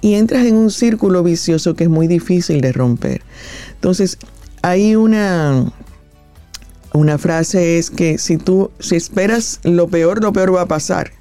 Y 0.00 0.14
entras 0.14 0.46
en 0.46 0.54
un 0.54 0.70
círculo 0.70 1.24
vicioso 1.24 1.74
que 1.74 1.84
es 1.84 1.90
muy 1.90 2.06
difícil 2.06 2.60
de 2.60 2.70
romper. 2.70 3.22
Entonces, 3.74 4.18
hay 4.62 4.94
una, 4.94 5.72
una 6.92 7.18
frase 7.18 7.78
es 7.78 7.90
que 7.90 8.18
si 8.18 8.36
tú, 8.36 8.70
si 8.78 8.94
esperas 8.94 9.58
lo 9.64 9.88
peor, 9.88 10.22
lo 10.22 10.32
peor 10.32 10.54
va 10.54 10.62
a 10.62 10.66
pasar. 10.66 11.17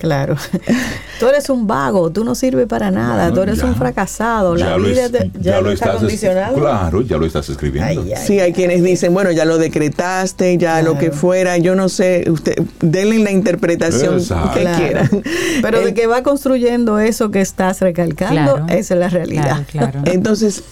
Claro. 0.00 0.34
tú 1.20 1.28
eres 1.28 1.50
un 1.50 1.66
vago, 1.66 2.10
tú 2.10 2.24
no 2.24 2.34
sirves 2.34 2.66
para 2.66 2.90
nada, 2.90 3.30
tú 3.30 3.42
eres 3.42 3.62
un 3.62 3.74
fracasado, 3.76 4.56
la 4.56 4.78
vida 4.78 5.08
ya, 5.38 5.60
lo, 5.60 5.70
está 5.70 5.92
condicionado. 5.92 6.56
Claro, 6.56 7.02
ya 7.02 7.18
lo 7.18 7.26
estás 7.26 7.50
escribiendo. 7.50 8.02
sí, 8.16 8.40
hay 8.40 8.54
quienes 8.54 8.82
dicen, 8.82 9.12
bueno, 9.12 9.30
ya 9.30 9.44
lo 9.44 9.58
decretaste, 9.58 10.56
ya 10.56 10.80
lo 10.80 10.96
que 10.96 11.10
fuera, 11.10 11.58
yo 11.58 11.74
no 11.74 11.90
sé, 11.90 12.24
usted 12.30 12.54
denle 12.80 13.18
la 13.18 13.30
interpretación 13.30 14.20
que 14.54 14.64
quieran. 14.78 15.22
Pero 15.60 15.82
de 15.82 15.92
que 15.92 16.06
va 16.06 16.22
construyendo 16.22 16.98
eso 16.98 17.30
que 17.30 17.42
estás 17.42 17.82
recalcando, 17.82 18.64
esa 18.68 18.94
es 18.94 19.00
la 19.00 19.08
realidad. 19.10 19.66
Entonces, 20.06 20.62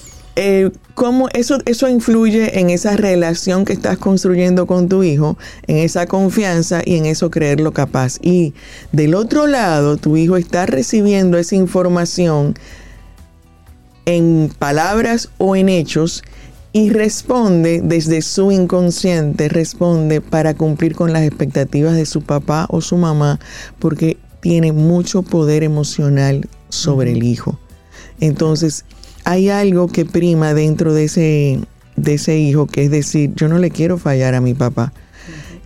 eh, 0.41 0.71
¿cómo 0.95 1.29
eso, 1.33 1.59
eso 1.65 1.89
influye 1.89 2.61
en 2.61 2.71
esa 2.71 2.97
relación 2.97 3.65
que 3.65 3.73
estás 3.73 3.99
construyendo 3.99 4.69
con 4.69 4.89
tu 4.89 5.03
hijo, 5.03 5.37
en 5.67 5.79
esa 5.79 6.07
confianza 6.07 6.81
y 6.85 6.95
en 6.95 7.07
eso 7.07 7.29
creerlo 7.29 7.73
capaz? 7.73 8.19
Y 8.23 8.55
del 8.93 9.17
otro 9.17 9.49
lado, 9.49 9.97
tu 9.97 10.17
hijo 10.17 10.37
está 10.37 10.65
recibiendo 10.65 11.39
esa 11.39 11.57
información 11.57 12.55
en 14.07 14.53
palabras 14.61 15.29
o 15.39 15.57
en 15.57 15.69
hechos 15.69 16.23
y 16.73 16.91
responde 16.91 17.81
desde 17.83 18.23
su 18.23 18.53
inconsciente, 18.53 19.49
responde 19.49 20.21
para 20.21 20.55
cumplir 20.55 20.95
con 20.95 21.13
las 21.13 21.25
expectativas 21.25 21.97
de 21.97 22.07
su 22.07 22.23
papá 22.23 22.67
o 22.71 22.81
su 22.81 22.97
mamá, 22.97 23.41
porque 23.81 24.19
tiene 24.39 24.71
mucho 24.71 25.23
poder 25.23 25.65
emocional 25.65 26.49
sobre 26.69 27.11
el 27.11 27.25
hijo. 27.25 27.59
Entonces, 28.21 28.85
hay 29.29 29.51
algo 29.51 29.89
que 29.89 30.07
prima 30.07 30.55
dentro 30.55 30.95
de 30.95 31.05
ese, 31.05 31.61
de 31.97 32.15
ese 32.15 32.39
hijo, 32.39 32.67
que 32.67 32.85
es 32.85 32.91
decir, 32.91 33.35
yo 33.35 33.47
no 33.47 33.59
le 33.59 33.71
quiero 33.71 33.99
fallar 33.99 34.35
a 34.35 34.41
mi 34.41 34.55
papá. 34.55 34.95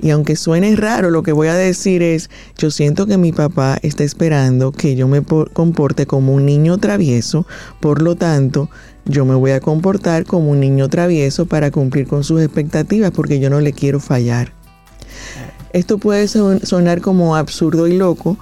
Y 0.00 0.10
aunque 0.10 0.34
suene 0.34 0.74
raro, 0.74 1.10
lo 1.10 1.22
que 1.22 1.30
voy 1.30 1.46
a 1.46 1.54
decir 1.54 2.02
es, 2.02 2.28
yo 2.58 2.72
siento 2.72 3.06
que 3.06 3.18
mi 3.18 3.30
papá 3.30 3.78
está 3.82 4.02
esperando 4.02 4.72
que 4.72 4.96
yo 4.96 5.06
me 5.06 5.22
comporte 5.22 6.06
como 6.06 6.34
un 6.34 6.44
niño 6.44 6.78
travieso, 6.78 7.46
por 7.78 8.02
lo 8.02 8.16
tanto, 8.16 8.68
yo 9.04 9.24
me 9.24 9.36
voy 9.36 9.52
a 9.52 9.60
comportar 9.60 10.24
como 10.24 10.50
un 10.50 10.58
niño 10.58 10.88
travieso 10.88 11.46
para 11.46 11.70
cumplir 11.70 12.08
con 12.08 12.24
sus 12.24 12.42
expectativas, 12.42 13.12
porque 13.12 13.38
yo 13.38 13.48
no 13.48 13.60
le 13.60 13.72
quiero 13.72 14.00
fallar. 14.00 14.52
Esto 15.72 15.98
puede 15.98 16.26
sonar 16.26 17.00
como 17.00 17.36
absurdo 17.36 17.86
y 17.86 17.96
loco, 17.96 18.36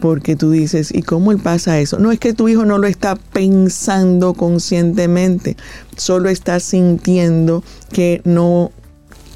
porque 0.00 0.36
tú 0.36 0.50
dices, 0.50 0.92
¿y 0.94 1.02
cómo 1.02 1.32
él 1.32 1.38
pasa 1.38 1.80
eso? 1.80 1.98
No 1.98 2.12
es 2.12 2.18
que 2.18 2.32
tu 2.32 2.48
hijo 2.48 2.64
no 2.64 2.78
lo 2.78 2.86
está 2.86 3.16
pensando 3.16 4.34
conscientemente, 4.34 5.56
solo 5.96 6.28
está 6.28 6.60
sintiendo 6.60 7.64
que 7.92 8.20
no 8.24 8.70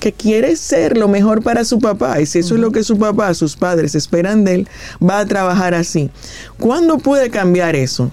que 0.01 0.13
quiere 0.13 0.57
ser 0.57 0.97
lo 0.97 1.09
mejor 1.09 1.43
para 1.43 1.63
su 1.65 1.79
papá. 1.79 2.21
Y 2.21 2.27
si 2.27 2.39
eso 2.39 2.55
es 2.55 2.61
lo 2.61 2.73
que 2.73 2.83
su 2.83 2.99
papá, 2.99 3.35
sus 3.35 3.57
padres 3.57 3.95
esperan 3.95 4.45
de 4.45 4.55
él, 4.55 4.69
va 5.07 5.19
a 5.19 5.27
trabajar 5.27 5.75
así. 5.75 6.11
¿Cuándo 6.59 6.97
puede 6.97 7.29
cambiar 7.29 7.77
eso? 7.77 8.11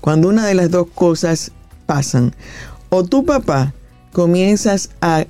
Cuando 0.00 0.28
una 0.28 0.46
de 0.46 0.54
las 0.54 0.70
dos 0.70 0.86
cosas 0.94 1.50
pasan. 1.86 2.32
O 2.90 3.04
tu 3.04 3.24
papá 3.24 3.74
comienzas 4.12 4.90
a 5.00 5.26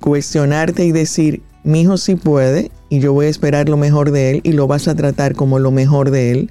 cuestionarte 0.00 0.84
y 0.84 0.92
decir, 0.92 1.42
mi 1.62 1.80
hijo 1.80 1.96
sí 1.96 2.14
puede 2.14 2.70
y 2.94 3.00
yo 3.00 3.12
voy 3.12 3.26
a 3.26 3.28
esperar 3.28 3.68
lo 3.68 3.76
mejor 3.76 4.12
de 4.12 4.30
él 4.30 4.40
y 4.44 4.52
lo 4.52 4.68
vas 4.68 4.86
a 4.86 4.94
tratar 4.94 5.34
como 5.34 5.58
lo 5.58 5.72
mejor 5.72 6.12
de 6.12 6.30
él. 6.30 6.50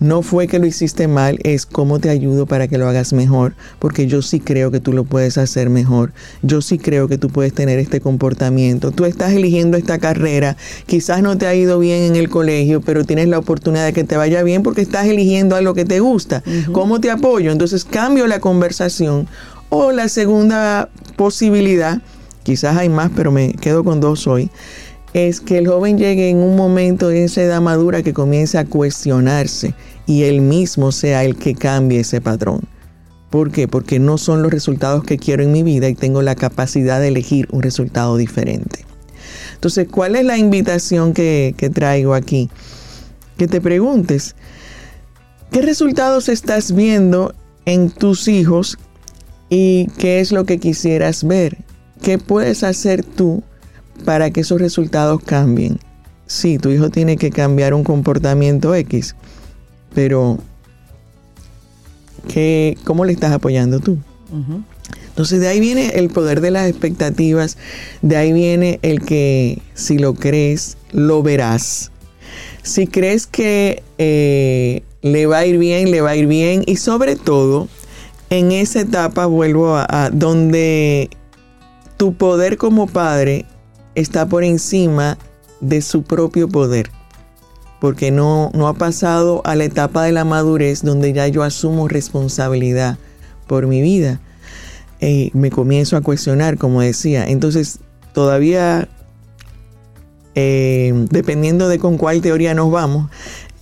No 0.00 0.22
fue 0.22 0.48
que 0.48 0.58
lo 0.58 0.66
hiciste 0.66 1.06
mal, 1.06 1.38
es 1.44 1.66
cómo 1.66 2.00
te 2.00 2.10
ayudo 2.10 2.46
para 2.46 2.66
que 2.66 2.78
lo 2.78 2.88
hagas 2.88 3.12
mejor, 3.12 3.54
porque 3.78 4.08
yo 4.08 4.20
sí 4.20 4.40
creo 4.40 4.72
que 4.72 4.80
tú 4.80 4.92
lo 4.92 5.04
puedes 5.04 5.38
hacer 5.38 5.70
mejor. 5.70 6.12
Yo 6.42 6.62
sí 6.62 6.78
creo 6.78 7.06
que 7.06 7.16
tú 7.16 7.28
puedes 7.28 7.54
tener 7.54 7.78
este 7.78 8.00
comportamiento. 8.00 8.90
Tú 8.90 9.04
estás 9.04 9.34
eligiendo 9.34 9.76
esta 9.76 9.98
carrera, 9.98 10.56
quizás 10.86 11.22
no 11.22 11.38
te 11.38 11.46
ha 11.46 11.54
ido 11.54 11.78
bien 11.78 12.02
en 12.02 12.16
el 12.16 12.28
colegio, 12.28 12.80
pero 12.80 13.04
tienes 13.04 13.28
la 13.28 13.38
oportunidad 13.38 13.84
de 13.84 13.92
que 13.92 14.02
te 14.02 14.16
vaya 14.16 14.42
bien 14.42 14.64
porque 14.64 14.80
estás 14.80 15.06
eligiendo 15.06 15.54
algo 15.54 15.74
que 15.74 15.84
te 15.84 16.00
gusta. 16.00 16.42
¿Cómo 16.72 17.00
te 17.00 17.12
apoyo? 17.12 17.52
Entonces 17.52 17.84
cambio 17.84 18.26
la 18.26 18.40
conversación. 18.40 19.28
O 19.68 19.92
la 19.92 20.08
segunda 20.08 20.88
posibilidad, 21.16 22.00
quizás 22.42 22.76
hay 22.76 22.88
más, 22.88 23.10
pero 23.14 23.30
me 23.30 23.52
quedo 23.54 23.84
con 23.84 24.00
dos 24.00 24.26
hoy 24.26 24.50
es 25.14 25.40
que 25.40 25.58
el 25.58 25.68
joven 25.68 25.96
llegue 25.96 26.28
en 26.28 26.38
un 26.38 26.56
momento 26.56 27.08
de 27.08 27.24
esa 27.24 27.42
edad 27.42 27.60
madura 27.60 28.02
que 28.02 28.12
comience 28.12 28.58
a 28.58 28.64
cuestionarse 28.64 29.72
y 30.06 30.24
él 30.24 30.40
mismo 30.40 30.90
sea 30.90 31.24
el 31.24 31.36
que 31.36 31.54
cambie 31.54 32.00
ese 32.00 32.20
patrón. 32.20 32.62
¿Por 33.30 33.52
qué? 33.52 33.68
Porque 33.68 34.00
no 34.00 34.18
son 34.18 34.42
los 34.42 34.52
resultados 34.52 35.04
que 35.04 35.16
quiero 35.16 35.44
en 35.44 35.52
mi 35.52 35.62
vida 35.62 35.88
y 35.88 35.94
tengo 35.94 36.20
la 36.20 36.34
capacidad 36.34 37.00
de 37.00 37.08
elegir 37.08 37.48
un 37.52 37.62
resultado 37.62 38.16
diferente. 38.16 38.84
Entonces, 39.54 39.86
¿cuál 39.88 40.16
es 40.16 40.24
la 40.24 40.36
invitación 40.36 41.14
que, 41.14 41.54
traigo 41.72 42.14
aquí? 42.14 42.50
Que 43.36 43.46
te 43.46 43.60
preguntes, 43.60 44.34
¿qué 45.52 45.62
resultados 45.62 46.28
estás 46.28 46.74
viendo 46.74 47.34
en 47.66 47.90
tus 47.90 48.26
hijos 48.26 48.78
y 49.48 49.86
qué 49.96 50.18
es 50.18 50.32
lo 50.32 50.44
que 50.44 50.58
quisieras 50.58 51.24
ver? 51.24 51.56
¿Qué 52.02 52.18
puedes 52.18 52.64
hacer 52.64 53.04
tú 53.04 53.42
para 54.04 54.30
que 54.30 54.40
esos 54.40 54.60
resultados 54.60 55.22
cambien. 55.22 55.78
Sí, 56.26 56.58
tu 56.58 56.70
hijo 56.70 56.90
tiene 56.90 57.16
que 57.16 57.30
cambiar 57.30 57.74
un 57.74 57.84
comportamiento 57.84 58.74
X, 58.74 59.14
pero 59.94 60.38
¿qué, 62.28 62.78
¿cómo 62.84 63.04
le 63.04 63.12
estás 63.12 63.32
apoyando 63.32 63.80
tú? 63.80 63.98
Entonces 65.08 65.40
de 65.40 65.48
ahí 65.48 65.60
viene 65.60 65.90
el 65.94 66.08
poder 66.08 66.40
de 66.40 66.50
las 66.50 66.68
expectativas, 66.68 67.56
de 68.02 68.16
ahí 68.16 68.32
viene 68.32 68.80
el 68.82 69.00
que 69.02 69.60
si 69.74 69.98
lo 69.98 70.14
crees, 70.14 70.76
lo 70.90 71.22
verás. 71.22 71.92
Si 72.62 72.86
crees 72.86 73.26
que 73.26 73.82
eh, 73.98 74.82
le 75.02 75.26
va 75.26 75.38
a 75.38 75.46
ir 75.46 75.58
bien, 75.58 75.90
le 75.90 76.00
va 76.00 76.10
a 76.10 76.16
ir 76.16 76.26
bien 76.26 76.64
y 76.66 76.76
sobre 76.76 77.14
todo 77.14 77.68
en 78.30 78.50
esa 78.50 78.80
etapa 78.80 79.26
vuelvo 79.26 79.76
a 79.76 80.10
donde 80.12 81.10
tu 81.96 82.14
poder 82.14 82.56
como 82.56 82.86
padre 82.86 83.44
está 83.94 84.26
por 84.26 84.44
encima 84.44 85.18
de 85.60 85.82
su 85.82 86.02
propio 86.02 86.48
poder, 86.48 86.90
porque 87.80 88.10
no, 88.10 88.50
no 88.54 88.68
ha 88.68 88.74
pasado 88.74 89.42
a 89.44 89.54
la 89.54 89.64
etapa 89.64 90.04
de 90.04 90.12
la 90.12 90.24
madurez 90.24 90.82
donde 90.82 91.12
ya 91.12 91.28
yo 91.28 91.42
asumo 91.42 91.88
responsabilidad 91.88 92.98
por 93.46 93.66
mi 93.66 93.80
vida. 93.80 94.20
Eh, 95.00 95.30
me 95.34 95.50
comienzo 95.50 95.96
a 95.96 96.00
cuestionar, 96.00 96.56
como 96.56 96.80
decía. 96.80 97.26
Entonces, 97.26 97.80
todavía, 98.12 98.88
eh, 100.34 100.92
dependiendo 101.10 101.68
de 101.68 101.78
con 101.78 101.98
cuál 101.98 102.20
teoría 102.22 102.54
nos 102.54 102.70
vamos, 102.70 103.10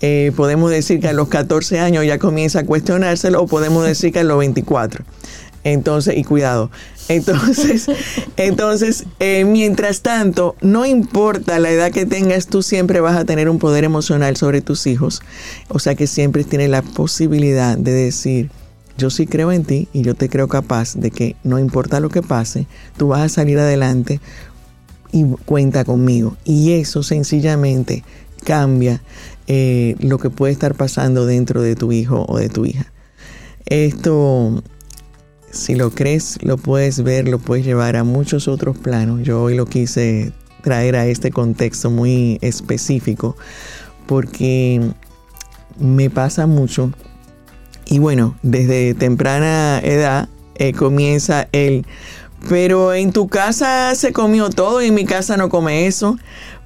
eh, 0.01 0.33
podemos 0.37 0.71
decir 0.71 1.01
que 1.01 1.09
a 1.09 1.13
los 1.13 1.29
14 1.29 1.79
años 1.79 2.05
ya 2.05 2.19
comienza 2.19 2.61
a 2.61 2.67
cuestionárselo 2.67 3.43
o 3.43 3.47
podemos 3.47 3.85
decir 3.85 4.13
que 4.13 4.21
a 4.21 4.25
los 4.25 4.39
24. 4.39 5.05
Entonces, 5.65 6.17
y 6.17 6.25
cuidado. 6.25 6.71
Entonces, 7.09 7.87
entonces 8.37 9.05
eh, 9.19 9.45
mientras 9.45 10.03
tanto, 10.03 10.57
no 10.61 10.87
importa 10.87 11.59
la 11.59 11.71
edad 11.71 11.93
que 11.93 12.07
tengas, 12.07 12.47
tú 12.47 12.63
siempre 12.63 13.01
vas 13.01 13.17
a 13.17 13.25
tener 13.25 13.49
un 13.49 13.59
poder 13.59 13.85
emocional 13.85 14.37
sobre 14.37 14.61
tus 14.61 14.87
hijos. 14.87 15.23
O 15.69 15.79
sea 15.79 15.95
que 15.95 16.07
siempre 16.07 16.45
tienes 16.45 16.71
la 16.71 16.83
posibilidad 16.83 17.77
de 17.77 17.93
decir, 17.93 18.51
yo 18.99 19.11
sí 19.11 19.27
creo 19.27 19.53
en 19.53 19.65
ti 19.65 19.89
y 19.93 20.03
yo 20.03 20.15
te 20.15 20.29
creo 20.29 20.49
capaz 20.49 20.95
de 20.95 21.11
que 21.11 21.37
no 21.45 21.59
importa 21.59 22.01
lo 22.01 22.09
que 22.09 22.23
pase, 22.23 22.67
tú 22.97 23.09
vas 23.09 23.23
a 23.23 23.29
salir 23.29 23.59
adelante 23.59 24.21
y 25.13 25.25
cuenta 25.45 25.85
conmigo. 25.85 26.37
Y 26.45 26.73
eso 26.73 27.03
sencillamente 27.03 28.05
cambia 28.45 29.03
eh, 29.47 29.97
lo 30.01 30.19
que 30.19 30.31
puede 30.31 30.53
estar 30.53 30.75
pasando 30.75 31.27
dentro 31.27 31.63
de 31.63 31.77
tu 31.77 31.93
hijo 31.93 32.25
o 32.29 32.39
de 32.39 32.49
tu 32.49 32.65
hija. 32.65 32.93
Esto 33.67 34.63
si 35.53 35.75
lo 35.75 35.91
crees, 35.91 36.39
lo 36.43 36.57
puedes 36.57 37.03
ver, 37.03 37.29
lo 37.29 37.39
puedes 37.39 37.65
llevar 37.65 37.97
a 37.97 38.05
muchos 38.05 38.49
otros 38.49 38.77
planos. 38.77 39.23
Yo 39.23 39.43
hoy 39.43 39.55
lo 39.55 39.67
quise 39.67 40.33
traer 40.63 40.97
a 40.97 41.07
este 41.07 41.31
contexto 41.31 41.91
muy 41.91 42.39
específico 42.41 43.37
porque 44.07 44.81
me 45.79 46.11
pasa 46.11 46.47
mucho. 46.47 46.91
Y 47.85 47.99
bueno, 47.99 48.35
desde 48.43 48.95
temprana 48.95 49.81
edad 49.81 50.29
eh, 50.55 50.73
comienza 50.73 51.49
el, 51.53 51.85
pero 52.49 52.95
en 52.95 53.13
tu 53.13 53.29
casa 53.29 53.95
se 53.95 54.13
comió 54.13 54.49
todo 54.49 54.83
y 54.83 54.87
en 54.87 54.95
mi 54.95 55.05
casa 55.05 55.37
no 55.37 55.51
come 55.51 55.87
eso. 55.87 56.19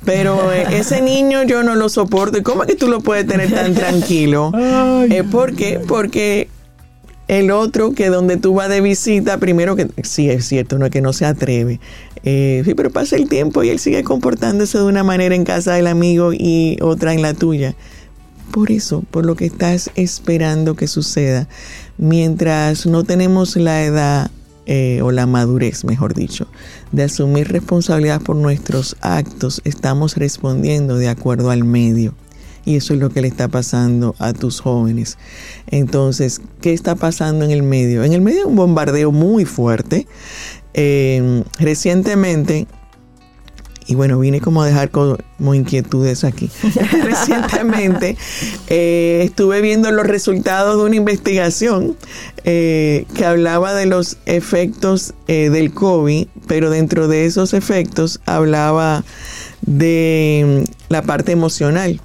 Pero 0.05 0.53
eh, 0.53 0.67
ese 0.79 1.03
niño 1.03 1.43
yo 1.43 1.65
no 1.65 1.75
lo 1.75 1.89
soporto. 1.89 2.39
¿Y 2.39 2.43
cómo 2.43 2.63
es 2.63 2.69
que 2.69 2.77
tú 2.77 2.87
lo 2.87 3.01
puedes 3.01 3.27
tener 3.27 3.53
tan 3.53 3.75
tranquilo? 3.75 4.53
Eh, 5.11 5.25
¿Por 5.25 5.57
qué? 5.57 5.81
Porque 5.87 6.49
El 7.29 7.51
otro 7.51 7.93
que 7.93 8.09
donde 8.09 8.37
tú 8.37 8.55
vas 8.55 8.69
de 8.69 8.81
visita, 8.81 9.39
primero 9.39 9.75
que 9.75 9.89
sí 10.05 10.31
es 10.31 10.47
cierto, 10.47 10.79
no 10.79 10.87
es 10.87 10.93
que 10.93 11.01
no 11.01 11.13
se 11.13 11.27
atreve. 11.27 11.81
Eh, 12.23 12.63
sí, 12.65 12.75
pero 12.75 12.91
pasa 12.91 13.17
el 13.17 13.29
tiempo 13.29 13.63
y 13.65 13.71
él 13.71 13.79
sigue 13.81 14.05
comportándose 14.05 14.79
de 14.79 14.85
una 14.85 15.03
manera 15.03 15.35
en 15.35 15.45
casa 15.45 15.75
del 15.75 15.89
amigo 15.89 16.33
y 16.33 16.79
otra 16.83 17.15
en 17.15 17.23
la 17.23 17.35
tuya. 17.35 17.75
Por 18.53 18.71
eso, 18.71 19.03
por 19.11 19.27
lo 19.27 19.35
que 19.35 19.47
estás 19.47 19.91
esperando 19.97 20.77
que 20.77 20.87
suceda. 20.87 21.49
Mientras 21.99 22.87
no 22.87 23.03
tenemos 23.03 23.57
la 23.57 23.85
edad 23.85 24.31
eh, 24.67 25.01
o 25.03 25.11
la 25.11 25.27
madurez, 25.27 25.85
mejor 25.85 26.15
dicho, 26.15 26.47
de 26.93 27.05
asumir 27.05 27.49
responsabilidad 27.49 28.21
por 28.21 28.37
nuestros 28.37 28.97
actos, 29.01 29.63
estamos 29.65 30.17
respondiendo 30.17 30.97
de 30.97 31.09
acuerdo 31.09 31.51
al 31.51 31.65
medio. 31.65 32.15
Y 32.67 32.75
eso 32.75 32.95
es 32.95 33.01
lo 33.01 33.11
que 33.11 33.23
le 33.23 33.29
está 33.29 33.47
pasando 33.47 34.17
a 34.19 34.33
tus 34.33 34.61
jóvenes. 34.61 35.19
Entonces, 35.69 36.41
¿qué 36.61 36.73
está 36.73 36.97
pasando 36.97 37.45
en 37.45 37.53
el 37.53 37.63
medio? 37.63 38.03
En 38.03 38.13
el 38.13 38.21
medio 38.21 38.41
hay 38.41 38.47
un 38.47 38.57
bombardeo 38.57 39.13
muy 39.13 39.45
fuerte. 39.45 40.09
Eh, 40.75 41.45
recientemente, 41.61 42.67
y 43.87 43.95
bueno, 43.95 44.19
vine 44.19 44.41
como 44.41 44.63
a 44.63 44.67
dejar 44.67 44.91
como 44.91 45.55
inquietudes 45.55 46.25
aquí. 46.25 46.51
Recientemente 47.05 48.17
eh, 48.67 49.23
estuve 49.25 49.61
viendo 49.61 49.93
los 49.93 50.05
resultados 50.05 50.77
de 50.77 50.85
una 50.87 50.97
investigación 50.97 51.97
eh, 52.43 53.07
que 53.15 53.25
hablaba 53.25 53.75
de 53.75 53.87
los 53.87 54.19
efectos 54.27 55.15
del 55.29 55.73
COVID, 55.73 56.27
pero 56.49 56.69
dentro 56.71 57.07
de 57.07 57.27
esos 57.27 57.55
efectos 57.55 58.21
hablaba 58.27 59.05
de 59.63 60.65
mm, 60.67 60.93
la 60.93 61.03
parte 61.03 61.31
emocional. 61.31 62.01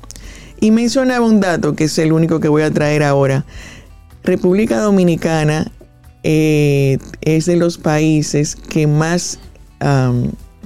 Y 0.62 0.70
mencionaba 0.70 1.26
un 1.26 1.40
dato 1.40 1.76
que 1.76 1.86
es 1.86 1.98
el 1.98 2.14
único 2.14 2.40
que 2.40 2.48
voy 2.48 2.62
a 2.62 2.72
traer 2.72 3.02
ahora. 3.02 3.46
República 4.24 4.80
Dominicana 4.80 5.72
eh, 6.24 7.00
es 7.22 7.48
de 7.48 7.56
los 7.56 7.80
países 7.80 8.56
que 8.56 8.86
más, 8.86 9.40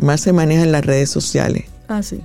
más 0.02 0.22
se 0.22 0.34
manejan 0.34 0.74
las 0.74 0.86
redes 0.86 1.10
sociales. 1.10 1.66
Ah, 1.88 2.04
sí. 2.04 2.20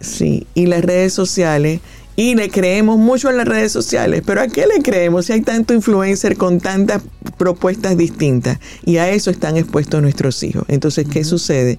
Sí, 0.00 0.46
y 0.54 0.66
las 0.66 0.84
redes 0.84 1.12
sociales, 1.12 1.80
y 2.16 2.34
le 2.34 2.50
creemos 2.50 2.98
mucho 2.98 3.28
a 3.28 3.32
las 3.32 3.46
redes 3.46 3.70
sociales, 3.70 4.22
pero 4.26 4.40
¿a 4.40 4.48
qué 4.48 4.66
le 4.66 4.82
creemos 4.82 5.26
si 5.26 5.34
hay 5.34 5.40
tanto 5.40 5.72
influencer 5.72 6.36
con 6.36 6.58
tantas 6.58 7.00
propuestas 7.38 7.96
distintas? 7.96 8.58
Y 8.84 8.96
a 8.96 9.08
eso 9.10 9.30
están 9.30 9.56
expuestos 9.56 10.02
nuestros 10.02 10.42
hijos. 10.42 10.64
Entonces, 10.66 11.06
¿qué 11.08 11.22
sucede? 11.22 11.78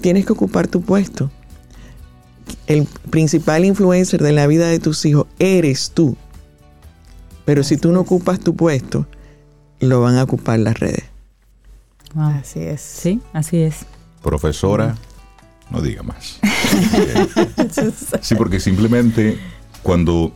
Tienes 0.00 0.24
que 0.24 0.32
ocupar 0.32 0.68
tu 0.68 0.82
puesto 0.82 1.30
el 2.66 2.86
principal 3.10 3.64
influencer 3.64 4.22
de 4.22 4.32
la 4.32 4.46
vida 4.46 4.68
de 4.68 4.78
tus 4.78 5.04
hijos 5.04 5.26
eres 5.38 5.90
tú. 5.92 6.16
Pero 7.44 7.62
si 7.64 7.76
tú 7.76 7.92
no 7.92 8.00
ocupas 8.00 8.40
tu 8.40 8.54
puesto, 8.54 9.06
lo 9.80 10.00
van 10.00 10.16
a 10.16 10.22
ocupar 10.22 10.58
las 10.58 10.78
redes. 10.78 11.04
Así 12.16 12.60
es. 12.60 12.80
Sí, 12.80 13.20
así 13.32 13.58
es. 13.58 13.86
Profesora, 14.22 14.96
no 15.70 15.80
diga 15.80 16.02
más. 16.02 16.38
sí, 18.20 18.34
porque 18.34 18.60
simplemente 18.60 19.38
cuando 19.82 20.32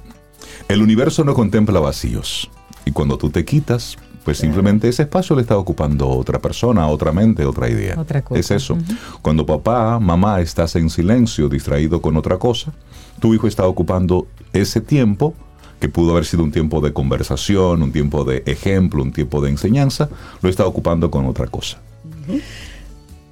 el 0.69 0.83
universo 0.83 1.25
no 1.25 1.35
contempla 1.35 1.81
vacíos 1.81 2.51
y 2.85 2.93
cuando 2.93 3.19
tú 3.19 3.31
te 3.31 3.45
quitas, 3.45 3.97
pues 4.25 4.39
simplemente 4.39 4.89
ese 4.89 5.03
espacio 5.03 5.37
le 5.37 5.43
está 5.43 5.57
ocupando 5.57 6.09
otra 6.09 6.39
persona, 6.39 6.89
otra 6.89 7.13
mente, 7.13 7.45
otra 7.45 7.69
idea. 7.69 7.95
Otra 7.99 8.23
cosa. 8.23 8.41
Es 8.41 8.51
eso. 8.51 8.79
Cuando 9.21 9.45
papá, 9.45 9.99
mamá 10.01 10.41
estás 10.41 10.77
en 10.77 10.89
silencio, 10.89 11.49
distraído 11.49 12.01
con 12.01 12.17
otra 12.17 12.39
cosa, 12.39 12.73
tu 13.21 13.35
hijo 13.35 13.47
está 13.47 13.67
ocupando 13.67 14.27
ese 14.53 14.81
tiempo 14.81 15.35
que 15.79 15.89
pudo 15.89 16.13
haber 16.13 16.25
sido 16.25 16.43
un 16.43 16.53
tiempo 16.53 16.81
de 16.81 16.93
conversación, 16.93 17.83
un 17.83 17.93
tiempo 17.93 18.25
de 18.25 18.43
ejemplo, 18.47 19.03
un 19.03 19.13
tiempo 19.13 19.43
de 19.43 19.51
enseñanza, 19.51 20.09
lo 20.41 20.49
está 20.49 20.67
ocupando 20.67 21.11
con 21.11 21.27
otra 21.27 21.47
cosa. 21.49 21.79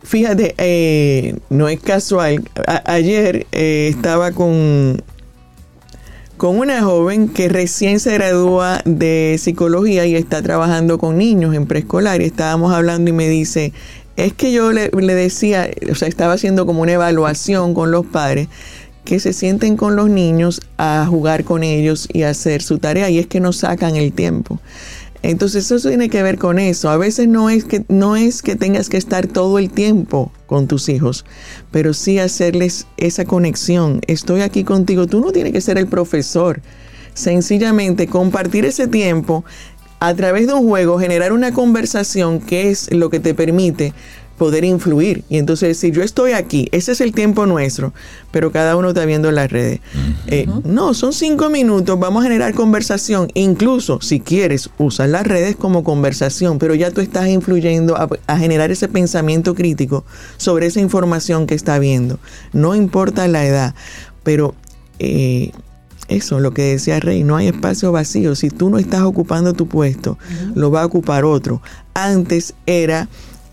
Fíjate, 0.03 0.55
eh, 0.59 1.39
no 1.49 1.69
es 1.69 1.81
casual. 1.81 2.43
ayer 2.85 3.47
eh, 3.53 3.89
estaba 3.89 4.33
con 4.33 5.03
con 6.43 6.59
una 6.59 6.83
joven 6.83 7.29
que 7.29 7.49
recién 7.49 8.01
se 8.01 8.15
gradúa 8.15 8.83
de 8.85 9.37
psicología 9.39 10.07
y 10.07 10.17
está 10.17 10.43
trabajando 10.43 10.99
con 10.99 11.17
niños 11.17 11.55
en 11.55 11.67
preescolar 11.67 12.21
y 12.21 12.25
estábamos 12.25 12.73
hablando 12.73 13.11
y 13.11 13.13
me 13.13 13.29
dice, 13.29 13.73
es 14.17 14.33
que 14.33 14.51
yo 14.51 14.73
le, 14.73 14.91
decía, 14.91 15.71
o 15.89 15.95
sea, 15.95 16.09
estaba 16.09 16.33
haciendo 16.33 16.67
como 16.67 16.83
una 16.83 16.95
evaluación 16.95 17.75
con 17.75 17.93
los 17.93 18.05
padres 18.05 18.49
que 19.05 19.21
se 19.21 19.33
sienten 19.33 19.77
con 19.77 19.95
los 19.95 20.11
niños 20.11 20.63
a 20.79 21.07
jugar 21.09 21.45
con 21.45 21.63
ellos 21.63 22.09
y 22.13 22.25
hacer 22.25 22.61
su 22.61 22.79
tarea 22.79 23.09
y 23.09 23.21
es 23.21 23.29
que 23.29 23.39
no 23.39 23.53
sacan 23.53 23.95
el 23.95 24.13
tiempo. 24.13 24.59
Entonces 25.23 25.71
eso 25.71 25.89
tiene 25.89 26.09
que 26.09 26.23
ver 26.23 26.37
con 26.37 26.59
eso. 26.59 26.91
A 26.91 26.97
veces 26.97 27.29
no 27.29 27.49
es 27.49 27.65
que 27.65 27.85
no 27.89 28.17
es 28.17 28.43
que 28.43 28.57
tengas 28.57 28.89
que 28.89 28.97
estar 28.97 29.27
todo 29.27 29.59
el 29.59 29.71
tiempo 29.71 30.33
con 30.47 30.67
tus 30.67 30.89
hijos, 30.89 31.25
pero 31.71 31.95
sí 31.95 32.19
hacerles 32.19 32.87
esa 32.97 33.25
conexión. 33.25 34.01
Estoy 34.07 34.41
aquí 34.41 34.65
contigo. 34.65 35.07
Tú 35.07 35.21
no 35.21 35.33
tienes 35.33 35.53
que 35.53 35.61
ser 35.61 35.79
el 35.79 35.87
profesor. 35.87 36.61
Sencillamente 37.15 38.07
compartir 38.07 38.65
ese 38.65 38.89
tiempo 38.89 39.45
a 40.01 40.15
través 40.15 40.49
de 40.49 40.55
un 40.55 40.67
juego, 40.67 40.99
generar 40.99 41.33
una 41.33 41.53
conversación 41.53 42.41
que 42.41 42.71
es 42.71 42.93
lo 42.93 43.09
que 43.09 43.21
te 43.21 43.35
permite 43.35 43.93
poder 44.43 44.65
influir. 44.65 45.23
Y 45.29 45.39
entonces 45.39 45.79
si 45.79 45.93
yo 45.93 46.03
estoy 46.03 46.33
aquí, 46.33 46.69
ese 46.73 46.91
es 46.91 47.01
el 47.01 47.13
tiempo 47.13 47.47
nuestro, 47.47 47.95
pero 48.33 48.51
cada 48.51 48.75
uno 48.75 48.89
está 48.89 49.05
viendo 49.05 49.31
las 49.31 49.53
redes. 49.53 49.79
Eh, 50.27 50.49
no, 50.65 50.95
son 50.95 51.13
cinco 51.13 51.49
minutos, 51.49 51.97
vamos 52.01 52.23
a 52.23 52.25
generar 52.25 52.53
conversación. 52.53 53.29
Incluso 53.35 54.01
si 54.01 54.19
quieres, 54.19 54.69
usar 54.79 55.11
las 55.11 55.25
redes 55.29 55.55
como 55.55 55.85
conversación, 55.85 56.59
pero 56.59 56.75
ya 56.75 56.91
tú 56.91 57.01
estás 57.01 57.29
influyendo 57.29 57.97
a, 57.97 58.37
generar 58.37 58.73
ese 58.73 58.89
pensamiento 58.89 59.55
crítico 59.55 60.05
sobre 60.39 60.67
esa 60.67 60.81
información 60.81 61.47
que 61.47 61.55
está 61.55 61.79
viendo. 61.79 62.19
No 62.53 62.75
importa 62.75 63.29
la 63.29 63.47
edad, 63.47 63.77
pero... 64.25 64.57
Eh, 64.99 65.53
eso, 66.09 66.41
lo 66.41 66.53
que 66.53 66.63
decía 66.63 67.01
Rey, 67.01 67.23
no 67.23 67.37
hay 67.37 67.47
espacio 67.47 67.91
vacío. 67.93 68.35
Si 68.35 68.51
tú 68.51 68.69
no 68.69 68.79
estás 68.79 69.03
ocupando 69.03 69.55
tu 69.55 69.67
puesto, 69.67 70.19
lo 70.55 70.71
va 70.71 70.83
a 70.83 70.85
ocupar 70.85 71.25
otro. 71.25 71.63
Antes 71.95 72.55
era 72.67 73.09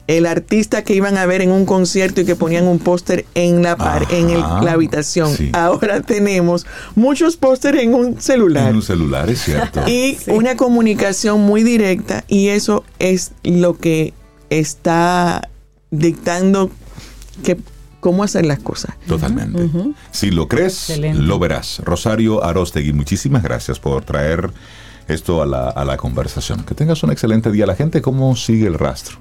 el 0.10 0.26
artista 0.26 0.84
que 0.84 0.96
iban 0.96 1.20
a 1.20 1.28
ver 1.28 1.44
en 1.44 1.52
un 1.52 1.68
concierto 1.68 2.22
y 2.22 2.26
que 2.26 2.36
ponían 2.36 2.68
un 2.68 2.80
póster 2.80 3.28
en 3.36 3.62
la 3.62 3.78
en 4.10 4.32
la 4.32 4.72
habitación. 4.72 5.32
Ahora 5.54 6.02
tenemos 6.02 6.66
muchos 6.96 7.38
pósteres 7.38 7.84
en 7.84 7.94
un 7.94 8.20
celular. 8.20 8.70
En 8.70 8.78
un 8.78 8.82
celular, 8.82 9.30
es 9.30 9.44
cierto. 9.44 9.84
Y 9.88 10.18
una 10.26 10.56
comunicación 10.56 11.42
muy 11.42 11.62
directa 11.62 12.24
y 12.28 12.48
eso 12.48 12.84
es 12.98 13.34
lo 13.44 13.78
que 13.78 14.16
está 14.50 15.48
dictando 15.92 16.72
que 17.44 17.58
cómo 18.00 18.24
hacer 18.24 18.48
las 18.48 18.60
cosas. 18.60 18.96
Totalmente. 19.08 19.70
Si 20.10 20.32
lo 20.32 20.48
crees, 20.48 21.00
lo 21.00 21.38
verás. 21.38 21.82
Rosario 21.86 22.44
Arostegui, 22.44 22.94
muchísimas 22.94 23.44
gracias 23.44 23.78
por 23.78 24.04
traer 24.06 24.50
esto 25.08 25.44
a 25.44 25.46
la, 25.46 25.70
a 25.70 25.86
la 25.86 25.98
conversación. 25.98 26.64
Que 26.64 26.74
tengas 26.74 27.04
un 27.04 27.12
excelente 27.12 27.52
día. 27.52 27.68
La 27.68 27.76
gente, 27.76 28.02
¿cómo 28.02 28.36
sigue 28.36 28.66
el 28.66 28.74
rastro? 28.74 29.20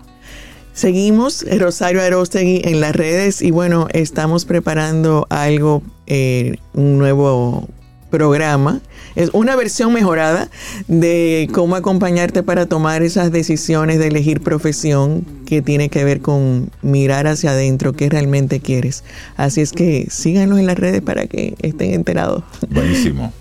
Seguimos 0.78 1.44
Rosario 1.58 2.00
Arostegui 2.00 2.62
en 2.62 2.80
las 2.80 2.94
redes 2.94 3.42
y 3.42 3.50
bueno, 3.50 3.88
estamos 3.92 4.44
preparando 4.44 5.26
algo, 5.28 5.82
eh, 6.06 6.54
un 6.72 6.98
nuevo 6.98 7.66
programa. 8.10 8.80
Es 9.16 9.30
una 9.32 9.56
versión 9.56 9.92
mejorada 9.92 10.48
de 10.86 11.48
cómo 11.52 11.74
acompañarte 11.74 12.44
para 12.44 12.66
tomar 12.66 13.02
esas 13.02 13.32
decisiones 13.32 13.98
de 13.98 14.06
elegir 14.06 14.40
profesión 14.40 15.26
que 15.46 15.62
tiene 15.62 15.88
que 15.88 16.04
ver 16.04 16.20
con 16.20 16.70
mirar 16.80 17.26
hacia 17.26 17.50
adentro 17.50 17.94
qué 17.94 18.08
realmente 18.08 18.60
quieres. 18.60 19.02
Así 19.36 19.60
es 19.62 19.72
que 19.72 20.06
síganos 20.10 20.60
en 20.60 20.66
las 20.66 20.78
redes 20.78 21.02
para 21.02 21.26
que 21.26 21.56
estén 21.60 21.92
enterados. 21.92 22.44
Buenísimo. 22.70 23.32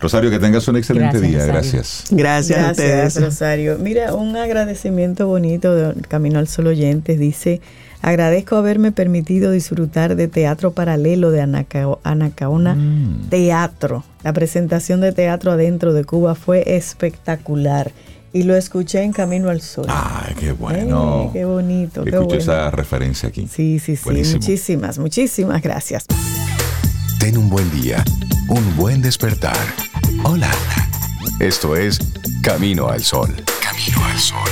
Rosario, 0.00 0.30
que 0.30 0.38
tengas 0.38 0.68
un 0.68 0.76
excelente 0.76 1.20
día. 1.20 1.44
Gracias. 1.46 2.04
Gracias. 2.10 2.58
a 2.58 2.70
ustedes. 2.70 3.20
Rosario. 3.20 3.78
Mira, 3.78 4.14
un 4.14 4.36
agradecimiento 4.36 5.26
bonito 5.26 5.74
de 5.74 6.00
Camino 6.02 6.38
al 6.38 6.48
Sol 6.48 6.66
Oyentes. 6.66 7.18
Dice, 7.18 7.60
agradezco 8.02 8.56
haberme 8.56 8.92
permitido 8.92 9.50
disfrutar 9.50 10.16
de 10.16 10.28
teatro 10.28 10.72
paralelo 10.72 11.30
de 11.30 11.40
Anacaona 11.40 12.74
mm. 12.74 13.28
Teatro. 13.30 14.04
La 14.22 14.32
presentación 14.32 15.00
de 15.00 15.12
teatro 15.12 15.52
adentro 15.52 15.94
de 15.94 16.04
Cuba 16.04 16.34
fue 16.34 16.76
espectacular. 16.76 17.92
Y 18.32 18.42
lo 18.42 18.54
escuché 18.54 19.02
en 19.02 19.12
Camino 19.12 19.48
al 19.48 19.62
Sol. 19.62 19.86
¡Ay, 19.88 20.34
qué 20.38 20.52
bueno! 20.52 21.30
Qué 21.32 21.46
bonito. 21.46 22.04
Escuché 22.04 22.36
esa 22.36 22.70
referencia 22.70 23.30
aquí. 23.30 23.48
Sí, 23.50 23.78
sí, 23.78 23.96
sí. 23.96 24.10
Muchísimas, 24.10 24.98
muchísimas 24.98 25.62
gracias. 25.62 26.04
Ten 27.26 27.38
un 27.38 27.50
buen 27.50 27.68
día, 27.72 28.04
un 28.46 28.76
buen 28.76 29.02
despertar. 29.02 29.56
Hola. 30.22 30.48
Esto 31.40 31.74
es 31.74 31.98
Camino 32.40 32.86
al 32.86 33.02
Sol. 33.02 33.34
Camino 33.60 34.04
al 34.04 34.16
Sol. 34.16 34.48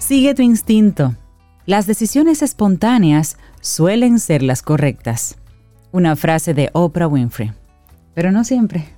Sigue 0.00 0.34
tu 0.34 0.42
instinto 0.42 1.14
las 1.66 1.86
decisiones 1.86 2.42
espontáneas 2.42 3.36
suelen 3.60 4.18
ser 4.20 4.42
las 4.42 4.62
correctas. 4.62 5.36
Una 5.90 6.14
frase 6.14 6.54
de 6.54 6.70
Oprah 6.72 7.08
Winfrey. 7.08 7.52
Pero 8.14 8.30
no 8.32 8.44
siempre. 8.44 8.88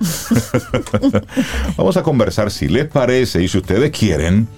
Vamos 1.76 1.96
a 1.96 2.02
conversar, 2.02 2.50
si 2.50 2.68
les 2.68 2.86
parece 2.86 3.42
y 3.42 3.48
si 3.48 3.58
ustedes 3.58 3.90
quieren, 3.96 4.48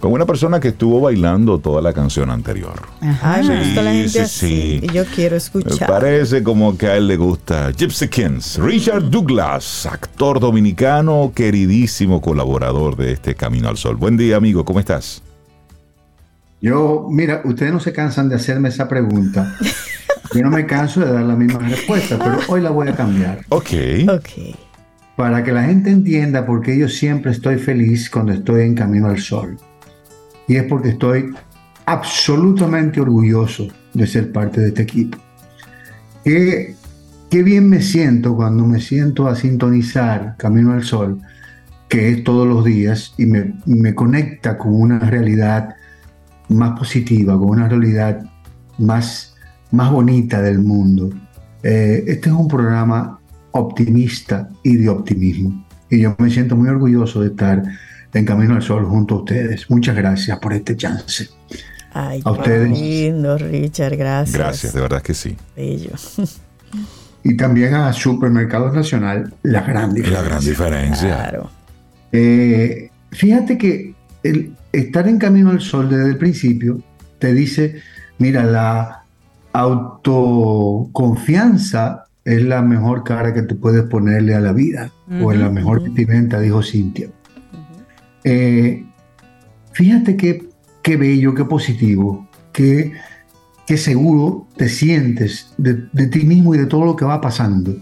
con 0.00 0.12
una 0.12 0.26
persona 0.26 0.58
que 0.58 0.68
estuvo 0.68 1.00
bailando 1.00 1.58
toda 1.58 1.80
la 1.80 1.92
canción 1.92 2.30
anterior. 2.30 2.82
Ay, 3.22 3.46
me 3.46 3.58
Sí, 3.62 3.64
gusta 3.66 3.82
la 3.82 3.92
gente 3.92 4.08
sí, 4.10 4.18
así. 4.18 4.48
sí. 4.48 4.80
Y 4.82 4.92
yo 4.92 5.04
quiero 5.14 5.32
Me 5.34 5.36
escuchar. 5.38 5.88
parece 5.88 6.42
como 6.42 6.76
que 6.76 6.86
a 6.88 6.96
él 6.96 7.06
le 7.06 7.16
gusta 7.16 7.70
Gypsy 7.72 8.08
Kings. 8.08 8.58
Richard 8.58 9.10
Douglas, 9.10 9.86
actor 9.86 10.40
dominicano, 10.40 11.32
queridísimo 11.34 12.20
colaborador 12.20 12.96
de 12.96 13.12
este 13.12 13.34
Camino 13.34 13.68
al 13.68 13.76
Sol. 13.76 13.96
Buen 13.96 14.16
día, 14.16 14.36
amigo, 14.36 14.64
¿cómo 14.64 14.80
estás? 14.80 15.22
Yo, 16.64 17.08
mira, 17.10 17.42
ustedes 17.44 17.74
no 17.74 17.78
se 17.78 17.92
cansan 17.92 18.30
de 18.30 18.36
hacerme 18.36 18.70
esa 18.70 18.88
pregunta. 18.88 19.54
Yo 20.34 20.40
no 20.40 20.50
me 20.50 20.64
canso 20.64 21.00
de 21.00 21.12
dar 21.12 21.24
la 21.24 21.36
misma 21.36 21.58
respuesta, 21.58 22.18
pero 22.18 22.38
hoy 22.48 22.62
la 22.62 22.70
voy 22.70 22.88
a 22.88 22.96
cambiar 22.96 23.40
Ok. 23.50 23.68
Ok. 24.08 24.56
para 25.14 25.44
que 25.44 25.52
la 25.52 25.64
gente 25.64 25.90
entienda 25.90 26.46
por 26.46 26.62
qué 26.62 26.78
yo 26.78 26.88
siempre 26.88 27.32
estoy 27.32 27.58
feliz 27.58 28.08
cuando 28.08 28.32
estoy 28.32 28.62
en 28.62 28.74
camino 28.74 29.08
al 29.08 29.18
sol. 29.18 29.58
Y 30.48 30.56
es 30.56 30.62
porque 30.64 30.88
estoy 30.88 31.34
absolutamente 31.84 32.98
orgulloso 32.98 33.68
de 33.92 34.06
ser 34.06 34.32
parte 34.32 34.62
de 34.62 34.68
este 34.68 34.84
equipo. 34.84 35.18
Qué, 36.24 36.76
qué 37.30 37.42
bien 37.42 37.68
me 37.68 37.82
siento 37.82 38.36
cuando 38.36 38.66
me 38.66 38.80
siento 38.80 39.28
a 39.28 39.36
sintonizar 39.36 40.34
Camino 40.38 40.72
al 40.72 40.82
Sol, 40.82 41.20
que 41.90 42.08
es 42.08 42.24
todos 42.24 42.48
los 42.48 42.64
días, 42.64 43.12
y 43.18 43.26
me, 43.26 43.52
me 43.66 43.94
conecta 43.94 44.56
con 44.56 44.72
una 44.74 44.98
realidad 44.98 45.76
más 46.48 46.78
positiva, 46.78 47.38
con 47.38 47.50
una 47.50 47.68
realidad 47.68 48.22
más, 48.78 49.34
más 49.70 49.90
bonita 49.90 50.40
del 50.42 50.58
mundo. 50.58 51.10
Eh, 51.62 52.04
este 52.06 52.28
es 52.28 52.34
un 52.34 52.48
programa 52.48 53.18
optimista 53.52 54.48
y 54.62 54.76
de 54.76 54.88
optimismo. 54.88 55.64
Y 55.90 56.00
yo 56.00 56.14
me 56.18 56.30
siento 56.30 56.56
muy 56.56 56.68
orgulloso 56.68 57.20
de 57.20 57.28
estar 57.28 57.62
en 58.12 58.24
Camino 58.24 58.54
al 58.54 58.62
Sol 58.62 58.84
junto 58.84 59.16
a 59.16 59.18
ustedes. 59.18 59.70
Muchas 59.70 59.96
gracias 59.96 60.38
por 60.38 60.52
este 60.52 60.76
chance. 60.76 61.28
Ay, 61.92 62.20
A 62.20 62.24
qué 62.24 62.30
ustedes. 62.30 62.70
lindo, 62.70 63.38
Richard. 63.38 63.96
Gracias. 63.96 64.36
Gracias, 64.36 64.72
de 64.74 64.80
verdad 64.80 65.02
que 65.02 65.14
sí. 65.14 65.36
Bello. 65.56 65.92
Y 67.22 67.36
también 67.36 67.74
a 67.74 67.92
Supermercados 67.92 68.74
Nacional, 68.74 69.32
la 69.42 69.62
gran 69.62 69.94
diferencia. 69.94 70.22
La 70.22 70.28
gran 70.28 70.44
diferencia. 70.44 71.16
Claro. 71.16 71.50
Eh, 72.12 72.90
fíjate 73.12 73.56
que 73.56 73.94
el 74.22 74.54
estar 74.78 75.08
en 75.08 75.18
Camino 75.18 75.50
al 75.50 75.60
Sol 75.60 75.88
desde 75.88 76.10
el 76.10 76.18
principio 76.18 76.80
te 77.18 77.32
dice, 77.32 77.80
mira, 78.18 78.44
la 78.44 79.04
autoconfianza 79.52 82.04
es 82.24 82.42
la 82.42 82.62
mejor 82.62 83.04
cara 83.04 83.32
que 83.34 83.42
tú 83.42 83.60
puedes 83.60 83.84
ponerle 83.84 84.34
a 84.34 84.40
la 84.40 84.52
vida, 84.52 84.90
o 85.22 85.30
es 85.32 85.38
la 85.38 85.50
mejor 85.50 85.78
ujú. 85.78 85.86
vestimenta, 85.86 86.40
dijo 86.40 86.60
Cintia. 86.62 87.08
Eh, 88.24 88.84
fíjate 89.72 90.16
qué, 90.16 90.48
qué 90.82 90.96
bello, 90.96 91.34
qué 91.34 91.44
positivo, 91.44 92.28
qué, 92.52 92.92
qué 93.66 93.76
seguro 93.76 94.48
te 94.56 94.68
sientes 94.68 95.52
de, 95.58 95.86
de 95.92 96.06
ti 96.06 96.24
mismo 96.24 96.54
y 96.54 96.58
de 96.58 96.66
todo 96.66 96.84
lo 96.86 96.96
que 96.96 97.04
va 97.04 97.20
pasando. 97.20 97.76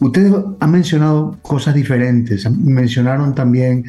Ustedes 0.00 0.32
han 0.60 0.70
mencionado 0.70 1.36
cosas 1.42 1.74
diferentes, 1.74 2.48
mencionaron 2.50 3.34
también 3.34 3.84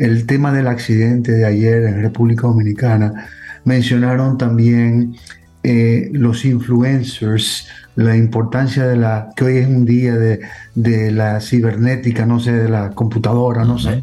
el 0.00 0.24
tema 0.24 0.50
del 0.50 0.66
accidente 0.66 1.30
de 1.30 1.44
ayer 1.44 1.84
en 1.84 2.00
República 2.00 2.46
Dominicana, 2.46 3.28
mencionaron 3.66 4.38
también 4.38 5.14
eh, 5.62 6.08
los 6.14 6.46
influencers, 6.46 7.68
la 7.96 8.16
importancia 8.16 8.86
de 8.86 8.96
la, 8.96 9.28
que 9.36 9.44
hoy 9.44 9.56
es 9.58 9.68
un 9.68 9.84
día 9.84 10.16
de, 10.16 10.40
de 10.74 11.12
la 11.12 11.38
cibernética, 11.42 12.24
no 12.24 12.40
sé, 12.40 12.52
de 12.52 12.70
la 12.70 12.90
computadora, 12.92 13.62
no 13.64 13.78
sé, 13.78 14.02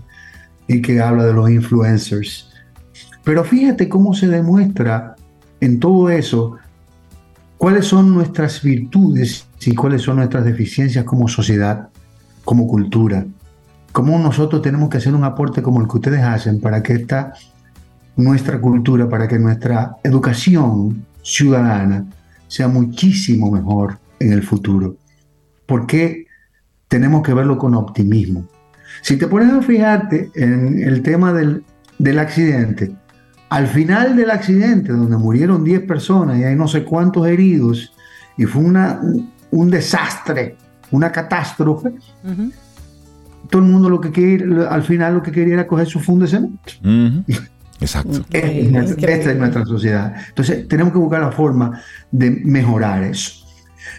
y 0.67 0.83
que 0.83 1.01
habla 1.01 1.25
de 1.25 1.33
los 1.33 1.49
influencers. 1.49 2.51
Pero 3.23 3.43
fíjate 3.43 3.89
cómo 3.89 4.13
se 4.13 4.27
demuestra 4.27 5.15
en 5.59 5.79
todo 5.79 6.11
eso 6.11 6.57
cuáles 7.57 7.87
son 7.87 8.13
nuestras 8.13 8.61
virtudes 8.61 9.47
y 9.65 9.73
cuáles 9.73 10.03
son 10.03 10.17
nuestras 10.17 10.45
deficiencias 10.45 11.05
como 11.05 11.27
sociedad, 11.27 11.89
como 12.45 12.67
cultura. 12.67 13.25
Cómo 13.97 14.19
nosotros 14.19 14.61
tenemos 14.61 14.89
que 14.89 14.97
hacer 14.97 15.15
un 15.15 15.23
aporte 15.23 15.63
como 15.63 15.81
el 15.81 15.87
que 15.87 15.97
ustedes 15.97 16.21
hacen 16.21 16.61
para 16.61 16.83
que 16.83 16.93
esta 16.93 17.33
nuestra 18.15 18.61
cultura, 18.61 19.09
para 19.09 19.27
que 19.27 19.39
nuestra 19.39 19.97
educación 20.03 21.03
ciudadana 21.23 22.05
sea 22.47 22.67
muchísimo 22.67 23.49
mejor 23.49 23.97
en 24.19 24.33
el 24.33 24.43
futuro. 24.43 24.97
Porque 25.65 26.27
tenemos 26.87 27.23
que 27.23 27.33
verlo 27.33 27.57
con 27.57 27.73
optimismo. 27.73 28.47
Si 29.01 29.17
te 29.17 29.25
pones 29.25 29.51
a 29.51 29.63
fijarte 29.63 30.29
en 30.35 30.79
el 30.83 31.01
tema 31.01 31.33
del, 31.33 31.63
del 31.97 32.19
accidente, 32.19 32.93
al 33.49 33.65
final 33.65 34.15
del 34.15 34.29
accidente, 34.29 34.91
donde 34.91 35.17
murieron 35.17 35.63
10 35.63 35.87
personas 35.87 36.37
y 36.37 36.43
hay 36.43 36.55
no 36.55 36.67
sé 36.67 36.83
cuántos 36.83 37.25
heridos, 37.25 37.91
y 38.37 38.45
fue 38.45 38.61
una, 38.61 39.01
un, 39.49 39.71
desastre, 39.71 40.55
una 40.91 41.11
catástrofe. 41.11 41.93
Todo 43.49 43.61
el 43.61 43.67
mundo 43.69 43.89
lo 43.89 43.99
que 44.01 44.11
quiere, 44.11 44.45
al 44.69 44.83
final 44.83 45.15
lo 45.15 45.23
que 45.23 45.31
quería 45.31 45.55
era 45.55 45.67
coger 45.67 45.87
su 45.87 45.99
fondo 45.99 46.25
de 46.25 46.31
cemento. 46.31 46.59
Exacto. 47.79 48.25
Esta 48.31 48.37
es 48.47 48.71
nuestra- 48.71 48.93
increíble. 48.93 49.13
esta 49.13 49.31
es 49.31 49.37
nuestra 49.37 49.65
sociedad. 49.65 50.15
Entonces, 50.29 50.67
tenemos 50.67 50.93
que 50.93 50.99
buscar 50.99 51.21
la 51.21 51.31
forma 51.31 51.79
de 52.11 52.31
mejorar 52.31 53.03
eso. 53.03 53.45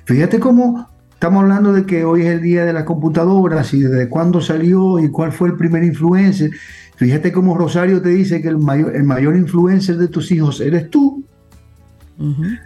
Fíjate 0.04 0.38
cómo 0.40 0.88
estamos 1.12 1.42
hablando 1.42 1.72
de 1.72 1.84
que 1.86 2.04
hoy 2.04 2.22
es 2.22 2.28
el 2.28 2.42
día 2.42 2.64
de 2.64 2.72
las 2.72 2.84
computadoras 2.84 3.72
y 3.74 3.80
desde 3.80 4.08
cuándo 4.08 4.40
salió 4.40 4.98
y 4.98 5.08
cuál 5.10 5.32
fue 5.32 5.48
el 5.48 5.56
primer 5.56 5.82
influencer. 5.84 6.50
Fíjate 6.96 7.30
cómo 7.32 7.56
Rosario 7.56 8.02
te 8.02 8.08
dice 8.10 8.40
que 8.42 8.48
el 8.48 8.58
mayor, 8.58 8.94
el 8.96 9.04
mayor 9.04 9.36
influencer 9.36 9.96
de 9.98 10.08
tus 10.08 10.30
hijos 10.32 10.60
eres 10.60 10.90
tú. 10.90 11.24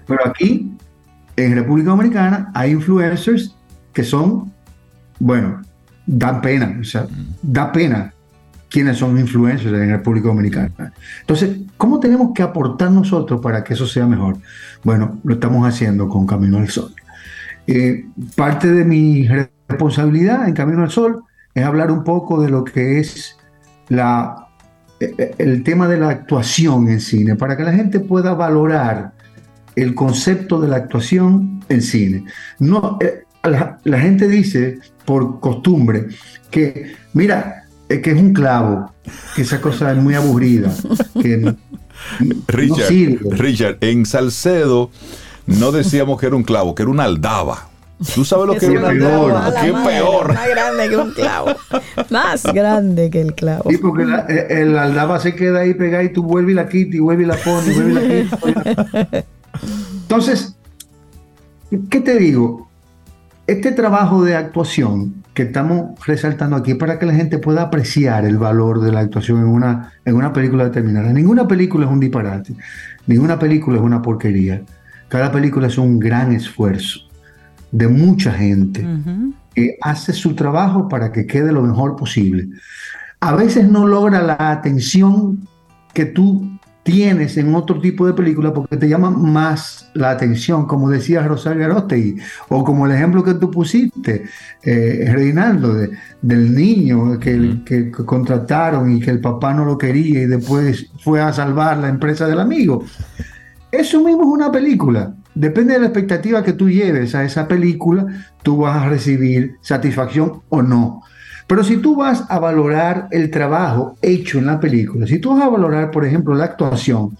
Pero 0.07 0.21
aquí, 0.27 0.73
en 1.37 1.55
República 1.55 1.91
Dominicana, 1.91 2.51
hay 2.55 2.71
influencers 2.71 3.55
que 3.93 4.03
son, 4.03 4.51
bueno, 5.21 5.61
dan 6.07 6.41
pena, 6.41 6.79
o 6.81 6.85
sea, 6.85 7.07
da 7.43 7.71
pena 7.73 8.13
quiénes 8.73 8.97
son 8.97 9.19
influencers 9.19 9.73
en 9.73 9.91
República 9.91 10.29
Dominicana. 10.29 10.93
Entonces, 11.21 11.59
¿cómo 11.77 12.01
tenemos 12.01 12.33
que 12.35 12.43
aportar 12.43 12.91
nosotros 12.91 13.41
para 13.41 13.63
que 13.63 13.75
eso 13.75 13.87
sea 13.87 14.07
mejor? 14.07 14.39
Bueno, 14.83 15.19
lo 15.25 15.35
estamos 15.35 15.69
haciendo 15.69 16.09
con 16.09 16.27
Camino 16.27 16.57
al 16.59 16.69
Sol. 16.69 16.93
Eh, 17.67 18.07
parte 18.35 18.73
de 18.73 18.85
mi 18.85 19.29
responsabilidad 19.69 20.49
en 20.49 20.55
Camino 20.55 20.83
al 20.83 20.91
Sol 20.91 21.23
es 21.55 21.65
hablar 21.65 21.91
un 21.91 22.03
poco 22.03 22.43
de 22.43 22.49
lo 22.49 22.65
que 22.65 22.99
es 22.99 23.37
la, 23.89 24.49
eh, 25.01 25.35
el 25.37 25.63
tema 25.63 25.87
de 25.87 25.99
la 25.99 26.09
actuación 26.09 26.89
en 26.89 27.01
cine, 27.01 27.37
para 27.37 27.57
que 27.59 27.65
la 27.65 27.73
gente 27.73 28.01
pueda 28.01 28.33
valorar 28.33 29.13
el 29.77 29.95
concepto 29.95 30.61
de 30.61 30.69
la 30.69 30.77
actuación 30.77 31.61
en 31.69 31.83
cine. 31.83 32.25
No, 32.59 32.99
eh, 33.01 33.25
la 33.85 33.99
gente 33.99 34.29
dice 34.29 34.79
por 35.05 35.41
costumbre 35.41 36.09
que, 36.51 36.93
mira, 37.15 37.65
eh, 37.89 38.01
que 38.01 38.11
es 38.13 38.17
un 38.19 38.33
clavo, 38.33 38.93
que 39.35 39.43
esa 39.43 39.61
cosa 39.61 39.91
es 39.93 39.99
muy 39.99 40.15
aburrida, 40.15 40.73
que 41.21 41.37
no, 41.39 41.57
no 42.21 42.35
Richard, 42.49 42.89
sirve. 42.89 43.37
Richard, 43.37 43.79
en 43.81 44.07
Salcedo 44.07 44.91
no 45.47 45.73
decíamos 45.73 46.21
que 46.21 46.27
era 46.27 46.37
un 46.37 46.43
clavo, 46.45 46.75
que 46.75 46.83
era 46.83 46.91
una 46.91 47.05
aldaba. 47.05 47.69
¿Tú 48.17 48.25
sabes 48.25 48.47
lo 48.47 48.53
que 48.55 48.67
Es 48.67 48.73
era 48.73 48.81
una 48.81 48.89
aldaba? 48.89 49.55
¡Qué 49.61 49.73
madre, 49.73 49.95
peor! 49.99 50.35
Más 50.35 50.49
grande 50.49 50.89
que 50.89 50.97
un 50.97 51.11
clavo. 51.13 51.47
Más 52.11 52.43
grande 52.53 53.11
que 53.11 53.21
el 53.21 53.35
clavo. 53.35 53.71
Sí, 53.71 53.77
porque 53.79 54.05
la- 54.05 54.27
eh, 54.29 54.47
el 54.63 54.77
aldaba 54.77 55.21
se 55.21 55.35
queda 55.37 55.61
ahí 55.61 55.75
pegada 55.75 56.03
y 56.03 56.13
tú 56.13 56.25
vuelves 56.25 56.53
y 56.53 56.57
la 56.57 56.69
quitas 56.69 56.95
y 56.97 56.99
vuelves 56.99 57.27
y 57.27 57.29
la 57.29 57.37
pones 57.37 57.69
y 57.69 57.81
vuelves 57.81 57.95
y 57.95 58.09
la 58.09 58.23
quitas. 58.25 58.41
vuelves 58.41 58.67
y 58.67 59.15
la- 59.15 59.25
Entonces, 60.03 60.57
¿qué 61.91 62.01
te 62.01 62.17
digo? 62.19 62.69
Este 63.53 63.73
trabajo 63.73 64.25
de 64.25 64.35
actuación 64.35 65.23
que 65.35 65.43
estamos 65.43 66.01
resaltando 66.07 66.57
aquí 66.57 66.71
es 66.71 66.79
para 66.79 66.99
que 66.99 67.05
la 67.05 67.13
gente 67.13 67.37
pueda 67.37 67.61
apreciar 67.61 68.25
el 68.25 68.39
valor 68.39 68.81
de 68.81 68.91
la 68.91 69.01
actuación 69.01 69.41
en 69.41 69.49
una, 69.49 69.93
en 70.07 70.15
una 70.15 70.33
película 70.33 70.65
determinada. 70.65 71.13
Ninguna 71.13 71.47
película 71.47 71.85
es 71.85 71.93
un 71.93 72.01
disparate, 72.01 72.55
ninguna 73.07 73.39
película 73.39 73.77
es 73.77 73.83
una 73.83 74.01
porquería. 74.01 74.63
Cada 75.09 75.31
película 75.31 75.67
es 75.67 75.77
un 75.77 75.99
gran 75.99 76.33
esfuerzo 76.33 77.01
de 77.71 77.89
mucha 77.89 78.33
gente 78.33 78.89
que 79.55 79.77
hace 79.83 80.15
su 80.15 80.35
trabajo 80.35 80.89
para 80.89 81.13
que 81.13 81.27
quede 81.27 81.53
lo 81.53 81.61
mejor 81.61 81.95
posible. 81.97 82.49
A 83.21 83.35
veces 83.35 83.69
no 83.69 83.87
logra 83.87 84.23
la 84.23 84.51
atención 84.51 85.47
que 85.93 86.07
tú 86.07 86.59
tienes 86.83 87.37
en 87.37 87.55
otro 87.55 87.81
tipo 87.81 88.07
de 88.07 88.13
película 88.13 88.53
porque 88.53 88.77
te 88.77 88.89
llama 88.89 89.11
más 89.11 89.91
la 89.95 90.11
atención, 90.11 90.67
como 90.67 90.91
decía 90.91 91.23
Rosario 91.23 91.65
Arostegui, 91.65 92.17
o 92.49 92.65
como 92.65 92.87
el 92.87 92.93
ejemplo 92.93 93.23
que 93.23 93.35
tú 93.35 93.51
pusiste, 93.51 94.25
eh, 94.63 95.09
Reinaldo, 95.13 95.75
de, 95.75 95.91
del 96.21 96.55
niño 96.55 97.19
que, 97.19 97.61
que, 97.65 97.91
contrataron 97.91 98.93
y 98.93 99.01
que 99.01 99.11
el 99.11 99.21
papá 99.21 99.55
no 99.55 99.65
lo 99.65 99.79
quería 99.79 100.23
y 100.23 100.27
después 100.27 100.91
fue 101.03 101.21
a 101.21 101.33
salvar 101.33 101.79
la 101.79 101.89
empresa 101.89 102.27
del 102.27 102.41
amigo. 102.41 102.85
Eso 103.71 104.03
mismo 104.03 104.23
es 104.23 104.29
una 104.29 104.51
película. 104.51 105.15
Depende 105.35 105.75
de 105.75 105.81
la 105.81 105.87
expectativa 105.87 106.43
que 106.43 106.53
tú 106.53 106.69
lleves 106.69 107.15
a 107.15 107.25
esa 107.25 107.49
película, 107.49 108.07
tú 108.43 108.59
vas 108.59 108.83
a 108.83 108.89
recibir 108.89 109.57
satisfacción 109.63 110.43
o 110.49 110.63
no. 110.63 111.03
Pero 111.53 111.65
si 111.65 111.77
tú 111.77 111.97
vas 111.97 112.25
a 112.31 112.39
valorar 112.39 113.09
el 113.11 113.31
trabajo 113.31 113.99
hecho 114.01 114.39
en 114.39 114.47
la 114.47 114.59
película, 114.59 115.07
si 115.07 115.19
tú 115.19 115.35
vas 115.35 115.43
a 115.43 115.51
valorar, 115.51 115.91
por 115.91 116.03
ejemplo, 116.03 116.35
la 116.35 116.47
actuación, 116.47 117.15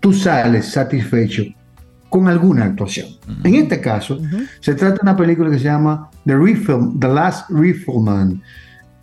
tú, 0.00 0.14
sales 0.14 0.64
satisfecho 0.64 1.42
con 2.08 2.26
alguna 2.26 2.64
actuación. 2.64 3.08
En 3.44 3.56
este 3.56 3.82
caso, 3.82 4.18
se 4.60 4.74
trata 4.74 4.94
de 4.94 5.00
una 5.02 5.14
película 5.14 5.50
que 5.50 5.58
se 5.58 5.64
llama 5.64 6.08
The, 6.24 6.38
Rifle, 6.38 6.78
The 6.98 7.08
Last 7.08 7.50
Rifleman, 7.50 8.42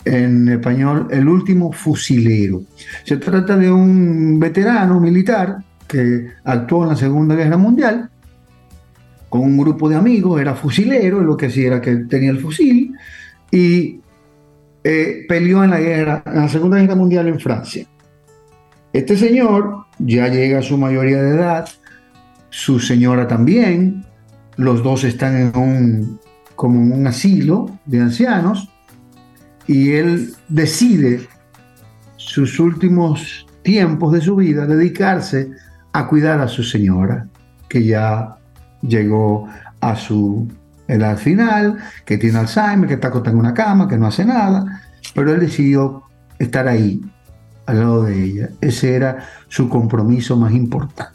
en 0.06 0.50
español, 0.50 1.08
El 1.12 1.28
último 1.28 1.72
fusilero. 1.72 2.64
Se 3.04 3.18
trata 3.18 3.56
de 3.56 3.72
un 3.72 4.40
veterano 4.40 5.00
militar 5.00 5.60
que 5.88 6.30
actuó 6.46 6.82
en 6.82 6.90
la 6.90 6.96
Segunda 6.96 7.36
Guerra 7.36 7.58
Mundial 7.58 8.10
con 9.30 9.42
un 9.42 9.56
grupo 9.56 9.88
de 9.88 9.98
amigos, 9.98 10.42
era 10.42 10.56
fusilero, 10.56 11.22
lo 11.22 11.38
que 11.38 11.46
hacía 11.46 11.68
era 11.68 11.80
que 11.80 11.96
tenía 11.96 12.32
el 12.32 12.40
fusil 12.40 12.92
y 13.52 14.00
eh, 14.86 15.26
en 15.28 15.70
la 15.72 15.80
guerra, 15.80 16.24
en 16.28 16.36
la 16.36 16.48
Segunda 16.48 16.78
Guerra 16.78 16.96
Mundial 16.96 17.28
en 17.28 17.40
Francia. 17.40 17.88
Este 18.94 19.18
señor 19.18 19.86
ya 19.98 20.28
llega 20.28 20.60
a 20.60 20.62
su 20.62 20.78
mayoría 20.78 21.22
de 21.24 21.32
edad, 21.32 21.68
su 22.52 22.80
señora 22.80 23.28
también, 23.28 24.06
los 24.58 24.84
dos 24.84 25.04
están 25.04 25.36
en 25.36 25.58
un, 25.58 26.20
como 26.56 26.80
un 26.80 27.08
asilo 27.08 27.78
de 27.86 28.00
ancianos, 28.00 28.70
y 29.68 29.94
él 29.94 30.34
decide 30.48 31.28
sus 32.18 32.60
últimos 32.60 33.48
tiempos 33.64 34.14
de 34.14 34.22
su 34.22 34.36
vida 34.36 34.68
dedicarse 34.68 35.50
a 35.94 36.08
cuidar 36.08 36.40
a 36.42 36.48
su 36.48 36.62
señora, 36.62 37.28
que 37.68 37.84
ya 37.84 38.38
llegó 38.82 39.48
a 39.82 39.96
su 39.96 40.48
edad 40.88 41.18
final, 41.18 41.78
que 42.06 42.18
tiene 42.18 42.40
Alzheimer, 42.40 42.88
que 42.88 42.96
está 42.96 43.08
acostada 43.10 43.34
en 43.34 43.40
una 43.40 43.54
cama, 43.54 43.88
que 43.88 43.98
no 43.98 44.08
hace 44.08 44.26
nada, 44.26 44.82
pero 45.14 45.34
él 45.34 45.40
decidió 45.40 46.04
estar 46.40 46.68
ahí, 46.68 47.02
al 47.66 47.80
lado 47.80 48.04
de 48.04 48.24
ella. 48.24 48.50
Ese 48.62 48.96
era 48.96 49.26
su 49.48 49.70
compromiso 49.70 50.38
más 50.38 50.54
importante. 50.54 51.14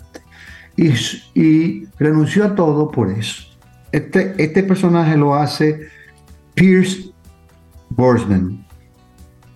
Y, 0.77 0.93
y 1.35 1.87
renunció 1.99 2.45
a 2.45 2.55
todo 2.55 2.91
por 2.91 3.11
eso. 3.11 3.45
Este, 3.93 4.35
este 4.43 4.62
personaje 4.62 5.16
lo 5.16 5.35
hace 5.35 5.89
Pierce 6.55 7.11
Brosnan. 7.91 8.64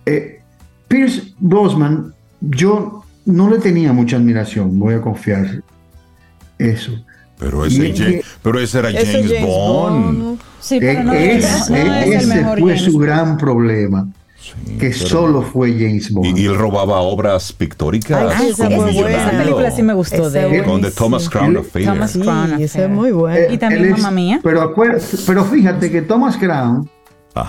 Eh, 0.05 0.41
Pierce 0.87 1.33
Brosnan, 1.39 2.13
yo 2.41 3.03
no 3.25 3.49
le 3.49 3.57
tenía 3.59 3.91
mucha 3.91 4.17
admiración, 4.17 4.77
voy 4.77 4.93
a 4.95 5.01
confiar 5.01 5.63
eso. 6.57 6.91
Pero 7.37 7.65
ese, 7.65 8.23
pero 8.41 8.59
ese 8.59 8.79
era 8.79 8.91
James, 8.91 9.41
Bond. 9.41 10.39
Sí, 10.59 10.79
pero 10.79 11.03
no, 11.03 11.13
ese 11.13 12.45
fue 12.59 12.77
su 12.77 12.97
gran 12.97 13.37
problema. 13.37 14.07
que 14.79 14.93
solo 14.93 15.41
fue 15.41 15.73
James 15.73 16.11
Bond. 16.11 16.37
Y, 16.37 16.45
él 16.45 16.55
robaba 16.55 17.01
obras 17.01 17.51
pictóricas. 17.51 18.33
Ay, 18.37 18.49
esa, 18.49 18.69
película 18.69 19.71
sí 19.71 19.83
me 19.83 19.93
gustó 19.93 20.29
de 20.29 20.63
Con 20.63 20.81
The 20.81 20.91
Thomas 20.91 21.29
Crown 21.29 21.57
Affair. 21.57 21.85
Thomas 21.85 22.13
Crown 22.13 22.61
ese 22.61 22.83
es 22.83 22.89
muy 22.89 23.11
bueno. 23.11 23.53
y 23.53 23.57
también 23.57 23.91
Mamma 23.91 24.11
Mía. 24.11 24.39
Pero, 24.41 24.73
pero 25.27 25.45
fíjate 25.45 25.91
que 25.91 26.01
Thomas 26.01 26.37
Crown 26.37 26.89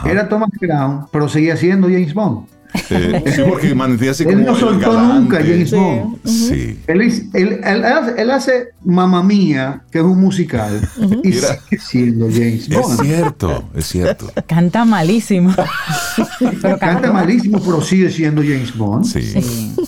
era 0.04 0.28
Thomas 0.28 0.50
Crown, 0.58 1.06
pero 1.12 1.28
seguía 1.28 1.56
siendo 1.56 1.86
James 1.86 2.12
Bond. 2.12 2.55
Eh, 2.90 3.44
porque 3.48 3.68
Él 3.68 4.44
no 4.44 4.54
soltó 4.54 5.00
nunca 5.00 5.38
James 5.38 5.70
Bond. 5.70 6.18
Sí. 6.24 6.78
Él, 6.86 8.30
hace 8.30 8.68
Mamma 8.84 9.22
Mía, 9.22 9.82
que 9.90 9.98
es 9.98 10.04
un 10.04 10.20
musical, 10.20 10.80
y 11.22 11.32
sigue 11.32 11.78
siendo 11.78 12.28
James 12.30 12.68
Bond. 12.68 13.00
Es 13.00 13.06
cierto, 13.06 13.64
es 13.74 13.86
cierto. 13.86 14.32
Canta 14.46 14.84
malísimo. 14.84 15.54
pero 16.62 16.78
canta, 16.78 17.12
malísimo, 17.12 17.60
pero 17.60 17.80
sigue 17.80 18.10
siendo 18.10 18.42
James 18.42 18.76
Bond. 18.76 19.04
Sí, 19.04 19.32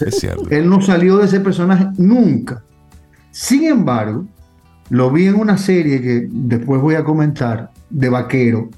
es 0.04 0.18
cierto. 0.18 0.48
Él 0.50 0.68
no 0.68 0.80
salió 0.80 1.18
de 1.18 1.26
ese 1.26 1.40
personaje 1.40 1.86
nunca. 1.96 2.62
Sin 3.30 3.64
embargo, 3.64 4.26
lo 4.90 5.10
vi 5.10 5.26
en 5.26 5.34
una 5.34 5.58
serie 5.58 6.00
que 6.00 6.28
después 6.30 6.80
voy 6.80 6.94
a 6.94 7.04
comentar, 7.04 7.70
de 7.90 8.08
vaquero, 8.08 8.68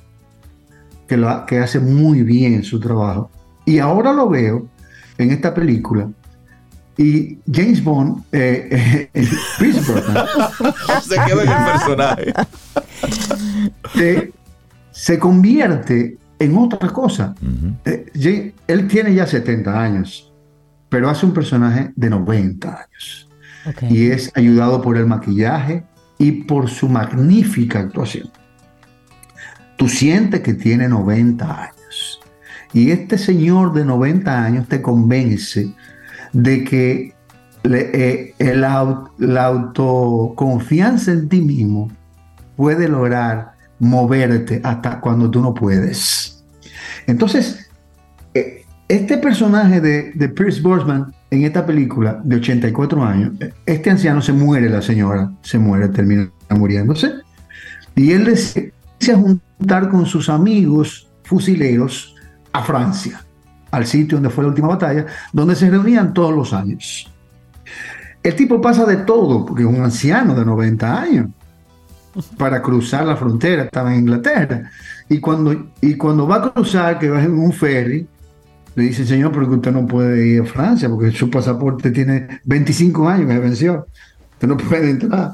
que, 1.07 1.17
lo, 1.17 1.47
que 1.47 1.59
hace 1.59 1.81
muy 1.81 2.23
bien 2.23 2.63
su 2.63 2.79
trabajo 2.79 3.31
y 3.65 3.79
ahora 3.79 4.13
lo 4.13 4.29
veo 4.29 4.69
en 5.19 5.31
esta 5.31 5.55
película. 5.55 6.09
Y 6.97 7.39
James 7.51 7.83
Bond, 7.83 8.25
eh, 8.33 9.09
eh, 9.15 9.27
se 11.03 11.15
queda 11.15 11.43
en 11.43 11.49
el 11.49 11.65
personaje. 11.65 12.35
Se, 14.93 15.19
convierte 15.19 16.19
en 16.39 16.57
otra 16.57 16.89
cosa. 16.91 17.35
Eh, 17.85 18.53
él 18.67 18.89
tiene 18.89 19.15
ya 19.15 19.27
70 19.27 19.81
años, 19.81 20.33
pero 20.89 21.09
hace 21.09 21.25
un 21.27 21.33
personaje 21.33 21.91
de 21.97 22.11
90 22.11 22.69
años. 22.69 23.29
Y 23.89 24.11
es 24.11 24.31
ayudado 24.35 24.83
por 24.83 24.97
el 24.97 25.07
maquillaje 25.07 25.85
y 26.19 26.33
por 26.33 26.69
su 26.69 26.89
magnífica 26.89 27.81
actuación. 27.81 28.31
Tú 29.77 29.89
sientes 29.89 30.41
que 30.41 30.55
tiene 30.55 30.89
90 30.89 31.63
años 31.63 31.80
y 32.73 32.91
este 32.91 33.19
señor 33.19 33.73
de 33.73 33.85
90 33.85 34.45
años 34.45 34.69
te 34.69 34.81
convence 34.81 35.73
de 36.33 36.65
que 36.65 37.15
eh, 37.65 38.35
la 38.39 39.45
autoconfianza 39.45 41.13
en 41.13 41.29
ti 41.29 41.41
mismo 41.41 41.91
puede 42.57 42.89
lograr 42.89 43.53
moverte 43.79 44.61
hasta 44.63 45.01
cuando 45.01 45.31
tú 45.31 45.41
no 45.41 45.53
puedes. 45.55 46.45
Entonces, 47.07 47.71
eh, 48.35 48.65
este 48.89 49.19
personaje 49.19 49.81
de, 49.81 50.13
de 50.13 50.29
Pierce 50.29 50.61
Brosnan 50.61 51.13
en 51.31 51.45
esta 51.45 51.65
película 51.65 52.21
de 52.25 52.37
84 52.37 53.05
años, 53.05 53.33
este 53.67 53.91
anciano 53.91 54.21
se 54.21 54.33
muere, 54.33 54.69
la 54.69 54.83
señora 54.83 55.31
se 55.43 55.59
muere, 55.59 55.89
termina 55.89 56.31
muriéndose, 56.51 57.13
y 57.95 58.13
él 58.13 58.25
decide 58.25 58.73
juntar 59.15 59.89
con 59.89 60.07
sus 60.07 60.29
amigos 60.29 61.09
fusileros 61.25 62.15
a 62.53 62.63
Francia, 62.63 63.25
al 63.71 63.87
sitio 63.87 64.17
donde 64.17 64.31
fue 64.31 64.45
la 64.45 64.49
última 64.49 64.69
batalla, 64.69 65.07
donde 65.33 65.55
se 65.55 65.71
reunían 65.71 66.13
todos 66.13 66.35
los 66.35 66.53
años. 66.53 67.11
El 68.23 68.35
tipo 68.37 68.61
pasa 68.61 68.85
de 68.85 68.99
todo, 68.99 69.47
porque 69.47 69.63
es 69.63 69.69
un 69.69 69.83
anciano 69.83 70.35
de 70.35 70.45
90 70.45 71.01
años, 71.01 71.29
para 72.37 72.61
cruzar 72.61 73.07
la 73.07 73.17
frontera, 73.17 73.65
estaba 73.65 73.95
en 73.95 74.01
Inglaterra. 74.01 74.71
Y 75.09 75.21
cuando, 75.21 75.71
y 75.81 75.95
cuando 75.95 76.27
va 76.27 76.37
a 76.37 76.53
cruzar, 76.53 76.99
que 76.99 77.09
va 77.09 77.23
en 77.23 77.39
un 77.39 77.53
ferry, 77.53 78.07
le 78.75 78.85
dice, 78.85 79.07
señor, 79.07 79.33
pero 79.33 79.49
que 79.49 79.57
usted 79.57 79.73
no 79.73 79.87
puede 79.87 80.27
ir 80.27 80.43
a 80.43 80.45
Francia, 80.45 80.89
porque 80.89 81.11
su 81.13 81.31
pasaporte 81.31 81.91
tiene 81.91 82.41
25 82.45 83.09
años 83.09 83.29
que 83.29 83.39
venció. 83.39 83.87
Usted 84.33 84.49
no 84.49 84.57
puede 84.57 84.91
entrar 84.91 85.33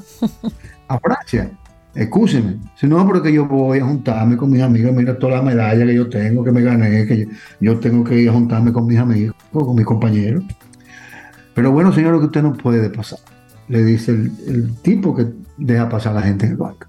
a 0.87 0.99
Francia. 0.99 1.51
Escúcheme, 1.97 2.59
si 2.75 2.85
no, 2.85 3.03
porque 3.07 3.33
yo 3.33 3.47
voy 3.47 3.79
a 3.79 3.85
juntarme 3.85 4.37
con 4.37 4.51
mis 4.51 4.61
amigos, 4.61 4.93
mira 4.93 5.17
toda 5.17 5.37
la 5.37 5.41
medalla 5.41 5.83
que 5.83 5.95
yo 5.95 6.07
tengo, 6.07 6.43
que 6.43 6.51
me 6.51 6.61
gané, 6.61 7.07
que 7.07 7.27
yo, 7.59 7.79
tengo 7.79 8.03
que 8.03 8.21
ir 8.21 8.29
a 8.29 8.33
juntarme 8.33 8.71
con 8.71 8.85
mis 8.85 8.99
amigos, 8.99 9.35
con 9.51 9.75
mis 9.75 9.83
compañeros. 9.83 10.43
Pero 11.55 11.71
bueno, 11.71 11.91
señor, 11.91 12.19
que 12.19 12.25
usted 12.27 12.43
no 12.43 12.53
puede 12.53 12.91
pasar, 12.91 13.17
le 13.67 13.83
dice 13.83 14.11
el, 14.11 14.75
tipo 14.83 15.15
que 15.15 15.25
deja 15.57 15.89
pasar 15.89 16.11
a 16.11 16.19
la 16.19 16.21
gente 16.21 16.45
en 16.45 16.51
el 16.51 16.57
barco. 16.57 16.85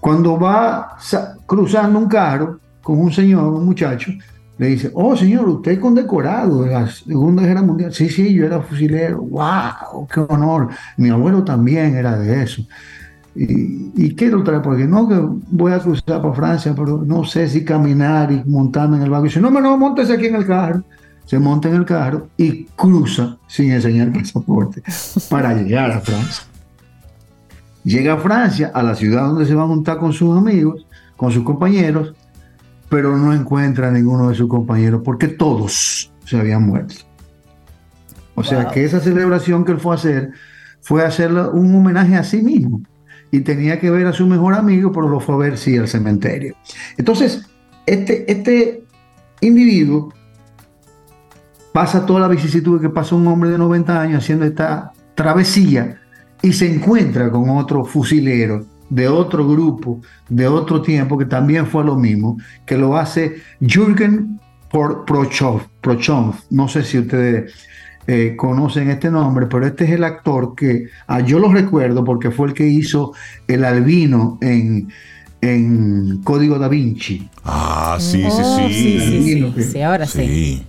Cuando 0.00 0.38
va 0.38 0.98
cruzando 1.46 1.98
un 1.98 2.08
carro 2.08 2.60
con 2.82 2.98
un 2.98 3.10
señor, 3.10 3.54
un 3.54 3.64
muchacho, 3.64 4.12
le 4.58 4.66
dice, 4.66 4.90
oh 4.92 5.16
señor, 5.16 5.48
usted 5.48 5.72
es 5.72 5.78
condecorado 5.78 6.64
de 6.64 6.72
la 6.72 6.86
Segunda 6.88 7.42
Guerra 7.42 7.62
Mundial. 7.62 7.94
Sí, 7.94 8.10
sí, 8.10 8.34
yo 8.34 8.44
era 8.44 8.60
fusilero. 8.60 9.22
¡Wow! 9.22 10.06
¡Qué 10.12 10.20
honor! 10.20 10.68
Mi 10.98 11.08
abuelo 11.08 11.42
también 11.42 11.96
era 11.96 12.18
de 12.18 12.42
eso 12.42 12.62
y, 13.34 14.14
quiero 14.14 14.42
traer, 14.42 14.62
porque 14.62 14.86
no 14.86 15.08
que 15.08 15.18
voy 15.50 15.72
a 15.72 15.78
cruzar 15.78 16.20
para 16.20 16.34
Francia, 16.34 16.74
pero 16.76 17.02
no 17.04 17.24
sé 17.24 17.48
si 17.48 17.64
caminar 17.64 18.30
y 18.30 18.42
montarme 18.44 18.96
en 18.96 19.04
el 19.04 19.10
barco. 19.10 19.26
Y 19.26 19.28
dice, 19.28 19.40
no, 19.40 19.50
no, 19.50 19.78
montese 19.78 20.12
aquí 20.12 20.26
en 20.26 20.36
el 20.36 20.46
carro. 20.46 20.82
Se 21.24 21.38
monta 21.38 21.68
en 21.68 21.76
el 21.76 21.84
carro 21.84 22.28
y 22.36 22.64
cruza 22.64 23.38
sin 23.46 23.70
enseñar 23.70 24.12
pasaporte 24.12 24.82
para 25.30 25.54
llegar 25.54 25.90
a 25.92 26.00
Francia. 26.00 26.44
Llega 27.84 28.14
a 28.14 28.18
Francia, 28.18 28.70
a 28.74 28.82
la 28.82 28.94
ciudad 28.94 29.28
donde 29.28 29.46
se 29.46 29.54
va 29.54 29.62
a 29.62 29.66
montar 29.66 29.98
con 29.98 30.12
sus 30.12 30.36
amigos, 30.36 30.86
con 31.16 31.32
sus 31.32 31.42
compañeros, 31.44 32.12
pero 32.88 33.16
no 33.16 33.32
encuentra 33.32 33.88
a 33.88 33.90
ninguno 33.90 34.28
de 34.28 34.34
sus 34.34 34.48
compañeros 34.48 35.00
porque 35.04 35.28
todos 35.28 36.12
se 36.24 36.38
habían 36.38 36.66
muerto. 36.66 36.94
O 38.34 38.44
sea 38.44 38.68
que 38.68 38.84
esa 38.84 39.00
celebración 39.00 39.64
que 39.64 39.72
él 39.72 39.78
fue 39.78 39.94
a 39.94 39.98
hacer 39.98 40.32
fue 40.80 41.04
a 41.04 41.08
hacer 41.08 41.32
un 41.32 41.74
homenaje 41.74 42.16
a 42.16 42.24
sí 42.24 42.42
mismo. 42.42 42.82
Y 43.32 43.40
tenía 43.40 43.80
que 43.80 43.90
ver 43.90 44.06
a 44.06 44.12
su 44.12 44.26
mejor 44.26 44.54
amigo, 44.54 44.92
pero 44.92 45.08
lo 45.08 45.18
fue 45.18 45.34
a 45.34 45.38
ver 45.38 45.58
sí 45.58 45.76
al 45.76 45.88
cementerio. 45.88 46.54
Entonces, 46.96 47.50
este, 47.86 48.30
este 48.30 48.84
individuo 49.40 50.12
pasa 51.72 52.06
toda 52.06 52.20
la 52.20 52.28
vicisitud 52.28 52.80
que 52.80 52.90
pasa 52.90 53.16
un 53.16 53.26
hombre 53.26 53.50
de 53.50 53.58
90 53.58 54.00
años 54.00 54.22
haciendo 54.22 54.44
esta 54.44 54.92
travesía 55.16 55.98
y 56.42 56.52
se 56.52 56.72
encuentra 56.72 57.30
con 57.30 57.50
otro 57.50 57.84
fusilero 57.84 58.66
de 58.92 59.08
otro 59.08 59.48
grupo, 59.48 60.02
de 60.28 60.46
otro 60.46 60.82
tiempo, 60.82 61.16
que 61.16 61.24
también 61.24 61.66
fue 61.66 61.82
lo 61.82 61.96
mismo, 61.96 62.36
que 62.66 62.76
lo 62.76 62.94
hace 62.94 63.36
Jürgen 63.60 64.38
Prochov. 64.70 66.34
No 66.50 66.68
sé 66.68 66.84
si 66.84 66.98
ustedes 66.98 67.54
eh, 68.06 68.34
conocen 68.36 68.90
este 68.90 69.10
nombre, 69.10 69.46
pero 69.46 69.66
este 69.66 69.84
es 69.84 69.90
el 69.90 70.04
actor 70.04 70.54
que 70.56 70.86
ah, 71.06 71.20
yo 71.20 71.38
lo 71.38 71.52
recuerdo 71.52 72.02
porque 72.04 72.30
fue 72.30 72.48
el 72.48 72.54
que 72.54 72.66
hizo 72.66 73.12
el 73.46 73.64
albino 73.64 74.38
en, 74.40 74.88
en 75.40 76.20
Código 76.24 76.58
da 76.58 76.68
Vinci. 76.68 77.28
Ah, 77.44 77.98
sí, 78.00 78.22
sí, 78.22 78.26
oh, 78.28 78.68
sí. 78.68 79.62
Sí, 79.62 79.82
ahora 79.82 80.06
sí. 80.06 80.64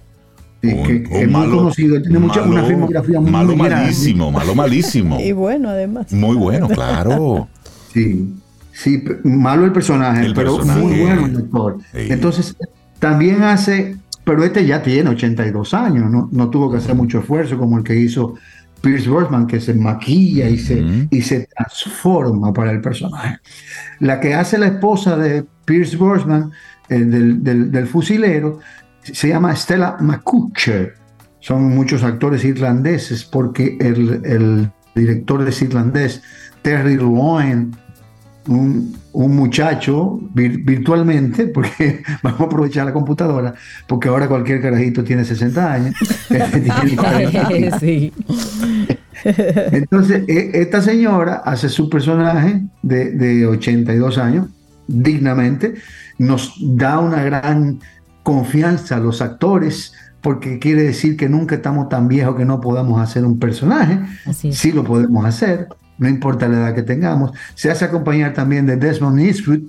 que, 0.61 1.07
es 1.09 1.29
muy 1.29 1.49
conocido, 1.49 2.01
tiene 2.01 2.19
mucha, 2.19 2.43
una 2.43 2.63
filmografía 2.65 3.19
muy 3.19 3.31
Malo, 3.31 3.55
malísimo, 3.55 4.31
malo, 4.31 4.53
malísimo. 4.53 5.19
y 5.23 5.31
bueno, 5.31 5.69
además. 5.69 6.11
Muy 6.13 6.35
bueno, 6.35 6.67
claro. 6.67 7.47
Sí, 7.93 8.33
sí, 8.73 9.03
malo 9.23 9.65
el 9.65 9.71
personaje, 9.71 10.31
pero 10.35 10.63
muy 10.65 11.01
bueno 11.01 11.25
el 11.25 11.37
actor. 11.37 11.77
Entonces, 11.93 12.55
también 12.99 13.43
hace, 13.43 13.97
pero 14.23 14.43
este 14.43 14.65
ya 14.65 14.81
tiene 14.81 15.09
82 15.09 15.73
años, 15.73 16.09
no, 16.09 16.29
no 16.31 16.49
tuvo 16.49 16.71
que 16.71 16.77
hacer 16.77 16.95
mucho 16.95 17.19
esfuerzo 17.19 17.57
como 17.57 17.77
el 17.77 17.83
que 17.83 17.95
hizo 17.95 18.35
Pierce 18.83 19.09
Brosnan, 19.09 19.47
que 19.47 19.61
se 19.61 19.73
maquilla 19.73 20.49
y, 20.49 20.57
se, 20.57 21.07
y 21.09 21.21
se 21.21 21.47
transforma 21.47 22.51
para 22.51 22.71
el 22.71 22.81
personaje. 22.81 23.39
La 23.99 24.19
que 24.19 24.33
hace 24.33 24.57
la 24.57 24.67
esposa 24.67 25.15
de 25.15 25.45
Pierce 25.63 25.95
Brosnan, 25.95 26.51
eh, 26.89 26.99
del, 26.99 27.41
del, 27.43 27.87
fusilero, 27.87 28.59
se 29.01 29.29
llama 29.29 29.55
Stella 29.55 29.95
McCutcher. 30.01 30.95
Son 31.39 31.63
muchos 31.63 32.03
actores 32.03 32.43
irlandeses 32.43 33.23
porque 33.23 33.77
el, 33.79 34.21
el 34.25 34.71
director 34.95 35.47
es 35.47 35.61
irlandés, 35.61 36.21
Terry 36.61 36.95
Loen, 36.95 37.75
un, 38.47 38.95
muchacho 39.13 40.19
virtualmente, 40.33 41.47
porque 41.47 42.03
vamos 42.23 42.41
a 42.41 42.43
aprovechar 42.43 42.85
la 42.85 42.93
computadora, 42.93 43.53
porque 43.87 44.09
ahora 44.09 44.27
cualquier 44.27 44.61
carajito 44.61 45.03
tiene 45.03 45.23
60 45.23 45.73
años. 45.73 45.95
Entonces, 49.23 50.23
e, 50.27 50.51
esta 50.53 50.81
señora 50.81 51.43
hace 51.45 51.69
su 51.69 51.89
personaje 51.89 52.61
de, 52.81 53.11
de 53.11 53.45
82 53.45 54.17
años, 54.17 54.47
dignamente, 54.87 55.75
nos 56.17 56.55
da 56.59 56.99
una 56.99 57.23
gran 57.23 57.79
confianza 58.23 58.97
a 58.97 58.99
los 58.99 59.21
actores, 59.21 59.93
porque 60.21 60.59
quiere 60.59 60.83
decir 60.83 61.17
que 61.17 61.29
nunca 61.29 61.55
estamos 61.55 61.89
tan 61.89 62.07
viejos 62.07 62.35
que 62.35 62.45
no 62.45 62.61
podamos 62.61 63.01
hacer 63.01 63.25
un 63.25 63.39
personaje. 63.39 63.99
Sí 64.51 64.71
lo 64.71 64.83
podemos 64.83 65.25
hacer 65.25 65.67
no 65.97 66.09
importa 66.09 66.47
la 66.47 66.57
edad 66.57 66.75
que 66.75 66.83
tengamos. 66.83 67.31
Se 67.55 67.71
hace 67.71 67.85
acompañar 67.85 68.33
también 68.33 68.65
de 68.65 68.77
Desmond 68.77 69.19
Eastwood, 69.19 69.61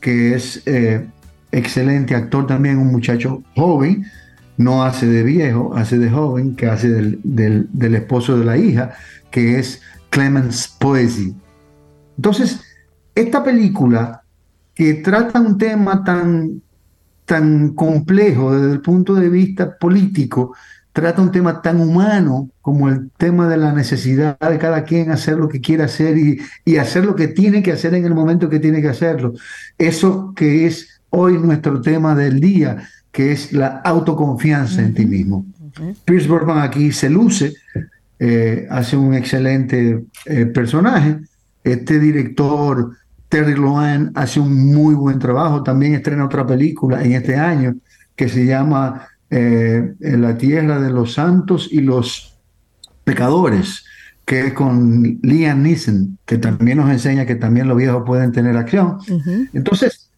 que 0.00 0.34
es 0.34 0.62
eh, 0.66 1.06
excelente 1.52 2.14
actor 2.14 2.46
también, 2.46 2.78
un 2.78 2.90
muchacho 2.90 3.42
joven, 3.54 4.06
no 4.56 4.84
hace 4.84 5.06
de 5.06 5.22
viejo, 5.22 5.74
hace 5.74 5.98
de 5.98 6.10
joven, 6.10 6.54
que 6.54 6.66
hace 6.66 6.88
del, 6.90 7.94
esposo 7.94 8.38
de 8.38 8.44
la 8.44 8.56
hija, 8.56 8.92
que 9.30 9.58
es 9.58 9.80
Clemens 10.10 10.68
Poesy. 10.78 11.34
Entonces, 12.16 12.60
esta 13.14 13.42
película 13.42 14.22
que 14.74 14.94
trata 14.94 15.40
un 15.40 15.56
tema 15.56 16.04
tan, 16.04 16.62
tan 17.24 17.70
complejo 17.70 18.54
desde 18.54 18.72
el 18.72 18.80
punto 18.80 19.14
de 19.14 19.28
vista 19.28 19.76
político, 19.78 20.54
trata 21.00 21.22
un 21.22 21.32
tema 21.32 21.62
tan 21.62 21.80
humano 21.80 22.50
como 22.60 22.88
el 22.88 23.10
tema 23.16 23.48
de 23.48 23.56
la 23.56 23.72
necesidad 23.72 24.38
de 24.38 24.58
cada 24.58 24.84
quien 24.84 25.10
hacer 25.10 25.36
lo 25.38 25.48
que 25.48 25.60
quiere 25.60 25.82
hacer 25.82 26.18
y, 26.18 26.38
y, 26.64 26.76
hacer 26.76 27.06
lo 27.06 27.16
que 27.16 27.28
tiene 27.28 27.62
que 27.62 27.72
hacer 27.72 27.94
en 27.94 28.04
el 28.04 28.14
momento 28.14 28.50
que 28.50 28.60
tiene 28.60 28.82
que 28.82 28.88
hacerlo. 28.88 29.32
Eso 29.78 30.34
que 30.36 30.66
es 30.66 31.00
hoy 31.08 31.38
nuestro 31.38 31.80
tema 31.80 32.14
del 32.14 32.38
día, 32.38 32.86
que 33.10 33.32
es 33.32 33.52
la 33.52 33.80
autoconfianza 33.84 34.82
en 34.82 34.94
ti 34.94 35.06
mismo. 35.06 35.46
Pierce 36.04 36.28
Brosnan 36.28 36.58
aquí 36.58 36.92
se 36.92 37.08
luce, 37.08 37.54
eh, 38.18 38.66
hace 38.70 38.96
un 38.96 39.14
excelente 39.14 40.04
eh, 40.26 40.46
personaje. 40.46 41.18
Este 41.64 41.98
director, 41.98 42.96
Terry 43.28 43.54
Loan, 43.54 44.12
hace 44.14 44.40
un 44.40 44.72
muy 44.72 44.94
buen 44.94 45.18
trabajo. 45.18 45.62
También 45.62 45.94
estrena 45.94 46.26
otra 46.26 46.46
película 46.46 47.02
en 47.02 47.12
este 47.12 47.36
año 47.36 47.74
que 48.14 48.28
se 48.28 48.44
llama 48.44 49.08
eh, 49.30 49.94
en 50.00 50.22
la 50.22 50.36
tierra 50.36 50.80
de 50.80 50.90
los 50.90 51.14
santos 51.14 51.68
y 51.70 51.80
los 51.80 52.36
pecadores, 53.04 53.84
que 54.24 54.46
es 54.46 54.52
con 54.52 55.20
Liam 55.22 55.62
Neeson, 55.62 56.18
que 56.24 56.38
también 56.38 56.78
nos 56.78 56.90
enseña 56.90 57.26
que 57.26 57.36
también 57.36 57.68
los 57.68 57.76
viejos 57.76 58.02
pueden 58.04 58.32
tener 58.32 58.56
acción. 58.56 58.98
Entonces, 59.52 60.10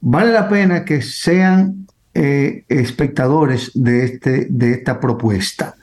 vale 0.00 0.32
la 0.32 0.48
pena 0.48 0.84
que 0.84 1.02
sean 1.02 1.86
eh, 2.14 2.64
espectadores 2.68 3.72
de, 3.74 4.04
este, 4.04 4.46
de 4.48 4.72
esta 4.72 5.00
propuesta. 5.00 5.74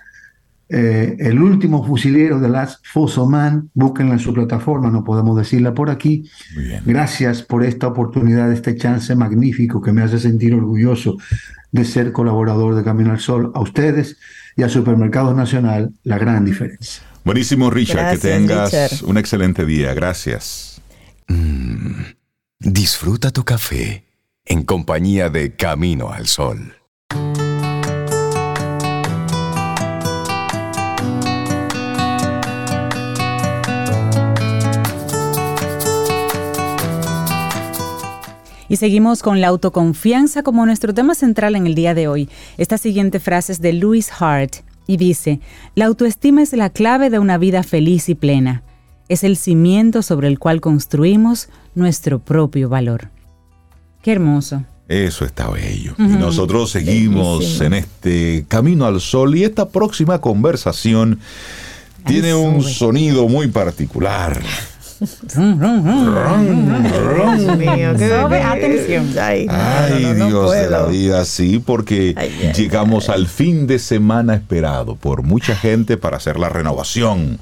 Eh, 0.70 1.18
el 1.20 1.40
último 1.42 1.86
fusilero 1.86 2.40
de 2.40 2.50
Last 2.50 2.84
Fossil 2.86 3.28
Man, 3.28 3.70
búsquenla 3.74 4.14
en 4.14 4.20
su 4.20 4.34
plataforma, 4.34 4.90
no 4.90 5.04
podemos 5.04 5.38
decirla 5.38 5.74
por 5.74 5.90
aquí. 5.90 6.28
Gracias 6.86 7.44
por 7.44 7.64
esta 7.64 7.88
oportunidad, 7.88 8.52
este 8.52 8.76
chance 8.76 9.14
magnífico 9.16 9.82
que 9.82 9.92
me 9.92 10.02
hace 10.02 10.18
sentir 10.18 10.54
orgulloso 10.54 11.18
de 11.74 11.84
ser 11.84 12.14
colaborador 12.14 12.76
de 12.76 12.84
Camino 12.84 13.12
al 13.12 13.20
Sol. 13.20 13.52
A 13.56 13.60
ustedes 13.60 14.18
y 14.56 14.64
a 14.64 14.70
Supermercados 14.70 15.36
Nacional, 15.36 15.92
la 16.04 16.18
gran 16.18 16.46
diferencia. 16.46 17.04
Buenísimo, 17.26 17.70
Richard. 17.70 18.14
que 18.14 18.20
tengas 18.20 19.02
un 19.02 19.18
excelente 19.18 19.66
día. 19.66 19.94
Gracias. 19.94 20.82
Mm, 21.28 22.04
disfruta 22.60 23.32
tu 23.32 23.44
café 23.44 24.06
en 24.46 24.64
compañía 24.64 25.30
de 25.30 25.56
Camino 25.56 26.12
al 26.12 26.28
Sol. 26.28 26.76
Y 38.74 38.78
seguimos 38.78 39.22
con 39.22 39.40
la 39.40 39.50
autoconfianza 39.50 40.42
como 40.42 40.66
nuestro 40.66 40.96
tema 40.96 41.14
central 41.14 41.56
en 41.56 41.68
el 41.68 41.76
día 41.76 41.94
de 41.94 42.08
hoy. 42.08 42.28
Esta 42.58 42.80
siguiente 42.80 43.20
frase 43.20 43.52
es 43.52 43.62
de 43.62 43.72
Louis 43.72 44.10
Hart 44.20 44.56
y 44.88 44.98
dice, 44.98 45.42
la 45.76 45.86
autoestima 45.86 46.42
es 46.42 46.54
la 46.54 46.72
clave 46.72 47.12
de 47.12 47.20
una 47.20 47.38
vida 47.38 47.62
feliz 47.62 48.10
y 48.10 48.16
plena. 48.16 48.64
Es 49.10 49.24
el 49.24 49.38
cimiento 49.38 50.02
sobre 50.02 50.28
el 50.28 50.40
cual 50.40 50.60
construimos 50.60 51.50
nuestro 51.76 52.18
propio 52.18 52.68
valor. 52.68 53.12
Qué 54.02 54.14
hermoso. 54.14 54.64
Eso 54.88 55.24
está 55.24 55.52
bello. 55.52 55.94
Y 56.00 56.02
nosotros 56.02 56.72
seguimos 56.72 57.62
en 57.62 57.74
este 57.76 58.46
camino 58.48 58.88
al 58.88 59.02
sol 59.02 59.36
y 59.36 59.44
esta 59.44 59.70
próxima 59.70 60.20
conversación 60.20 61.20
tiene 62.08 62.34
un 62.34 62.64
sonido 62.64 63.28
muy 63.28 63.50
particular. 63.50 64.42
Atención. 68.52 69.14
Ay, 69.50 70.14
Dios 70.16 70.52
de 70.52 70.70
la 70.70 70.86
vida, 70.86 71.26
sí, 71.26 71.62
porque 71.64 72.16
llegamos 72.56 73.10
al 73.10 73.28
fin 73.28 73.68
de 73.68 73.80
semana 73.80 74.36
esperado 74.36 74.96
por 74.96 75.24
mucha 75.24 75.56
gente 75.56 75.98
para 75.98 76.18
hacer 76.18 76.40
la 76.40 76.50
renovación 76.50 77.40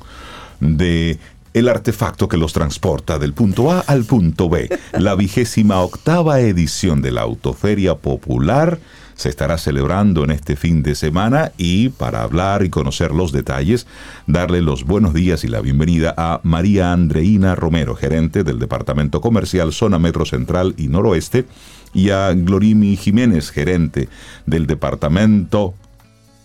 de 0.60 1.20
el 1.54 1.68
artefacto 1.68 2.30
que 2.30 2.38
los 2.38 2.54
transporta 2.54 3.20
del 3.20 3.34
punto 3.34 3.72
A 3.72 3.80
al 3.82 4.06
punto 4.06 4.48
B, 4.48 4.70
la 4.98 5.16
vigésima 5.16 5.82
octava 5.82 6.40
edición 6.40 7.02
de 7.02 7.12
la 7.12 7.22
Autoferia 7.22 7.96
Popular 7.96 8.80
se 9.22 9.30
estará 9.30 9.60
celebrando 9.60 10.24
en 10.24 10.32
este 10.32 10.56
fin 10.56 10.82
de 10.82 10.96
semana 10.96 11.52
y 11.56 11.90
para 11.90 12.24
hablar 12.24 12.64
y 12.64 12.70
conocer 12.70 13.12
los 13.12 13.32
detalles, 13.32 13.86
darle 14.26 14.62
los 14.62 14.84
buenos 14.84 15.14
días 15.14 15.44
y 15.44 15.48
la 15.48 15.62
bienvenida 15.62 16.16
a 16.18 16.42
María 16.44 16.92
Andreina 16.92 17.54
Romero, 17.54 17.96
gerente 17.96 18.44
del 18.44 18.58
Departamento 18.58 19.22
Comercial 19.22 19.74
Zona 19.74 20.00
Metro 20.00 20.26
Central 20.26 20.74
y 20.76 20.88
Noroeste, 20.88 21.46
y 21.94 22.10
a 22.10 22.34
Glorimi 22.34 22.98
Jiménez, 22.98 23.52
gerente 23.52 24.10
del 24.48 24.66
Departamento 24.66 25.76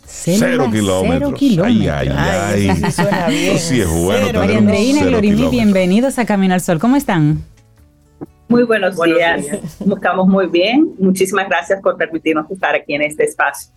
Cero, 0.04 0.68
kilómetros. 0.70 1.40
Ay, 1.64 1.88
ay, 1.88 2.08
ay. 2.08 3.58
sí 3.58 3.80
es 3.80 3.88
bueno. 3.88 4.38
María 4.38 4.58
Andreina 4.58 5.00
y 5.00 5.04
Glorimi, 5.04 5.48
bienvenidos 5.48 6.18
a 6.18 6.26
Camino 6.26 6.52
al 6.52 6.60
Sol. 6.60 6.78
¿Cómo 6.78 6.96
están? 6.96 7.42
Muy 8.48 8.62
buenos, 8.64 8.96
días. 8.96 9.44
Estamos 9.80 10.28
muy 10.28 10.46
bien. 10.46 10.94
Muchísimas 10.98 11.48
gracias 11.48 11.80
por 11.82 11.96
permitirnos 11.96 12.50
estar 12.50 12.74
aquí 12.74 12.94
en 12.94 13.02
este 13.02 13.24
espacio. 13.24 13.70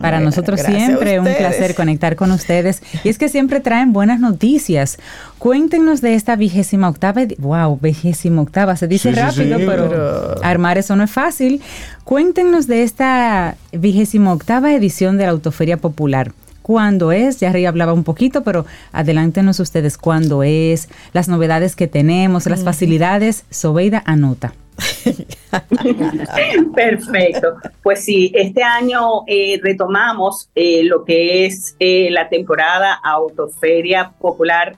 Para 0.00 0.20
nosotros 0.20 0.60
siempre 0.60 1.18
un 1.18 1.24
placer 1.24 1.74
conectar 1.74 2.16
con 2.16 2.30
ustedes. 2.30 2.82
Y 3.02 3.08
es 3.08 3.16
que 3.16 3.30
siempre 3.30 3.60
traen 3.60 3.94
buenas 3.94 4.20
noticias. 4.20 4.98
Cuéntenos 5.38 6.02
de 6.02 6.14
esta 6.14 6.36
vigésima 6.36 6.88
octava. 6.88 7.22
Wow, 7.38 7.78
vigésima 7.80 8.42
octava. 8.42 8.76
Se 8.76 8.86
dice 8.88 9.12
rápido, 9.12 9.56
pero, 9.58 10.34
armar 10.42 10.76
eso 10.76 10.96
no 10.96 11.04
es 11.04 11.10
fácil. 11.10 11.62
Cuéntenos 12.04 12.66
de 12.66 12.82
esta 12.82 13.56
vigésima 13.72 14.34
octava 14.34 14.74
edición 14.74 15.16
de 15.16 15.24
la 15.24 15.30
Autoferia 15.30 15.78
Popular 15.78 16.32
cuándo 16.66 17.12
es, 17.12 17.38
ya 17.38 17.52
Rey 17.52 17.64
hablaba 17.64 17.92
un 17.92 18.02
poquito, 18.02 18.42
pero 18.42 18.66
adelántenos 18.90 19.60
ustedes 19.60 19.96
cuándo 19.96 20.42
es, 20.42 20.88
las 21.12 21.28
novedades 21.28 21.76
que 21.76 21.86
tenemos, 21.86 22.46
las 22.46 22.64
facilidades. 22.64 23.44
Sobeida 23.50 24.02
anota. 24.04 24.52
Perfecto. 26.74 27.54
Pues 27.84 28.04
sí, 28.04 28.32
este 28.34 28.64
año 28.64 29.22
eh, 29.28 29.60
retomamos 29.62 30.50
eh, 30.56 30.82
lo 30.82 31.04
que 31.04 31.46
es 31.46 31.76
eh, 31.78 32.08
la 32.10 32.28
temporada 32.28 32.94
Autoferia 32.94 34.10
Popular 34.18 34.74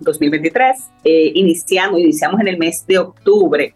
2023. 0.00 0.76
iniciamos, 1.04 2.00
iniciamos 2.00 2.40
en 2.40 2.48
el 2.48 2.58
mes 2.58 2.84
de 2.84 2.98
octubre 2.98 3.72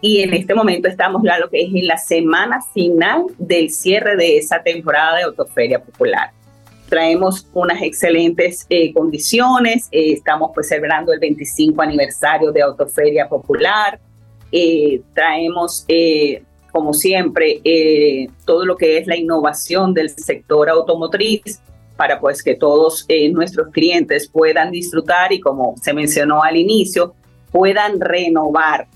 y 0.00 0.22
en 0.22 0.34
este 0.34 0.52
momento 0.52 0.88
estamos 0.88 1.22
ya 1.24 1.38
lo 1.38 1.48
que 1.48 1.62
es 1.62 1.68
en 1.72 1.86
la 1.86 1.96
semana 1.96 2.60
final 2.74 3.22
del 3.38 3.70
cierre 3.70 4.16
de 4.16 4.38
esa 4.38 4.64
temporada 4.64 5.18
de 5.18 5.22
Autoferia 5.22 5.80
Popular 5.80 6.32
traemos 6.88 7.46
unas 7.52 7.82
excelentes 7.82 8.66
eh, 8.68 8.92
condiciones, 8.92 9.88
eh, 9.92 10.12
estamos 10.12 10.50
pues 10.54 10.68
celebrando 10.68 11.12
el 11.12 11.20
25 11.20 11.80
aniversario 11.82 12.50
de 12.50 12.62
Autoferia 12.62 13.28
Popular, 13.28 14.00
eh, 14.50 15.02
traemos 15.14 15.86
como 16.72 16.94
siempre 16.94 17.60
todo 18.44 18.64
lo 18.64 18.76
que 18.76 18.98
es 18.98 19.06
la 19.06 19.16
innovación 19.16 19.92
del 19.92 20.10
sector 20.10 20.70
automotriz 20.70 21.60
para 21.96 22.20
pues 22.20 22.42
que 22.42 22.54
todos 22.54 23.06
nuestros 23.32 23.68
clientes 23.72 24.28
puedan 24.28 24.70
disfrutar 24.70 25.32
y 25.32 25.40
como 25.40 25.74
se 25.82 25.92
mencionó 25.92 26.42
al 26.42 26.56
inicio, 26.56 27.14
puedan 27.50 28.00
renovar, 28.00 28.86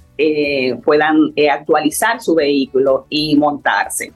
puedan 0.84 1.34
actualizar 1.50 2.22
su 2.22 2.34
vehículo 2.34 3.06
y 3.10 3.36
montarse. 3.36 4.12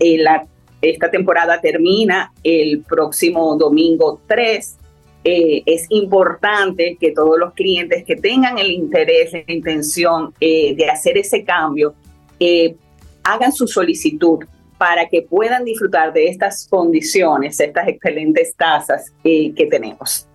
la 0.00 0.46
esta 0.80 1.10
temporada 1.10 1.60
termina 1.60 2.32
el 2.42 2.84
próximo 2.88 3.56
domingo 3.56 4.20
3. 4.26 4.76
Eh, 5.24 5.62
es 5.66 5.86
importante 5.90 6.96
que 7.00 7.10
todos 7.12 7.38
los 7.38 7.52
clientes 7.54 8.04
que 8.04 8.16
tengan 8.16 8.58
el 8.58 8.70
interés, 8.70 9.32
la 9.32 9.42
intención 9.52 10.32
eh, 10.40 10.74
de 10.76 10.88
hacer 10.88 11.18
ese 11.18 11.44
cambio, 11.44 11.94
eh, 12.38 12.76
hagan 13.24 13.52
su 13.52 13.66
solicitud 13.66 14.44
para 14.78 15.08
que 15.08 15.22
puedan 15.22 15.64
disfrutar 15.64 16.12
de 16.12 16.28
estas 16.28 16.68
condiciones, 16.68 17.58
estas 17.58 17.88
excelentes 17.88 18.54
tasas 18.54 19.12
que 19.24 19.68
tenemos. 19.68 20.28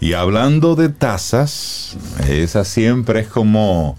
Y 0.00 0.14
hablando 0.14 0.74
de 0.74 0.88
tasas, 0.88 1.96
esa 2.28 2.64
siempre 2.64 3.20
es 3.20 3.28
como 3.28 3.98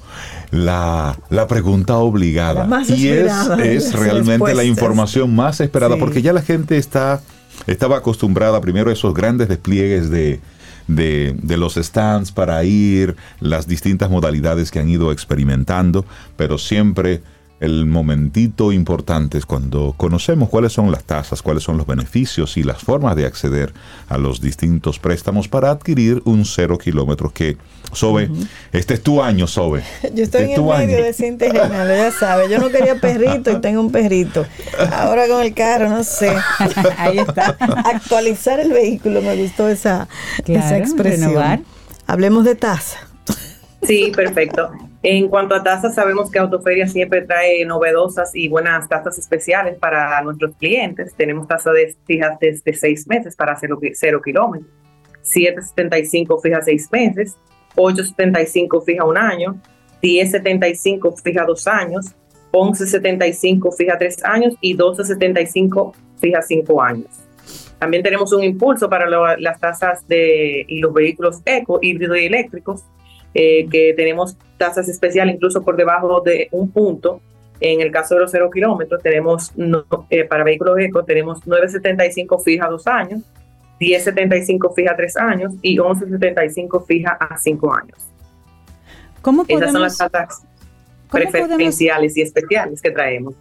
la, 0.54 1.18
la 1.30 1.48
pregunta 1.48 1.98
obligada. 1.98 2.68
y 2.88 3.08
es, 3.08 3.94
realmente 3.94 4.54
la 4.54 4.64
información 4.64 5.36
más 5.36 5.60
esperada, 5.60 5.98
porque 5.98 6.22
ya 6.22 6.32
la 6.32 6.44
gente 6.44 6.78
está, 6.78 7.22
estaba 7.66 7.98
acostumbrada 7.98 8.62
primero 8.62 8.92
a 8.92 8.94
esos 8.94 9.16
grandes 9.16 9.50
despliegues 9.50 10.12
de, 10.12 10.40
de, 10.88 11.36
de, 11.42 11.58
los 11.58 11.74
stands 11.74 12.32
para 12.32 12.64
ir, 12.64 13.16
las 13.40 13.68
distintas 13.68 14.12
modalidades 14.12 14.70
que 14.70 14.80
han 14.80 14.90
ido 14.90 15.12
experimentando, 15.12 16.06
pero 16.38 16.60
siempre 16.60 17.24
el 17.64 17.86
momentito 17.86 18.74
importante 18.74 19.38
es 19.38 19.46
cuando 19.46 19.94
conocemos 19.96 20.50
cuáles 20.50 20.74
son 20.74 20.92
las 20.92 21.06
tasas, 21.06 21.42
cuáles 21.42 21.64
son 21.64 21.78
los 21.78 21.88
beneficios 21.88 22.58
y 22.58 22.64
las 22.64 22.80
formas 22.84 23.16
de 23.16 23.26
acceder 23.26 23.72
a 24.10 24.18
los 24.18 24.42
distintos 24.42 25.00
préstamos 25.00 25.48
para 25.48 25.72
adquirir 25.72 26.22
un 26.26 26.44
cero 26.44 26.78
kilómetros 26.78 27.32
que, 27.32 27.56
Sobe, 27.94 28.30
este 28.74 28.96
es 28.96 29.02
tu 29.02 29.22
año, 29.22 29.48
Sobe. 29.48 29.82
Yo 30.14 30.24
estoy 30.24 30.42
este 30.42 30.56
en 30.56 30.70
el 30.70 30.88
medio 30.88 31.04
de 31.06 31.14
Cintia 31.14 31.54
ya 31.54 32.12
sabes, 32.12 32.50
yo 32.50 32.60
no 32.60 32.70
quería 32.70 32.96
perrito 32.96 33.52
y 33.52 33.62
tengo 33.62 33.80
un 33.80 33.92
perrito. 33.92 34.46
Ahora 34.92 35.28
con 35.28 35.42
el 35.42 35.54
carro, 35.54 35.88
no 35.88 36.04
sé. 36.04 36.36
Ahí 36.98 37.20
está. 37.20 37.56
Actualizar 37.86 38.60
el 38.60 38.74
vehículo, 38.74 39.22
me 39.22 39.38
gustó 39.38 39.70
esa, 39.70 40.10
esa 40.46 40.78
expresión. 40.78 41.66
Hablemos 42.08 42.44
de 42.44 42.56
tasa. 42.56 42.98
Sí, 43.84 44.12
perfecto. 44.14 44.70
En 45.06 45.28
cuanto 45.28 45.54
a 45.54 45.62
tasas, 45.62 45.96
sabemos 45.96 46.32
que 46.32 46.40
Autoferia 46.40 46.88
siempre 46.88 47.24
trae 47.24 47.66
novedosas 47.66 48.34
y 48.34 48.48
buenas 48.48 48.88
tasas 48.88 49.20
especiales 49.20 49.78
para 49.78 50.22
nuestros 50.22 50.56
clientes. 50.56 51.14
Tenemos 51.18 51.46
tasas 51.46 51.74
de, 51.74 51.94
fijas 52.06 52.40
desde 52.40 52.74
seis 52.74 53.06
meses 53.06 53.36
para 53.36 53.54
cero, 53.60 53.78
cero 53.92 54.22
kilómetros, 54.24 54.72
7.75 55.24 56.42
fija 56.42 56.62
seis 56.62 56.88
meses, 56.90 57.36
8.75 57.76 58.86
fija 58.86 59.04
un 59.04 59.18
año, 59.18 59.62
10.75 60.02 61.22
fija 61.22 61.44
dos 61.44 61.68
años, 61.68 62.16
11.75 62.54 63.76
fija 63.76 63.98
tres 63.98 64.24
años 64.24 64.56
y 64.62 64.78
12.75 64.78 65.94
fija 66.16 66.42
cinco 66.42 66.82
años. 66.82 67.10
También 67.78 68.04
tenemos 68.04 68.32
un 68.32 68.46
impulso 68.46 68.90
para 68.90 69.36
las 69.38 69.60
tasas 69.60 70.08
de 70.08 70.66
los 70.70 70.94
vehículos 70.94 71.42
eco, 71.44 71.80
híbridos 71.82 72.18
y 72.20 72.26
eléctricos 72.28 72.86
eh, 73.34 73.68
que 73.70 73.94
tenemos 73.96 74.38
tasas 74.58 74.88
especiales 74.90 75.36
incluso 75.36 75.64
por 75.64 75.76
debajo 75.76 76.22
de 76.22 76.48
un 76.52 76.72
punto. 76.72 77.22
En 77.60 77.80
el 77.80 77.92
caso 77.92 78.16
de 78.16 78.22
los 78.22 78.32
cero 78.32 78.50
kilómetros, 78.52 79.02
tenemos 79.02 79.52
eh, 80.10 80.26
para 80.26 80.44
vehículos 80.44 80.78
eco, 80.80 81.04
tenemos 81.04 81.42
9.75 81.46 82.44
fija 82.44 82.66
a 82.66 82.70
dos 82.70 82.86
años, 82.88 83.22
10.75 83.80 84.74
fija 84.74 84.92
a 84.92 84.96
tres 84.98 85.16
años 85.16 85.54
y 85.62 85.78
11.75 85.78 86.86
fija 86.86 87.12
a 87.12 87.38
cinco 87.38 87.74
años. 87.74 87.98
¿Cómo 89.22 89.46
podemos, 89.46 89.62
Esas 89.62 89.72
son 89.72 89.82
las 89.82 89.98
tasas 89.98 90.46
preferenciales 91.10 92.18
y 92.18 92.22
especiales 92.22 92.82
que 92.82 92.92
traemos. 92.92 93.36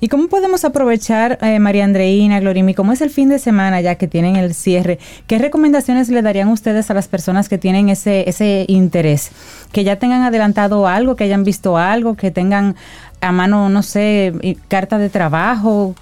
¿Y 0.00 0.08
cómo 0.08 0.28
podemos 0.28 0.64
aprovechar, 0.64 1.38
eh, 1.42 1.58
María 1.58 1.84
Andreina, 1.84 2.40
Glorimi, 2.40 2.74
como 2.74 2.92
es 2.92 3.00
el 3.00 3.10
fin 3.10 3.28
de 3.28 3.38
semana 3.38 3.80
ya 3.80 3.96
que 3.96 4.08
tienen 4.08 4.36
el 4.36 4.54
cierre, 4.54 4.98
qué 5.26 5.38
recomendaciones 5.38 6.08
le 6.08 6.22
darían 6.22 6.48
ustedes 6.48 6.90
a 6.90 6.94
las 6.94 7.08
personas 7.08 7.48
que 7.48 7.58
tienen 7.58 7.88
ese, 7.88 8.28
ese 8.28 8.64
interés? 8.68 9.30
Que 9.72 9.84
ya 9.84 9.96
tengan 9.96 10.22
adelantado 10.22 10.86
algo, 10.86 11.16
que 11.16 11.24
hayan 11.24 11.44
visto 11.44 11.76
algo, 11.76 12.14
que 12.16 12.30
tengan 12.30 12.76
a 13.20 13.32
mano, 13.32 13.68
no 13.68 13.82
sé, 13.82 14.56
carta 14.68 14.98
de 14.98 15.10
trabajo, 15.10 15.94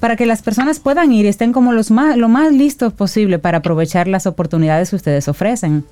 para 0.00 0.16
que 0.16 0.26
las 0.26 0.42
personas 0.42 0.78
puedan 0.80 1.12
ir 1.12 1.24
y 1.24 1.28
estén 1.28 1.52
como 1.52 1.72
los 1.72 1.90
más, 1.90 2.16
lo 2.16 2.28
más 2.28 2.52
listos 2.52 2.92
posible 2.92 3.38
para 3.38 3.58
aprovechar 3.58 4.08
las 4.08 4.26
oportunidades 4.26 4.90
que 4.90 4.96
ustedes 4.96 5.28
ofrecen. 5.28 5.84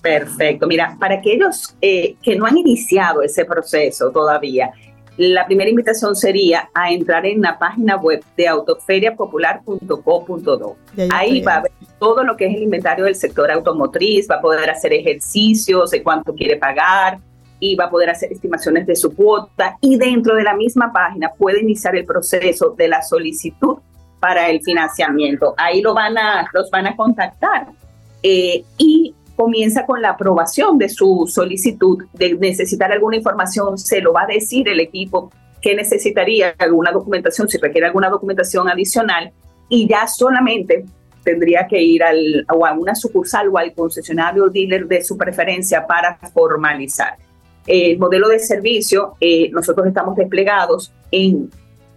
Perfecto. 0.00 0.66
Mira, 0.66 0.96
para 0.98 1.16
aquellos 1.16 1.76
eh, 1.80 2.16
que 2.22 2.36
no 2.36 2.46
han 2.46 2.58
iniciado 2.58 3.22
ese 3.22 3.44
proceso 3.44 4.10
todavía, 4.10 4.72
la 5.16 5.46
primera 5.46 5.68
invitación 5.68 6.14
sería 6.16 6.70
a 6.72 6.90
entrar 6.90 7.26
en 7.26 7.42
la 7.42 7.58
página 7.58 7.96
web 7.96 8.24
de 8.36 8.48
autoferiapopular.co.do. 8.48 10.76
Ahí 11.12 11.42
va 11.42 11.56
a 11.56 11.62
ver 11.62 11.72
todo 11.98 12.22
lo 12.24 12.36
que 12.36 12.46
es 12.46 12.56
el 12.56 12.62
inventario 12.62 13.04
del 13.04 13.14
sector 13.14 13.50
automotriz, 13.50 14.26
va 14.30 14.36
a 14.36 14.40
poder 14.40 14.70
hacer 14.70 14.92
ejercicios 14.92 15.90
de 15.90 16.02
cuánto 16.02 16.34
quiere 16.34 16.56
pagar 16.56 17.18
y 17.60 17.76
va 17.76 17.84
a 17.84 17.90
poder 17.90 18.10
hacer 18.10 18.32
estimaciones 18.32 18.86
de 18.86 18.96
su 18.96 19.14
cuota 19.14 19.76
y 19.80 19.96
dentro 19.96 20.34
de 20.34 20.42
la 20.42 20.56
misma 20.56 20.92
página 20.92 21.30
puede 21.36 21.60
iniciar 21.60 21.94
el 21.94 22.04
proceso 22.04 22.70
de 22.70 22.88
la 22.88 23.02
solicitud 23.02 23.76
para 24.18 24.48
el 24.48 24.60
financiamiento. 24.62 25.54
Ahí 25.56 25.80
lo 25.82 25.94
van 25.94 26.18
a, 26.18 26.48
los 26.52 26.68
van 26.70 26.86
a 26.86 26.96
contactar. 26.96 27.68
Eh, 28.22 28.64
y 28.78 29.14
comienza 29.36 29.86
con 29.86 30.02
la 30.02 30.10
aprobación 30.10 30.78
de 30.78 30.88
su 30.88 31.26
solicitud 31.26 32.04
de 32.12 32.34
necesitar 32.34 32.92
alguna 32.92 33.16
información, 33.16 33.78
se 33.78 34.00
lo 34.00 34.12
va 34.12 34.22
a 34.22 34.26
decir 34.26 34.68
el 34.68 34.80
equipo 34.80 35.30
que 35.60 35.74
necesitaría 35.74 36.54
alguna 36.58 36.90
documentación, 36.90 37.48
si 37.48 37.58
requiere 37.58 37.86
alguna 37.86 38.10
documentación 38.10 38.68
adicional, 38.68 39.32
y 39.68 39.88
ya 39.88 40.06
solamente 40.06 40.84
tendría 41.22 41.66
que 41.66 41.80
ir 41.80 42.02
al, 42.02 42.44
a 42.48 42.72
una 42.74 42.94
sucursal 42.94 43.48
o 43.48 43.58
al 43.58 43.72
concesionario 43.72 44.44
o 44.44 44.48
dealer 44.48 44.86
de 44.86 45.02
su 45.02 45.16
preferencia 45.16 45.86
para 45.86 46.18
formalizar. 46.34 47.16
El 47.66 47.98
modelo 47.98 48.28
de 48.28 48.40
servicio, 48.40 49.14
eh, 49.20 49.48
nosotros 49.50 49.86
estamos 49.86 50.16
desplegados 50.16 50.92
en 51.12 51.48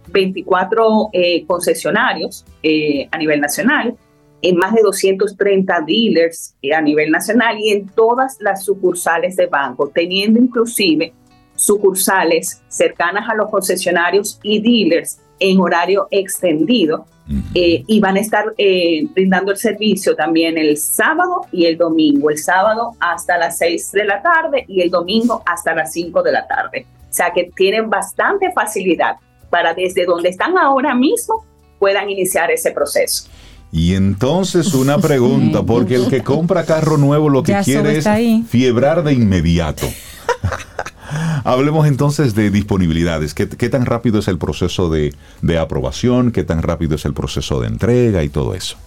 24 0.08 1.10
eh, 1.12 1.44
concesionarios 1.44 2.44
eh, 2.62 3.08
a 3.10 3.18
nivel 3.18 3.40
nacional, 3.40 3.96
en 4.42 4.56
más 4.56 4.74
de 4.74 4.82
230 4.82 5.84
dealers 5.86 6.54
eh, 6.62 6.74
a 6.74 6.80
nivel 6.80 7.10
nacional 7.10 7.58
y 7.58 7.70
en 7.70 7.88
todas 7.88 8.36
las 8.40 8.64
sucursales 8.64 9.36
de 9.36 9.46
banco, 9.46 9.90
teniendo 9.92 10.38
inclusive 10.38 11.12
sucursales 11.54 12.62
cercanas 12.68 13.28
a 13.28 13.34
los 13.34 13.50
concesionarios 13.50 14.38
y 14.42 14.60
dealers 14.60 15.18
en 15.38 15.60
horario 15.60 16.06
extendido 16.10 17.06
eh, 17.54 17.82
y 17.86 17.98
van 17.98 18.16
a 18.16 18.20
estar 18.20 18.54
eh, 18.56 19.04
brindando 19.12 19.50
el 19.50 19.56
servicio 19.56 20.14
también 20.14 20.56
el 20.56 20.76
sábado 20.76 21.46
y 21.50 21.66
el 21.66 21.76
domingo, 21.76 22.30
el 22.30 22.38
sábado 22.38 22.92
hasta 23.00 23.36
las 23.36 23.58
6 23.58 23.92
de 23.92 24.04
la 24.04 24.22
tarde 24.22 24.64
y 24.68 24.80
el 24.80 24.90
domingo 24.90 25.42
hasta 25.44 25.74
las 25.74 25.92
5 25.92 26.22
de 26.22 26.32
la 26.32 26.46
tarde. 26.46 26.86
O 27.10 27.12
sea 27.12 27.32
que 27.32 27.50
tienen 27.56 27.90
bastante 27.90 28.52
facilidad 28.52 29.16
para 29.50 29.74
desde 29.74 30.04
donde 30.04 30.28
están 30.28 30.56
ahora 30.56 30.94
mismo 30.94 31.44
puedan 31.78 32.08
iniciar 32.08 32.50
ese 32.50 32.70
proceso. 32.70 33.28
Y 33.76 33.94
entonces 33.94 34.72
una 34.72 34.96
pregunta, 34.96 35.62
porque 35.62 35.96
el 35.96 36.08
que 36.08 36.22
compra 36.22 36.64
carro 36.64 36.96
nuevo 36.96 37.28
lo 37.28 37.42
que 37.42 37.52
Ya 37.52 37.62
quiere 37.62 37.98
es 37.98 38.06
ahí. 38.06 38.42
fiebrar 38.48 39.04
de 39.04 39.12
inmediato. 39.12 39.86
Hablemos 41.44 41.86
entonces 41.86 42.34
de 42.34 42.48
disponibilidades. 42.50 43.34
¿Qué, 43.34 43.46
qué 43.46 43.68
tan 43.68 43.84
rápido 43.84 44.20
es 44.20 44.28
el 44.28 44.38
proceso 44.38 44.88
de, 44.88 45.14
de 45.42 45.58
aprobación? 45.58 46.32
¿Qué 46.32 46.42
tan 46.42 46.62
rápido 46.62 46.94
es 46.94 47.04
el 47.04 47.12
proceso 47.12 47.60
de 47.60 47.68
entrega 47.68 48.22
y 48.22 48.30
todo 48.30 48.54
eso? 48.54 48.78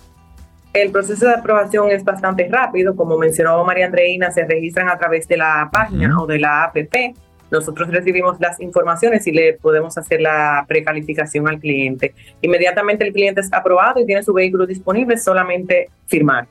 El 0.74 0.90
proceso 0.92 1.28
de 1.28 1.36
aprobación 1.36 1.92
es 1.92 2.04
bastante 2.04 2.50
rápido, 2.52 2.96
como 2.96 3.16
mencionó 3.16 3.64
María 3.64 3.86
Andreina, 3.86 4.32
se 4.32 4.44
registran 4.46 4.90
a 4.90 4.98
través 4.98 5.28
de 5.28 5.38
la 5.38 5.70
página 5.72 6.20
o 6.20 6.26
de 6.26 6.40
la 6.40 6.64
APP. 6.64 7.16
Nosotros 7.52 7.90
recibimos 7.90 8.40
las 8.40 8.60
informaciones 8.60 9.26
y 9.28 9.32
le 9.32 9.54
podemos 9.54 9.98
hacer 9.98 10.22
la 10.22 10.66
precalificación 10.68 11.48
al 11.48 11.60
cliente. 11.60 12.14
Inmediatamente 12.42 13.06
el 13.06 13.14
cliente 13.14 13.42
es 13.42 13.52
aprobado 13.52 14.00
y 14.00 14.06
tiene 14.06 14.24
su 14.24 14.34
vehículo 14.34 14.66
disponible, 14.68 15.18
solamente 15.18 15.90
firmar. 16.08 16.48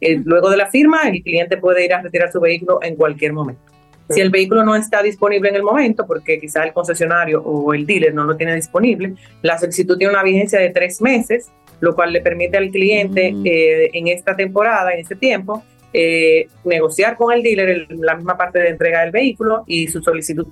Eh, 0.00 0.20
Luego 0.24 0.50
de 0.50 0.56
la 0.56 0.66
firma, 0.66 1.02
el 1.08 1.22
cliente 1.22 1.56
puede 1.56 1.84
ir 1.84 1.92
a 1.92 2.00
retirar 2.00 2.30
su 2.30 2.40
vehículo 2.40 2.78
en 2.82 2.96
cualquier 2.96 3.32
momento. 3.32 3.62
Si 4.10 4.20
el 4.20 4.30
vehículo 4.30 4.64
no 4.64 4.74
está 4.74 5.02
disponible 5.02 5.50
en 5.50 5.54
el 5.54 5.62
momento, 5.62 6.04
porque 6.04 6.40
quizá 6.40 6.64
el 6.64 6.72
concesionario 6.72 7.40
o 7.42 7.72
el 7.72 7.86
dealer 7.86 8.12
no 8.12 8.24
lo 8.24 8.36
tiene 8.36 8.56
disponible, 8.56 9.14
la 9.42 9.56
solicitud 9.56 9.96
tiene 9.96 10.12
una 10.12 10.24
vigencia 10.24 10.58
de 10.58 10.70
tres 10.70 11.00
meses, 11.00 11.52
lo 11.78 11.94
cual 11.94 12.12
le 12.12 12.20
permite 12.20 12.56
al 12.56 12.70
cliente 12.70 13.32
eh, 13.44 13.90
en 13.92 14.08
esta 14.08 14.34
temporada, 14.34 14.92
en 14.92 15.00
este 15.00 15.14
tiempo, 15.14 15.62
eh, 15.92 16.46
negociar 16.64 17.16
con 17.16 17.32
el 17.32 17.42
dealer 17.42 17.68
el- 17.70 17.86
la 18.00 18.14
misma 18.14 18.36
parte 18.36 18.58
de 18.60 18.68
entrega 18.68 19.00
del 19.02 19.10
vehículo 19.10 19.64
y 19.66 19.88
su 19.88 20.02
solicitud 20.02 20.46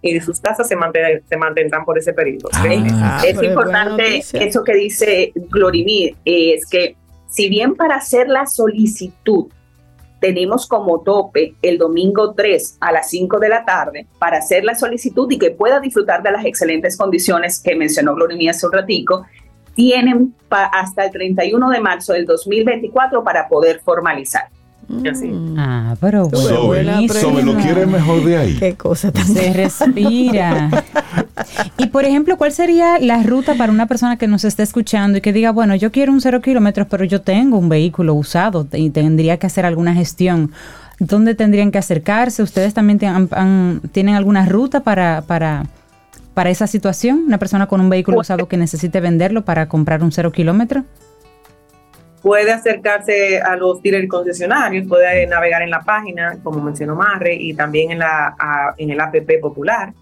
y 0.00 0.20
sus 0.20 0.40
tasas 0.40 0.66
se, 0.68 0.76
manten- 0.76 1.22
se 1.28 1.36
mantendrán 1.36 1.84
por 1.84 1.98
ese 1.98 2.12
periodo. 2.14 2.48
Ah, 2.54 3.20
es 3.26 3.34
buena 3.34 3.48
importante 3.50 4.16
eso 4.40 4.64
que 4.64 4.74
dice 4.74 5.32
Glorimir, 5.34 6.16
eh, 6.24 6.54
es 6.54 6.66
que 6.66 6.96
si 7.28 7.48
bien 7.50 7.74
para 7.74 7.96
hacer 7.96 8.28
la 8.28 8.46
solicitud 8.46 9.46
tenemos 10.20 10.66
como 10.66 11.02
tope 11.02 11.54
el 11.60 11.76
domingo 11.76 12.32
3 12.34 12.78
a 12.80 12.90
las 12.90 13.10
5 13.10 13.38
de 13.38 13.48
la 13.50 13.64
tarde 13.66 14.06
para 14.18 14.38
hacer 14.38 14.64
la 14.64 14.74
solicitud 14.74 15.30
y 15.30 15.38
que 15.38 15.50
pueda 15.50 15.78
disfrutar 15.78 16.22
de 16.22 16.30
las 16.32 16.44
excelentes 16.46 16.96
condiciones 16.96 17.60
que 17.62 17.76
mencionó 17.76 18.14
Glorimir 18.14 18.50
hace 18.50 18.64
un 18.66 18.72
ratico, 18.72 19.26
tienen 19.74 20.34
hasta 20.48 21.04
el 21.04 21.10
31 21.10 21.68
de 21.68 21.80
marzo 21.80 22.14
del 22.14 22.24
2024 22.24 23.22
para 23.22 23.46
poder 23.46 23.80
formalizar. 23.80 24.44
Así. 25.10 25.32
Ah, 25.56 25.96
pero 26.00 26.28
bueno. 26.28 27.00
Sobe, 27.08 27.42
¿lo 27.42 27.54
quiere 27.56 27.86
mejor 27.86 28.24
de 28.24 28.36
ahí? 28.36 28.56
Qué 28.58 28.74
cosa 28.74 29.10
tan 29.12 29.26
Se 29.26 29.52
respira. 29.52 30.70
Y 31.78 31.86
por 31.88 32.04
ejemplo, 32.04 32.36
¿cuál 32.38 32.52
sería 32.52 32.98
la 32.98 33.22
ruta 33.22 33.54
para 33.54 33.70
una 33.70 33.86
persona 33.86 34.16
que 34.16 34.26
nos 34.26 34.44
esté 34.44 34.62
escuchando 34.62 35.18
y 35.18 35.20
que 35.20 35.32
diga, 35.32 35.50
bueno, 35.52 35.74
yo 35.76 35.92
quiero 35.92 36.12
un 36.12 36.20
cero 36.20 36.40
kilómetros, 36.40 36.86
pero 36.90 37.04
yo 37.04 37.20
tengo 37.20 37.58
un 37.58 37.68
vehículo 37.68 38.14
usado 38.14 38.66
y 38.72 38.90
tendría 38.90 39.36
que 39.36 39.46
hacer 39.46 39.66
alguna 39.66 39.94
gestión? 39.94 40.52
¿Dónde 40.98 41.34
tendrían 41.34 41.70
que 41.70 41.78
acercarse? 41.78 42.42
¿Ustedes 42.42 42.72
también 42.74 42.98
te- 42.98 43.06
han- 43.06 43.28
han- 43.32 43.80
tienen 43.92 44.14
alguna 44.14 44.46
ruta 44.46 44.80
para, 44.80 45.22
para, 45.26 45.66
para 46.34 46.50
esa 46.50 46.66
situación? 46.66 47.24
¿Una 47.26 47.38
persona 47.38 47.66
con 47.66 47.80
un 47.80 47.90
vehículo 47.90 48.20
usado 48.20 48.48
que 48.48 48.56
necesite 48.56 49.00
venderlo 49.00 49.44
para 49.44 49.68
comprar 49.68 50.02
un 50.02 50.10
cero 50.12 50.32
kilómetro? 50.32 50.84
Puede 52.26 52.50
acercarse 52.50 53.40
a 53.40 53.54
los 53.54 53.80
dealers 53.80 54.08
concesionarios, 54.08 54.84
puede 54.88 55.28
navegar 55.28 55.62
en 55.62 55.70
la 55.70 55.84
página, 55.84 56.36
como 56.42 56.60
mencionó 56.60 56.96
Marre, 56.96 57.36
y 57.36 57.54
también 57.54 57.92
en, 57.92 58.00
la, 58.00 58.34
en 58.76 58.90
el 58.90 58.98
APP 58.98 59.38
popular 59.40 59.92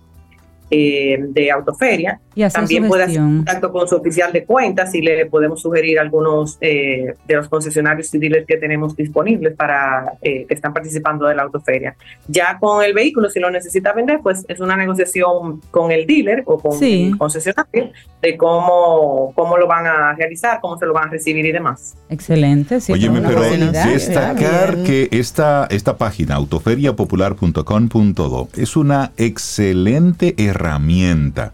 eh, 0.70 1.18
de 1.20 1.51
Autoferia. 1.51 2.18
Y 2.35 2.43
hacer 2.43 2.61
También 2.61 2.85
su 2.85 2.89
puede 2.89 3.05
hacer 3.05 3.18
contacto 3.18 3.72
con 3.72 3.89
su 3.89 3.97
oficial 3.97 4.32
de 4.32 4.45
cuentas 4.45 4.95
y 4.95 5.03
le 5.03 5.26
podemos 5.26 5.61
sugerir 5.62 5.99
algunos 5.99 6.59
eh, 6.61 7.14
de 7.26 7.35
los 7.35 7.49
concesionarios 7.49 8.12
y 8.14 8.18
dealers 8.18 8.47
que 8.47 8.57
tenemos 8.57 8.95
disponibles 8.97 9.55
para 9.55 10.14
eh, 10.22 10.45
que 10.47 10.55
están 10.55 10.72
participando 10.72 11.26
de 11.26 11.35
la 11.35 11.43
autoferia. 11.43 11.97
Ya 12.28 12.59
con 12.59 12.82
el 12.85 12.95
vehículo, 12.95 13.28
si 13.30 13.41
lo 13.41 13.51
necesita 13.51 13.93
vender, 13.93 14.20
pues 14.22 14.45
es 14.49 14.61
una 14.61 14.76
negociación 14.76 15.61
con 15.70 15.91
el 15.93 16.07
dealer 16.07 16.43
o 16.47 16.59
con 16.59 16.78
Sí. 16.78 17.09
el 17.12 17.18
concesionario 17.18 17.91
de 18.20 18.37
cómo, 18.37 19.32
cómo 19.35 19.57
lo 19.59 19.66
van 19.66 19.87
a 19.87 20.14
realizar, 20.14 20.61
cómo 20.61 20.78
se 20.78 20.87
lo 20.87 20.93
van 20.93 21.09
a 21.09 21.11
recibir 21.12 21.45
y 21.47 21.53
demás. 21.53 21.95
Excelente. 22.09 22.80
sí, 22.80 22.93
una 22.93 23.28
pero 23.28 23.43
destacar 23.43 24.76
que 24.85 25.09
esta, 25.12 25.66
esta 25.70 25.97
página, 25.97 26.35
autoferiapopular.com.do, 26.37 28.49
es 28.57 28.76
una 28.76 29.12
excelente 29.16 30.35
herramienta. 30.39 31.53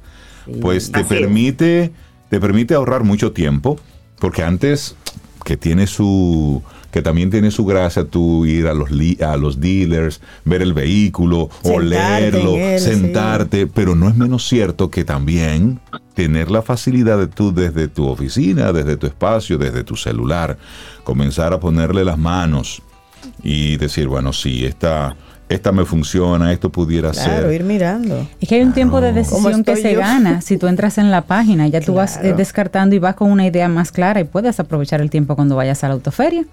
Pues 0.61 0.91
te 0.93 1.01
Así 1.01 1.15
es. 1.15 1.21
permite, 1.21 1.93
te 2.29 2.41
permite 2.41 2.75
ahorrar 2.75 3.05
mucho 3.05 3.33
tiempo, 3.33 3.79
porque 4.19 4.43
antes 4.43 4.97
que 5.45 5.57
tiene 5.57 5.87
su 5.87 6.63
que 6.91 7.03
también 7.03 7.31
tiene 7.31 7.53
su 7.53 7.65
gracia 7.65 8.05
tú 8.05 8.45
ir 8.47 8.67
a 8.67 8.75
los 8.75 8.91
li- 8.91 9.17
a 9.23 9.37
los 9.37 9.61
dealers, 9.61 10.21
ver 10.45 10.61
el 10.61 10.73
vehículo, 10.75 11.49
Sentarte 11.63 11.77
olerlo, 11.77 12.57
él, 12.57 12.81
sí. 12.81 12.91
sentarte, 12.91 13.67
pero 13.69 13.95
no 13.95 14.09
es 14.09 14.17
menos 14.17 14.49
cierto 14.49 14.91
que 14.91 15.05
también 15.05 15.79
tener 16.15 16.51
la 16.51 16.63
facilidad 16.63 17.17
de 17.19 17.29
tú 17.29 17.55
desde 17.55 17.87
tu 17.87 18.09
oficina, 18.09 18.73
desde 18.73 18.97
tu 18.97 19.07
espacio, 19.07 19.57
desde 19.57 19.85
tu 19.85 19.95
celular, 19.95 20.59
comenzar 21.05 21.53
a 21.53 21.61
ponerle 21.61 22.05
las 22.05 22.19
manos 22.19 22.83
y 23.41 23.77
decir, 23.77 24.09
bueno, 24.09 24.33
sí, 24.33 24.65
esta, 24.67 25.15
esta 25.51 25.73
me 25.73 25.85
funciona, 25.85 26.53
esto 26.53 26.71
pudiera 26.71 27.11
Claro, 27.11 27.43
ser. 27.43 27.53
ir 27.53 27.65
mirando. 27.65 28.27
Es 28.41 28.49
que 28.49 28.55
hay 28.55 28.63
un 28.63 28.73
tiempo 28.73 29.01
de 29.01 29.09
¿Cómo 29.09 29.19
decisión 29.21 29.65
que 29.65 29.77
se 29.77 29.93
yo? 29.95 29.99
gana 30.01 30.41
si 30.41 30.57
tú 30.57 30.67
entras 30.69 30.97
en 30.97 31.11
la 31.11 31.23
página. 31.23 31.67
Ya 31.69 31.81
tú 31.81 31.95
vas 31.95 32.17
eh, 32.17 32.21
Claro. 32.21 32.37
descartando 32.37 32.95
y 32.95 32.99
vas 33.01 33.17
con 33.17 33.31
una 33.31 33.45
idea 33.47 33.69
más 33.69 33.91
clara 33.93 34.21
y 34.21 34.25
puedes 34.25 34.61
aprovechar 34.61 35.01
el 35.01 35.11
tiempo 35.11 35.35
cuando 35.35 35.57
vayas 35.57 35.83
a 35.85 35.89
la 35.89 35.95
autoferia. 35.95 36.45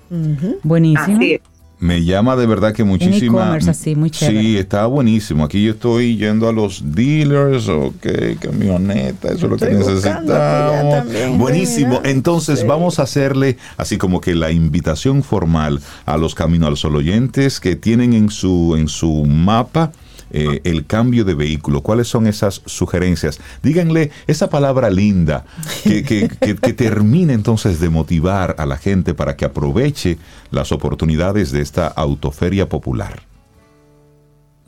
Buenísimo. 0.63 1.17
Así 1.17 1.33
es. 1.33 1.41
Me 1.79 2.03
llama 2.03 2.35
de 2.35 2.47
verdad 2.47 2.73
que 2.73 2.83
muchísima. 2.83 3.41
e-commerce 3.43 3.69
así, 3.69 3.95
muy 3.95 4.09
chévere. 4.09 4.41
Sí, 4.41 4.57
está 4.57 4.87
buenísimo. 4.87 5.43
Aquí 5.45 5.63
yo 5.63 5.73
estoy 5.73 6.17
yendo 6.17 6.49
a 6.49 6.51
los 6.51 6.81
dealers, 6.95 7.67
ok, 7.69 8.07
camioneta, 8.41 9.27
eso 9.27 9.45
es 9.45 9.51
lo 9.51 9.57
que 9.57 9.69
necesitamos. 9.69 10.25
también, 10.25 11.37
Buenísimo. 11.37 12.01
Entonces 12.03 12.61
Sí. 12.61 12.65
vamos 12.65 12.97
a 12.97 13.03
hacerle 13.03 13.57
así 13.77 13.97
como 13.97 14.21
que 14.21 14.33
la 14.33 14.51
invitación 14.51 15.21
formal 15.21 15.79
a 16.07 16.17
los 16.17 16.33
Camino 16.33 16.65
al 16.65 16.77
Sol 16.77 16.95
oyentes 16.95 17.59
que 17.59 17.75
tienen 17.75 18.13
en 18.13 18.29
su, 18.31 18.75
en 18.75 18.87
su 18.87 19.25
mapa. 19.25 19.91
Eh, 20.31 20.61
el 20.63 20.85
cambio 20.85 21.25
de 21.25 21.33
vehículo, 21.33 21.81
cuáles 21.81 22.07
son 22.07 22.27
esas 22.27 22.61
sugerencias. 22.65 23.39
Díganle 23.63 24.11
esa 24.27 24.49
palabra 24.49 24.89
linda 24.89 25.45
que, 25.83 26.03
que- 26.03 26.73
termine 26.73 27.33
entonces 27.33 27.79
de 27.79 27.89
motivar 27.89 28.55
a 28.57 28.65
la 28.65 28.77
gente 28.77 29.13
para 29.13 29.35
que 29.35 29.45
aproveche 29.45 30.17
las 30.51 30.71
oportunidades 30.71 31.51
de 31.51 31.61
esta 31.61 31.87
autoferia 31.87 32.69
popular. 32.69 33.21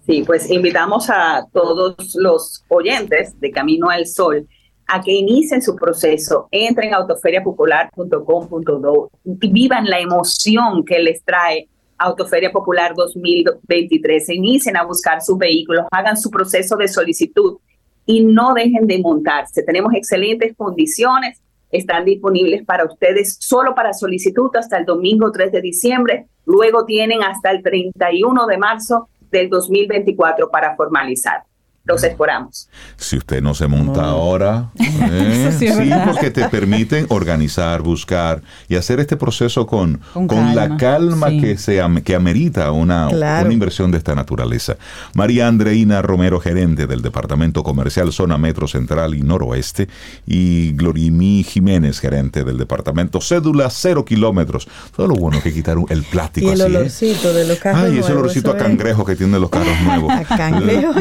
Sí, 0.05 0.23
pues 0.25 0.49
invitamos 0.49 1.09
a 1.09 1.45
todos 1.53 2.15
los 2.15 2.63
oyentes 2.67 3.39
de 3.39 3.51
Camino 3.51 3.89
al 3.89 4.07
Sol 4.07 4.47
a 4.87 5.01
que 5.01 5.11
inicien 5.11 5.61
su 5.61 5.75
proceso, 5.75 6.47
entren 6.51 6.93
a 6.95 6.97
autoferiapopular.com.do 6.97 9.11
vivan 9.23 9.85
la 9.85 9.99
emoción 9.99 10.83
que 10.83 10.97
les 10.99 11.23
trae 11.23 11.67
Autoferia 11.99 12.51
Popular 12.51 12.93
2023. 12.95 14.25
Se 14.25 14.33
inicien 14.33 14.77
a 14.77 14.83
buscar 14.83 15.21
sus 15.21 15.37
vehículos, 15.37 15.85
hagan 15.91 16.17
su 16.17 16.31
proceso 16.31 16.75
de 16.77 16.87
solicitud 16.87 17.57
y 18.05 18.23
no 18.23 18.53
dejen 18.53 18.87
de 18.87 18.99
montarse. 18.99 19.61
Tenemos 19.63 19.93
excelentes 19.93 20.55
condiciones, 20.55 21.41
están 21.71 22.05
disponibles 22.05 22.65
para 22.65 22.85
ustedes 22.85 23.37
solo 23.39 23.75
para 23.75 23.93
solicitud 23.93 24.49
hasta 24.55 24.77
el 24.77 24.85
domingo 24.85 25.31
3 25.31 25.51
de 25.51 25.61
diciembre, 25.61 26.25
luego 26.45 26.85
tienen 26.85 27.21
hasta 27.21 27.51
el 27.51 27.61
31 27.61 28.47
de 28.47 28.57
marzo 28.57 29.09
del 29.29 29.49
2024 29.49 30.49
para 30.49 30.75
formalizar. 30.75 31.43
Los 31.89 32.03
esperamos. 32.03 32.69
Si 32.97 33.17
usted 33.17 33.41
no 33.41 33.55
se 33.55 33.65
monta 33.67 34.03
ahora, 34.05 34.69
¿eh? 34.79 35.51
Sí 35.57 35.65
verdad. 35.67 36.05
porque 36.11 36.29
te 36.29 36.47
permiten 36.47 37.07
organizar, 37.09 37.81
buscar 37.81 38.43
y 38.67 38.75
hacer 38.75 38.99
este 38.99 39.17
proceso 39.17 39.65
con, 39.65 39.99
Con 40.13 40.27
con 40.27 40.55
la 40.55 40.77
calma, 40.77 41.29
sí. 41.29 41.41
que, 41.41 41.57
se, 41.57 41.81
am- 41.81 42.01
que 42.01 42.13
amerita 42.15 42.71
una, 42.71 43.07
Claro. 43.09 43.45
una 43.45 43.53
inversión 43.53 43.89
de 43.91 43.97
esta 43.97 44.13
naturaleza. 44.13 44.75
María 45.15 45.47
Andreina 45.47 46.01
Romero, 46.03 46.39
gerente 46.39 46.85
del 46.85 47.01
Departamento 47.01 47.63
Comercial 47.63 48.13
Zona 48.13 48.37
Metro 48.37 48.67
Central 48.67 49.15
y 49.15 49.21
Noroeste, 49.23 49.89
y 50.27 50.73
Glorimí 50.73 51.43
Jiménez, 51.43 51.99
gerente 51.99 52.43
del 52.43 52.57
Departamento 52.59 53.19
Cédula 53.19 53.69
Cero 53.71 54.05
Kilómetros. 54.05 54.67
Todo 54.95 55.07
lo 55.07 55.15
bueno 55.15 55.41
que 55.41 55.51
quitar 55.51 55.79
un- 55.79 55.87
el 55.89 56.03
plástico 56.03 56.49
Y 56.49 56.51
el 56.51 56.61
así, 56.61 56.71
¿eh? 56.73 56.77
olorcito 56.77 57.33
de 57.33 57.47
los 57.47 57.57
carros 57.57 57.81
Ay, 57.81 57.91
ese 57.93 57.99
nuevos, 58.01 58.19
olorcito 58.19 58.51
a 58.51 58.57
es. 58.57 58.61
cangrejo 58.63 59.03
que 59.05 59.15
tienen 59.15 59.41
los 59.41 59.49
carros 59.49 59.79
nuevos. 59.83 60.11
A 60.13 60.23
cangrejo. 60.37 60.93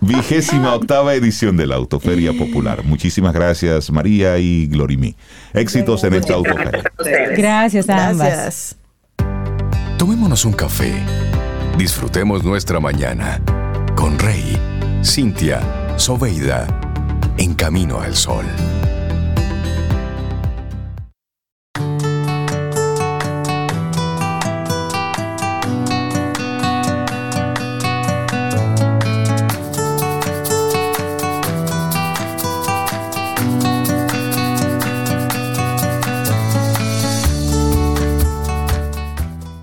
Vigésima 0.00 0.74
octava 0.74 1.14
edición 1.14 1.56
de 1.56 1.66
la 1.66 1.76
Autoferia 1.76 2.32
Popular. 2.32 2.84
Muchísimas 2.84 3.32
gracias, 3.32 3.90
María 3.90 4.38
y 4.38 4.66
Glorimí. 4.66 5.16
Éxitos 5.52 6.04
en 6.04 6.14
esta 6.14 6.34
autoferia. 6.34 6.82
Gracias 7.36 7.88
a 7.88 8.08
ambas. 8.08 8.28
Gracias. 8.28 8.76
Tomémonos 9.98 10.44
un 10.44 10.52
café. 10.52 10.92
Disfrutemos 11.78 12.44
nuestra 12.44 12.80
mañana 12.80 13.40
con 13.94 14.18
Rey, 14.18 14.58
Cintia, 15.04 15.60
Soveida, 15.96 16.66
en 17.38 17.54
camino 17.54 18.00
al 18.00 18.14
sol. 18.14 18.44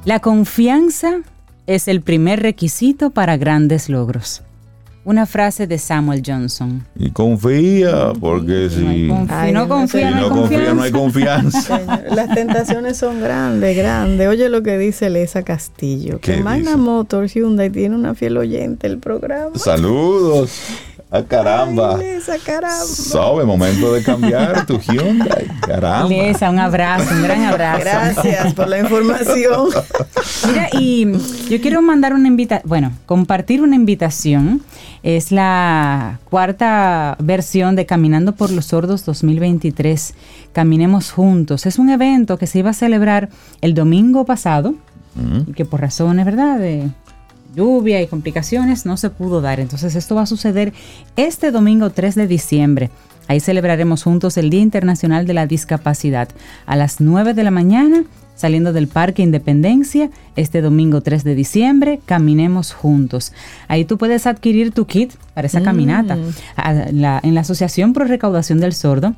La 0.09 0.21
confianza 0.21 1.19
es 1.67 1.87
el 1.87 2.01
primer 2.01 2.41
requisito 2.41 3.11
para 3.11 3.37
grandes 3.37 3.89
logros. 3.89 4.41
Una 5.05 5.27
frase 5.27 5.67
de 5.67 5.77
Samuel 5.77 6.23
Johnson. 6.25 6.83
Y 6.95 7.11
confía, 7.11 8.13
porque 8.19 8.71
si 8.71 9.07
no, 9.07 9.27
Ay, 9.29 9.51
no 9.51 9.67
confía, 9.67 10.09
no 10.09 10.29
confía, 10.29 10.73
no 10.73 10.81
hay 10.81 10.91
confianza. 10.91 12.01
Las 12.09 12.33
tentaciones 12.33 12.97
son 12.97 13.21
grandes, 13.21 13.77
grandes. 13.77 14.27
Oye 14.27 14.49
lo 14.49 14.63
que 14.63 14.79
dice 14.79 15.11
Lesa 15.11 15.43
Castillo, 15.43 16.19
¿Qué 16.19 16.37
que 16.37 16.41
Magna 16.41 16.71
dice? 16.71 16.77
Motors 16.77 17.33
Hyundai 17.35 17.69
tiene 17.69 17.95
una 17.95 18.15
fiel 18.15 18.37
oyente 18.37 18.87
el 18.87 18.97
programa. 18.97 19.59
Saludos. 19.59 20.59
Ah, 21.11 21.23
caramba. 21.23 21.97
Ay, 21.97 22.39
caramba. 22.45 22.85
Sabe, 22.85 23.43
momento 23.43 23.93
de 23.93 24.03
cambiar 24.03 24.67
tu 24.67 24.77
Hyundai. 24.77 25.47
Caramba. 25.65 26.07
Lesa, 26.07 26.51
un 26.51 26.59
abrazo, 26.59 27.15
un 27.15 27.23
gran 27.23 27.45
abrazo. 27.45 27.79
Gracias 27.81 28.53
por 28.53 28.67
la 28.67 28.79
información. 28.79 29.69
Mira, 30.47 30.69
y 30.73 31.07
yo 31.49 31.59
quiero 31.61 31.81
mandar 31.81 32.13
una 32.13 32.27
invitación, 32.27 32.69
bueno, 32.69 32.91
compartir 33.07 33.63
una 33.63 33.75
invitación. 33.75 34.61
Es 35.01 35.31
la 35.31 36.19
cuarta 36.29 37.15
versión 37.19 37.75
de 37.75 37.87
Caminando 37.87 38.35
por 38.35 38.51
los 38.51 38.65
Sordos 38.65 39.03
2023. 39.05 40.13
Caminemos 40.53 41.11
juntos. 41.11 41.65
Es 41.65 41.79
un 41.79 41.89
evento 41.89 42.37
que 42.37 42.45
se 42.45 42.59
iba 42.59 42.69
a 42.69 42.73
celebrar 42.73 43.29
el 43.61 43.73
domingo 43.73 44.25
pasado 44.25 44.75
y 45.47 45.53
que 45.53 45.65
por 45.65 45.81
razones, 45.81 46.23
¿verdad? 46.23 46.59
De 46.59 46.87
lluvia 47.59 48.01
y 48.01 48.07
complicaciones 48.07 48.85
no 48.85 48.95
se 48.97 49.09
pudo 49.09 49.41
dar. 49.41 49.59
Entonces 49.59 49.95
esto 49.95 50.15
va 50.15 50.21
a 50.23 50.25
suceder 50.25 50.73
este 51.15 51.51
domingo 51.51 51.89
3 51.89 52.15
de 52.15 52.27
diciembre. 52.27 52.89
Ahí 53.27 53.39
celebraremos 53.39 54.03
juntos 54.03 54.37
el 54.37 54.49
Día 54.49 54.61
Internacional 54.61 55.27
de 55.27 55.33
la 55.35 55.45
Discapacidad 55.45 56.29
a 56.65 56.75
las 56.75 56.99
9 56.99 57.33
de 57.35 57.43
la 57.43 57.51
mañana, 57.51 58.03
saliendo 58.35 58.71
del 58.73 58.87
Parque 58.87 59.21
Independencia, 59.21 60.09
este 60.35 60.61
domingo 60.61 61.01
3 61.01 61.23
de 61.25 61.35
diciembre, 61.35 61.99
caminemos 62.05 62.71
juntos. 62.73 63.33
Ahí 63.67 63.83
tú 63.85 63.97
puedes 63.97 64.25
adquirir 64.25 64.71
tu 64.71 64.85
kit 64.85 65.11
para 65.35 65.45
esa 65.47 65.59
caminata. 65.61 66.17
A 66.55 66.73
la- 66.91 67.19
en 67.21 67.35
la 67.35 67.41
Asociación 67.41 67.91
Pro 67.93 68.05
Recaudación 68.05 68.59
del 68.61 68.73
Sordo, 68.73 69.13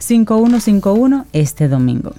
682-5151 0.00 1.24
este 1.32 1.68
domingo. 1.68 2.12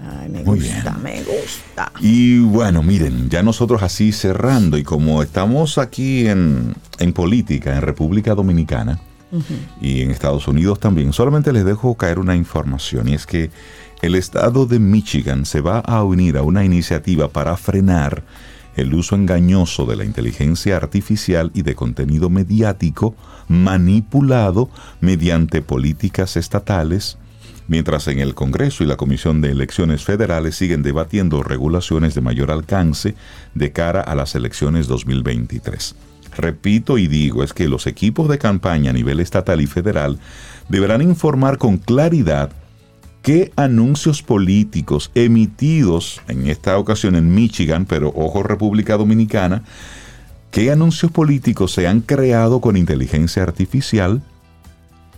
Ay, 0.00 0.28
me 0.28 0.44
Muy 0.44 0.58
gusta, 0.60 0.90
bien. 0.90 1.02
me 1.02 1.22
gusta. 1.22 1.92
Y 2.00 2.38
bueno, 2.40 2.82
miren, 2.82 3.30
ya 3.30 3.42
nosotros 3.42 3.82
así 3.82 4.12
cerrando 4.12 4.76
y 4.76 4.84
como 4.84 5.22
estamos 5.22 5.78
aquí 5.78 6.28
en, 6.28 6.74
en 6.98 7.12
política, 7.12 7.74
en 7.74 7.82
República 7.82 8.34
Dominicana 8.34 9.00
y 9.80 10.02
en 10.02 10.10
Estados 10.10 10.48
Unidos 10.48 10.80
también, 10.80 11.12
solamente 11.12 11.52
les 11.52 11.64
dejo 11.64 11.94
caer 11.96 12.18
una 12.18 12.36
información 12.36 13.08
y 13.08 13.14
es 13.14 13.26
que 13.26 13.50
el 14.02 14.14
estado 14.14 14.66
de 14.66 14.78
Michigan 14.78 15.46
se 15.46 15.60
va 15.60 15.78
a 15.80 16.04
unir 16.04 16.36
a 16.36 16.42
una 16.42 16.64
iniciativa 16.64 17.28
para 17.28 17.56
frenar 17.56 18.22
el 18.76 18.94
uso 18.94 19.14
engañoso 19.16 19.86
de 19.86 19.96
la 19.96 20.04
inteligencia 20.04 20.76
artificial 20.76 21.50
y 21.54 21.62
de 21.62 21.74
contenido 21.74 22.28
mediático 22.28 23.14
manipulado 23.48 24.68
mediante 25.00 25.62
políticas 25.62 26.36
estatales 26.36 27.16
mientras 27.68 28.08
en 28.08 28.18
el 28.18 28.34
Congreso 28.34 28.84
y 28.84 28.86
la 28.86 28.96
Comisión 28.96 29.40
de 29.40 29.50
Elecciones 29.50 30.04
Federales 30.04 30.56
siguen 30.56 30.82
debatiendo 30.82 31.42
regulaciones 31.42 32.14
de 32.14 32.20
mayor 32.20 32.50
alcance 32.50 33.14
de 33.54 33.72
cara 33.72 34.00
a 34.00 34.14
las 34.14 34.34
elecciones 34.34 34.86
2023. 34.86 35.94
Repito 36.36 36.98
y 36.98 37.06
digo, 37.06 37.42
es 37.42 37.52
que 37.52 37.68
los 37.68 37.86
equipos 37.86 38.28
de 38.28 38.38
campaña 38.38 38.90
a 38.90 38.94
nivel 38.94 39.20
estatal 39.20 39.60
y 39.60 39.66
federal 39.66 40.18
deberán 40.68 41.02
informar 41.02 41.58
con 41.58 41.78
claridad 41.78 42.50
qué 43.22 43.52
anuncios 43.56 44.22
políticos 44.22 45.10
emitidos, 45.14 46.20
en 46.28 46.46
esta 46.46 46.78
ocasión 46.78 47.16
en 47.16 47.34
Michigan, 47.34 47.86
pero 47.86 48.12
ojo 48.14 48.42
República 48.42 48.96
Dominicana, 48.96 49.64
qué 50.50 50.70
anuncios 50.70 51.10
políticos 51.10 51.72
se 51.72 51.88
han 51.88 52.02
creado 52.02 52.60
con 52.60 52.76
inteligencia 52.76 53.42
artificial, 53.42 54.22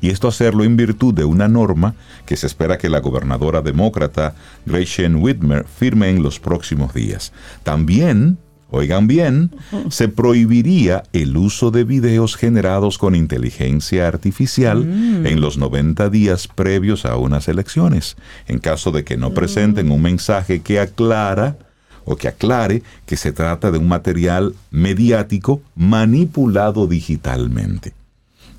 y 0.00 0.10
esto 0.10 0.28
hacerlo 0.28 0.64
en 0.64 0.76
virtud 0.76 1.14
de 1.14 1.24
una 1.24 1.48
norma 1.48 1.94
que 2.26 2.36
se 2.36 2.46
espera 2.46 2.78
que 2.78 2.88
la 2.88 3.00
gobernadora 3.00 3.62
demócrata 3.62 4.34
Gretchen 4.66 5.16
Whitmer 5.16 5.66
firme 5.66 6.10
en 6.10 6.22
los 6.22 6.38
próximos 6.40 6.94
días. 6.94 7.32
También, 7.62 8.38
oigan 8.70 9.06
bien, 9.06 9.50
se 9.88 10.08
prohibiría 10.08 11.02
el 11.12 11.36
uso 11.36 11.70
de 11.70 11.84
videos 11.84 12.36
generados 12.36 12.98
con 12.98 13.14
inteligencia 13.14 14.06
artificial 14.06 14.82
en 14.82 15.40
los 15.40 15.58
90 15.58 16.10
días 16.10 16.48
previos 16.48 17.04
a 17.04 17.16
unas 17.16 17.48
elecciones, 17.48 18.16
en 18.46 18.58
caso 18.58 18.90
de 18.92 19.04
que 19.04 19.16
no 19.16 19.32
presenten 19.32 19.90
un 19.90 20.02
mensaje 20.02 20.60
que 20.60 20.80
aclara 20.80 21.56
o 22.04 22.16
que 22.16 22.28
aclare 22.28 22.82
que 23.04 23.16
se 23.16 23.32
trata 23.32 23.70
de 23.70 23.78
un 23.78 23.88
material 23.88 24.54
mediático 24.70 25.60
manipulado 25.76 26.86
digitalmente. 26.86 27.97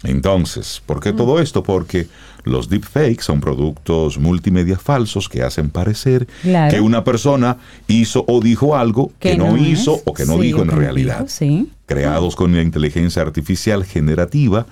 Entonces, 0.04 0.82
¿por 0.86 1.00
qué 1.02 1.12
todo 1.14 1.40
esto? 1.42 1.62
Porque 1.64 2.08
los 2.46 2.70
deepfakes 2.70 3.24
son 3.24 3.42
productos 3.42 4.18
multimedia 4.18 4.78
falsos 4.78 5.28
que 5.28 5.44
hacen 5.44 5.70
parecer 5.70 6.28
Claro. 6.42 6.74
que 6.74 6.80
una 6.82 7.04
persona 7.04 7.58
hizo 7.88 8.24
o 8.28 8.40
dijo 8.40 8.78
algo 8.78 9.12
que, 9.20 9.36
no, 9.38 9.58
hizo 9.58 10.02
o 10.06 10.14
que 10.14 10.26
no 10.26 10.36
Sí, 10.36 10.42
dijo 10.44 10.62
en 10.62 10.70
realidad. 10.72 11.18
dijo, 11.20 11.30
sí. 11.30 11.70
Creados 11.86 12.36
con 12.36 12.56
la 12.56 12.62
inteligencia 12.62 13.22
artificial 13.22 13.84
generativa, 13.84 14.66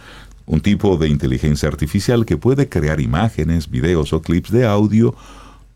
un 0.46 0.62
tipo 0.62 0.96
de 0.96 1.10
inteligencia 1.10 1.68
artificial 1.68 2.26
que 2.26 2.38
puede 2.38 2.70
crear 2.70 3.02
imágenes, 3.02 3.70
videos 3.70 4.14
o 4.14 4.22
clips 4.22 4.50
de 4.52 4.66
audio 4.66 5.14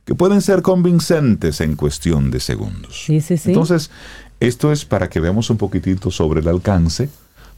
que 0.06 0.16
pueden 0.16 0.42
ser 0.42 0.62
convincentes 0.62 1.60
en 1.62 1.76
cuestión 1.76 2.32
de 2.32 2.40
segundos. 2.40 3.04
Sí, 3.06 3.20
sí, 3.20 3.38
sí. 3.38 3.50
Entonces, 3.50 3.92
esto 4.40 4.72
es 4.72 4.86
para 4.86 5.10
que 5.10 5.20
veamos 5.20 5.50
un 5.50 5.58
poquitito 5.58 6.10
sobre 6.10 6.40
el 6.40 6.48
alcance, 6.48 7.10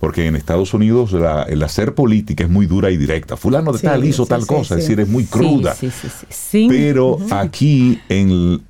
porque 0.03 0.27
en 0.27 0.35
Estados 0.35 0.73
Unidos 0.73 1.13
la- 1.13 1.43
el 1.43 1.63
hacer 1.63 1.95
política 1.95 2.43
es 2.43 2.49
muy 2.49 2.65
dura 2.65 2.91
y 2.91 2.97
directa. 2.97 3.37
Fulano 3.37 3.71
de 3.71 3.77
Sí, 3.79 3.85
tal 3.85 4.03
hizo 4.03 4.23
sí, 4.25 4.29
tal 4.31 4.41
sí, 4.41 4.47
cosa, 4.47 4.75
es 4.75 4.81
decir, 4.81 4.99
es 4.99 5.07
muy 5.07 5.23
cruda. 5.23 5.73
Sí, 5.75 5.89
sí, 5.91 6.09
sí. 6.29 6.67
Pero 6.69 7.19
aquí 7.31 8.01
en 8.09 8.61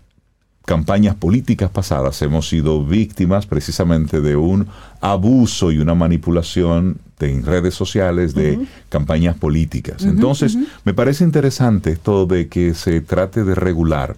campañas 0.64 1.16
políticas 1.16 1.72
pasadas 1.72 2.22
hemos 2.22 2.48
sido 2.48 2.86
víctimas 2.86 3.48
precisamente 3.48 4.22
de 4.22 4.36
un 4.36 4.68
abuso 5.02 5.72
y 5.72 5.80
una 5.80 5.96
manipulación 5.96 7.00
en 7.20 7.44
redes 7.44 7.74
sociales 7.74 8.36
de 8.36 8.60
campañas 8.90 9.36
políticas. 9.36 10.04
Entonces, 10.04 10.56
me 10.84 10.94
parece 10.94 11.24
interesante 11.24 11.90
esto 11.94 12.28
de 12.28 12.48
que 12.48 12.76
se 12.76 13.02
trate 13.02 13.44
de 13.44 13.56
regular 13.56 14.16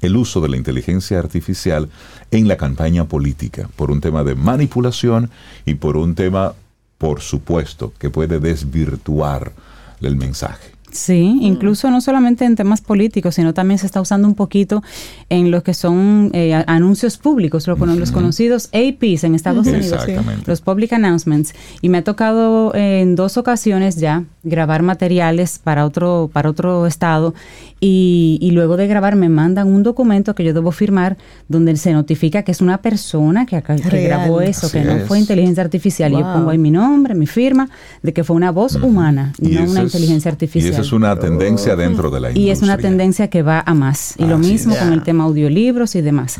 el 0.00 0.16
uso 0.16 0.40
de 0.40 0.48
la 0.48 0.56
inteligencia 0.56 1.18
artificial 1.18 1.88
en 2.30 2.48
la 2.48 2.56
campaña 2.56 3.04
política 3.04 3.68
por 3.76 3.90
un 3.90 4.00
tema 4.00 4.24
de 4.24 4.34
manipulación 4.34 5.30
y 5.64 5.74
por 5.74 5.96
un 5.96 6.14
tema, 6.14 6.54
por 6.98 7.20
supuesto, 7.20 7.92
que 7.98 8.10
puede 8.10 8.40
desvirtuar 8.40 9.52
el 10.00 10.16
mensaje. 10.16 10.77
Sí, 10.90 11.38
incluso 11.42 11.90
no 11.90 12.00
solamente 12.00 12.44
en 12.44 12.56
temas 12.56 12.80
políticos, 12.80 13.34
sino 13.34 13.52
también 13.54 13.78
se 13.78 13.86
está 13.86 14.00
usando 14.00 14.26
un 14.26 14.34
poquito 14.34 14.82
en 15.28 15.50
lo 15.50 15.62
que 15.62 15.74
son 15.74 16.30
eh, 16.32 16.54
anuncios 16.66 17.18
públicos, 17.18 17.66
lo 17.66 17.76
cono- 17.76 17.94
los 17.94 18.10
conocidos 18.10 18.68
APs 18.72 19.24
en 19.24 19.34
Estados 19.34 19.66
Unidos. 19.66 19.92
Exactamente. 19.92 20.44
Los 20.46 20.60
Public 20.62 20.92
Announcements. 20.94 21.54
Y 21.82 21.88
me 21.90 21.98
ha 21.98 22.04
tocado 22.04 22.74
eh, 22.74 23.00
en 23.02 23.16
dos 23.16 23.36
ocasiones 23.36 23.96
ya 23.96 24.24
grabar 24.42 24.82
materiales 24.82 25.58
para 25.62 25.84
otro, 25.84 26.30
para 26.32 26.48
otro 26.48 26.86
estado 26.86 27.34
y, 27.80 28.38
y 28.40 28.50
luego 28.52 28.76
de 28.76 28.86
grabar 28.86 29.14
me 29.14 29.28
mandan 29.28 29.68
un 29.68 29.82
documento 29.82 30.34
que 30.34 30.42
yo 30.42 30.54
debo 30.54 30.72
firmar 30.72 31.16
donde 31.48 31.76
se 31.76 31.92
notifica 31.92 32.42
que 32.42 32.52
es 32.52 32.60
una 32.60 32.78
persona 32.80 33.44
que, 33.46 33.62
que 33.62 34.02
grabó 34.02 34.40
eso, 34.40 34.66
Así 34.66 34.78
que 34.78 34.84
no 34.84 34.92
es. 34.92 35.04
fue 35.06 35.18
inteligencia 35.18 35.62
artificial. 35.62 36.12
Y 36.12 36.16
yo 36.16 36.22
Wow. 36.24 36.32
pongo 36.34 36.50
ahí 36.50 36.58
mi 36.58 36.70
nombre, 36.70 37.14
mi 37.14 37.26
firma, 37.26 37.68
de 38.02 38.12
que 38.12 38.24
fue 38.24 38.34
una 38.36 38.50
voz 38.52 38.74
humana 38.76 39.32
y, 39.40 39.48
no 39.50 39.64
una 39.70 39.80
es- 39.82 39.86
inteligencia 39.94 40.30
artificial. 40.30 40.77
Esa 40.80 40.86
es 40.88 40.92
una 40.92 41.16
tendencia 41.18 41.76
dentro 41.76 42.10
de 42.10 42.20
la 42.20 42.28
industria. 42.28 42.46
Y 42.46 42.50
es 42.50 42.62
una 42.62 42.76
tendencia 42.78 43.28
que 43.28 43.42
va 43.42 43.62
a 43.64 43.74
más. 43.74 44.14
Y 44.18 44.24
lo 44.26 44.36
Así 44.36 44.50
mismo 44.52 44.74
es. 44.74 44.78
con 44.80 44.92
el 44.92 45.02
tema 45.02 45.24
audiolibros 45.24 45.94
y 45.94 46.00
demás. 46.02 46.36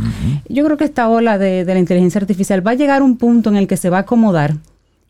Yo 0.48 0.65
creo 0.65 0.77
que 0.77 0.85
esta 0.85 1.09
ola 1.09 1.39
de, 1.39 1.65
de 1.65 1.74
la 1.74 1.81
inteligencia 1.81 2.20
artificial 2.20 2.66
va 2.66 2.73
a 2.73 2.74
llegar 2.74 3.02
a 3.02 3.05
un 3.05 3.16
punto 3.16 3.51
en 3.51 3.56
el 3.56 3.66
que 3.66 3.77
se 3.77 3.90
va 3.90 3.98
a 3.98 4.01
acomodar 4.01 4.55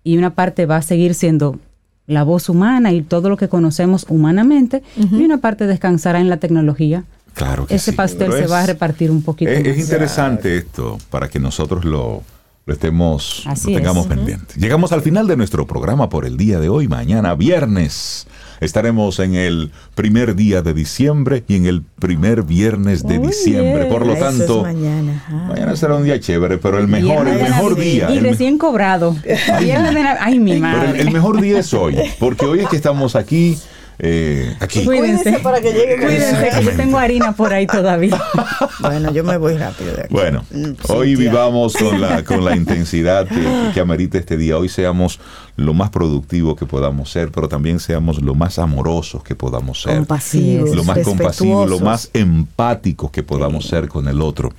y 0.05 0.16
una 0.16 0.30
parte 0.34 0.66
va 0.66 0.76
a 0.76 0.82
seguir 0.82 1.14
siendo 1.14 1.59
la 2.06 2.22
voz 2.22 2.48
humana 2.48 2.92
y 2.92 3.02
todo 3.02 3.28
lo 3.28 3.36
que 3.36 3.48
conocemos 3.48 4.06
humanamente 4.09 4.82
y 4.96 5.22
una 5.24 5.38
parte 5.38 5.66
descansará 5.66 6.20
en 6.20 6.30
la 6.30 6.38
tecnología. 6.38 7.05
Claro 7.34 7.66
que 7.66 7.74
Ese 7.76 7.90
sí, 7.92 7.96
pastel 7.96 8.32
se 8.32 8.44
es- 8.44 8.50
va 8.50 8.62
a 8.62 8.66
repartir 8.66 9.10
un 9.10 9.22
poquito 9.22 9.50
Es, 9.50 9.59
es 9.60 9.76
más. 9.76 9.78
interesante 9.78 10.56
esto 10.56 10.96
para 11.10 11.28
que 11.28 11.38
nosotros 11.38 11.84
lo, 11.84 12.22
lo 12.66 12.72
estemos, 12.72 13.42
Así 13.46 13.70
lo 13.72 13.76
tengamos 13.78 14.06
es. 14.06 14.09
Pendiente. 14.16 14.55
Llegamos 14.59 14.90
al 14.92 15.02
final 15.02 15.26
de 15.26 15.36
nuestro 15.36 15.66
programa 15.66 16.09
por 16.09 16.24
el 16.24 16.36
día 16.38 16.59
de 16.59 16.68
hoy. 16.68 16.88
Mañana, 16.88 17.34
viernes, 17.34 18.26
estaremos 18.60 19.18
en 19.18 19.35
el 19.35 19.70
primer 19.94 20.35
día 20.36 20.62
de 20.62 20.74
diciembre 20.74 21.44
y 21.48 21.56
en 21.56 21.66
el 21.66 21.82
primer 21.82 22.43
viernes 22.43 23.02
de 23.06 23.18
Muy 23.18 23.28
diciembre. 23.28 23.74
bien. 23.85 23.89
Por 23.89 24.06
lo 24.06 24.14
Eso 24.14 24.24
tanto, 24.24 24.62
mañana. 24.62 25.24
Ah. 25.28 25.47
mañana 25.48 25.76
será 25.76 25.94
un 25.97 26.05
día 26.05 26.18
chévere, 26.20 26.59
pero 26.59 26.78
el 26.78 26.89
mejor, 26.89 27.28
el 27.28 27.40
mejor 27.43 27.76
día. 27.76 28.09
Y 28.10 28.16
el 28.18 28.22
me- 28.22 28.30
recién 28.30 28.59
cobrado. 28.59 29.16
Ay, 29.52 30.39
mi 30.39 30.52
pero 30.52 30.55
el, 30.55 30.60
madre. 30.60 31.01
el 31.01 31.10
mejor 31.10 31.40
día 31.40 31.59
es 31.60 31.72
hoy, 31.74 31.97
porque 32.18 32.47
hoy 32.47 32.60
es 32.60 32.68
que 32.68 32.76
estamos 32.76 33.16
aquí. 33.16 33.56
Eh, 33.98 34.56
aquí. 34.60 34.84
Cuídense. 34.84 35.38
para 35.40 35.60
que 35.60 35.72
llegue 35.72 35.96
Cuídense 35.96 36.50
que 36.56 36.64
yo 36.64 36.76
tengo 36.76 36.98
harina 36.98 37.32
por 37.32 37.52
ahí 37.52 37.66
todavía. 37.66 38.20
Bueno, 38.80 39.12
yo 39.12 39.24
me 39.24 39.36
voy 39.38 39.56
rápido 39.56 39.92
de 39.92 40.02
aquí. 40.02 40.14
Bueno, 40.14 40.44
Mm, 40.52 40.70
hoy 40.88 41.08
Cintia. 41.08 41.30
vivamos 41.30 41.74
con 41.76 42.00
la, 42.00 42.22
con 42.24 42.44
la 42.44 42.54
intensidad 42.56 43.26
que, 43.26 43.72
que 43.74 43.80
amerita 43.80 44.18
este 44.18 44.36
día. 44.36 44.56
Hoy 44.56 44.68
seamos 44.68 45.18
lo 45.56 45.74
más 45.74 45.90
productivos 45.90 46.56
que 46.56 46.64
podamos 46.64 47.10
ser, 47.10 47.32
pero 47.32 47.48
también 47.48 47.80
seamos 47.80 48.22
lo 48.22 48.36
más 48.36 48.58
amorosos 48.60 49.24
que 49.24 49.34
podamos 49.34 49.82
ser. 49.82 49.96
Compasivos, 49.96 50.70
Lo 50.76 50.84
más 50.84 50.98
compasivos, 51.00 51.68
lo 51.68 51.80
más 51.80 52.10
empáticos 52.14 53.10
que 53.10 53.24
podamos 53.24 53.66
ser 53.66 53.88
con 53.88 54.06
el 54.06 54.20
otro. 54.20 54.52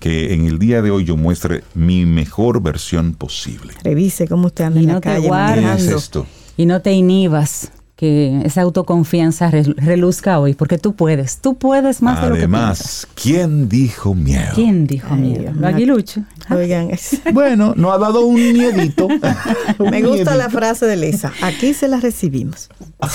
Que 0.00 0.34
en 0.34 0.46
el 0.46 0.58
día 0.58 0.82
de 0.82 0.90
hoy 0.90 1.04
yo 1.04 1.16
muestre 1.16 1.62
mi 1.74 2.06
mejor 2.06 2.60
versión 2.62 3.12
posible. 3.14 3.74
Revise 3.84 4.26
cómo 4.26 4.46
usted 4.46 4.64
anda 4.64 4.80
Y 4.80 4.84
en 4.84 4.88
la 4.88 4.94
no 4.94 5.00
te 5.00 5.08
calle 5.10 5.28
guardes. 5.28 5.64
¿Qué 5.64 5.72
es 5.74 5.88
esto? 5.88 6.26
Y 6.56 6.66
no 6.66 6.80
te 6.82 6.92
inhibas, 6.92 7.70
que 8.00 8.40
esa 8.46 8.62
autoconfianza 8.62 9.50
re- 9.50 9.74
reluzca 9.76 10.40
hoy, 10.40 10.54
porque 10.54 10.78
tú 10.78 10.94
puedes, 10.94 11.36
tú 11.42 11.58
puedes 11.58 12.00
más 12.00 12.22
de 12.22 12.28
lo 12.30 12.34
que. 12.34 12.38
Además, 12.40 13.06
¿quién 13.14 13.68
dijo 13.68 14.14
miedo? 14.14 14.52
¿Quién 14.54 14.86
dijo 14.86 15.08
Ay, 15.10 15.20
miedo? 15.20 15.52
Lo 15.54 15.66
aguilucho. 15.66 16.22
Oigan, 16.48 16.90
es- 16.90 17.20
Bueno, 17.34 17.74
no 17.76 17.92
ha 17.92 17.98
dado 17.98 18.24
un 18.24 18.36
miedito. 18.54 19.06
Un 19.78 19.90
me 19.90 20.00
gusta 20.02 20.34
la 20.34 20.48
frase 20.48 20.86
de 20.86 20.96
Lisa. 20.96 21.30
Aquí 21.42 21.74
se 21.74 21.88
la 21.88 22.00
recibimos. 22.00 22.70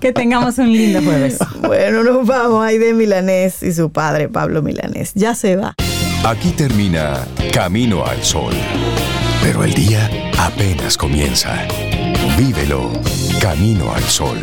Que 0.00 0.12
tengamos 0.12 0.58
un 0.58 0.72
lindo 0.72 1.02
jueves. 1.02 1.38
Bueno, 1.60 2.02
nos 2.02 2.26
vamos. 2.26 2.64
Aide 2.64 2.94
Milanés 2.94 3.62
y 3.62 3.72
su 3.72 3.90
padre 3.92 4.28
Pablo 4.28 4.62
Milanés. 4.62 5.12
Ya 5.14 5.34
se 5.34 5.56
va. 5.56 5.74
Aquí 6.24 6.50
termina 6.50 7.18
Camino 7.52 8.04
al 8.06 8.22
Sol. 8.22 8.54
Pero 9.42 9.64
el 9.64 9.74
día 9.74 10.10
apenas 10.38 10.96
comienza. 10.96 11.66
Vívelo 12.36 12.90
Camino 13.40 13.92
al 13.92 14.04
Sol. 14.04 14.38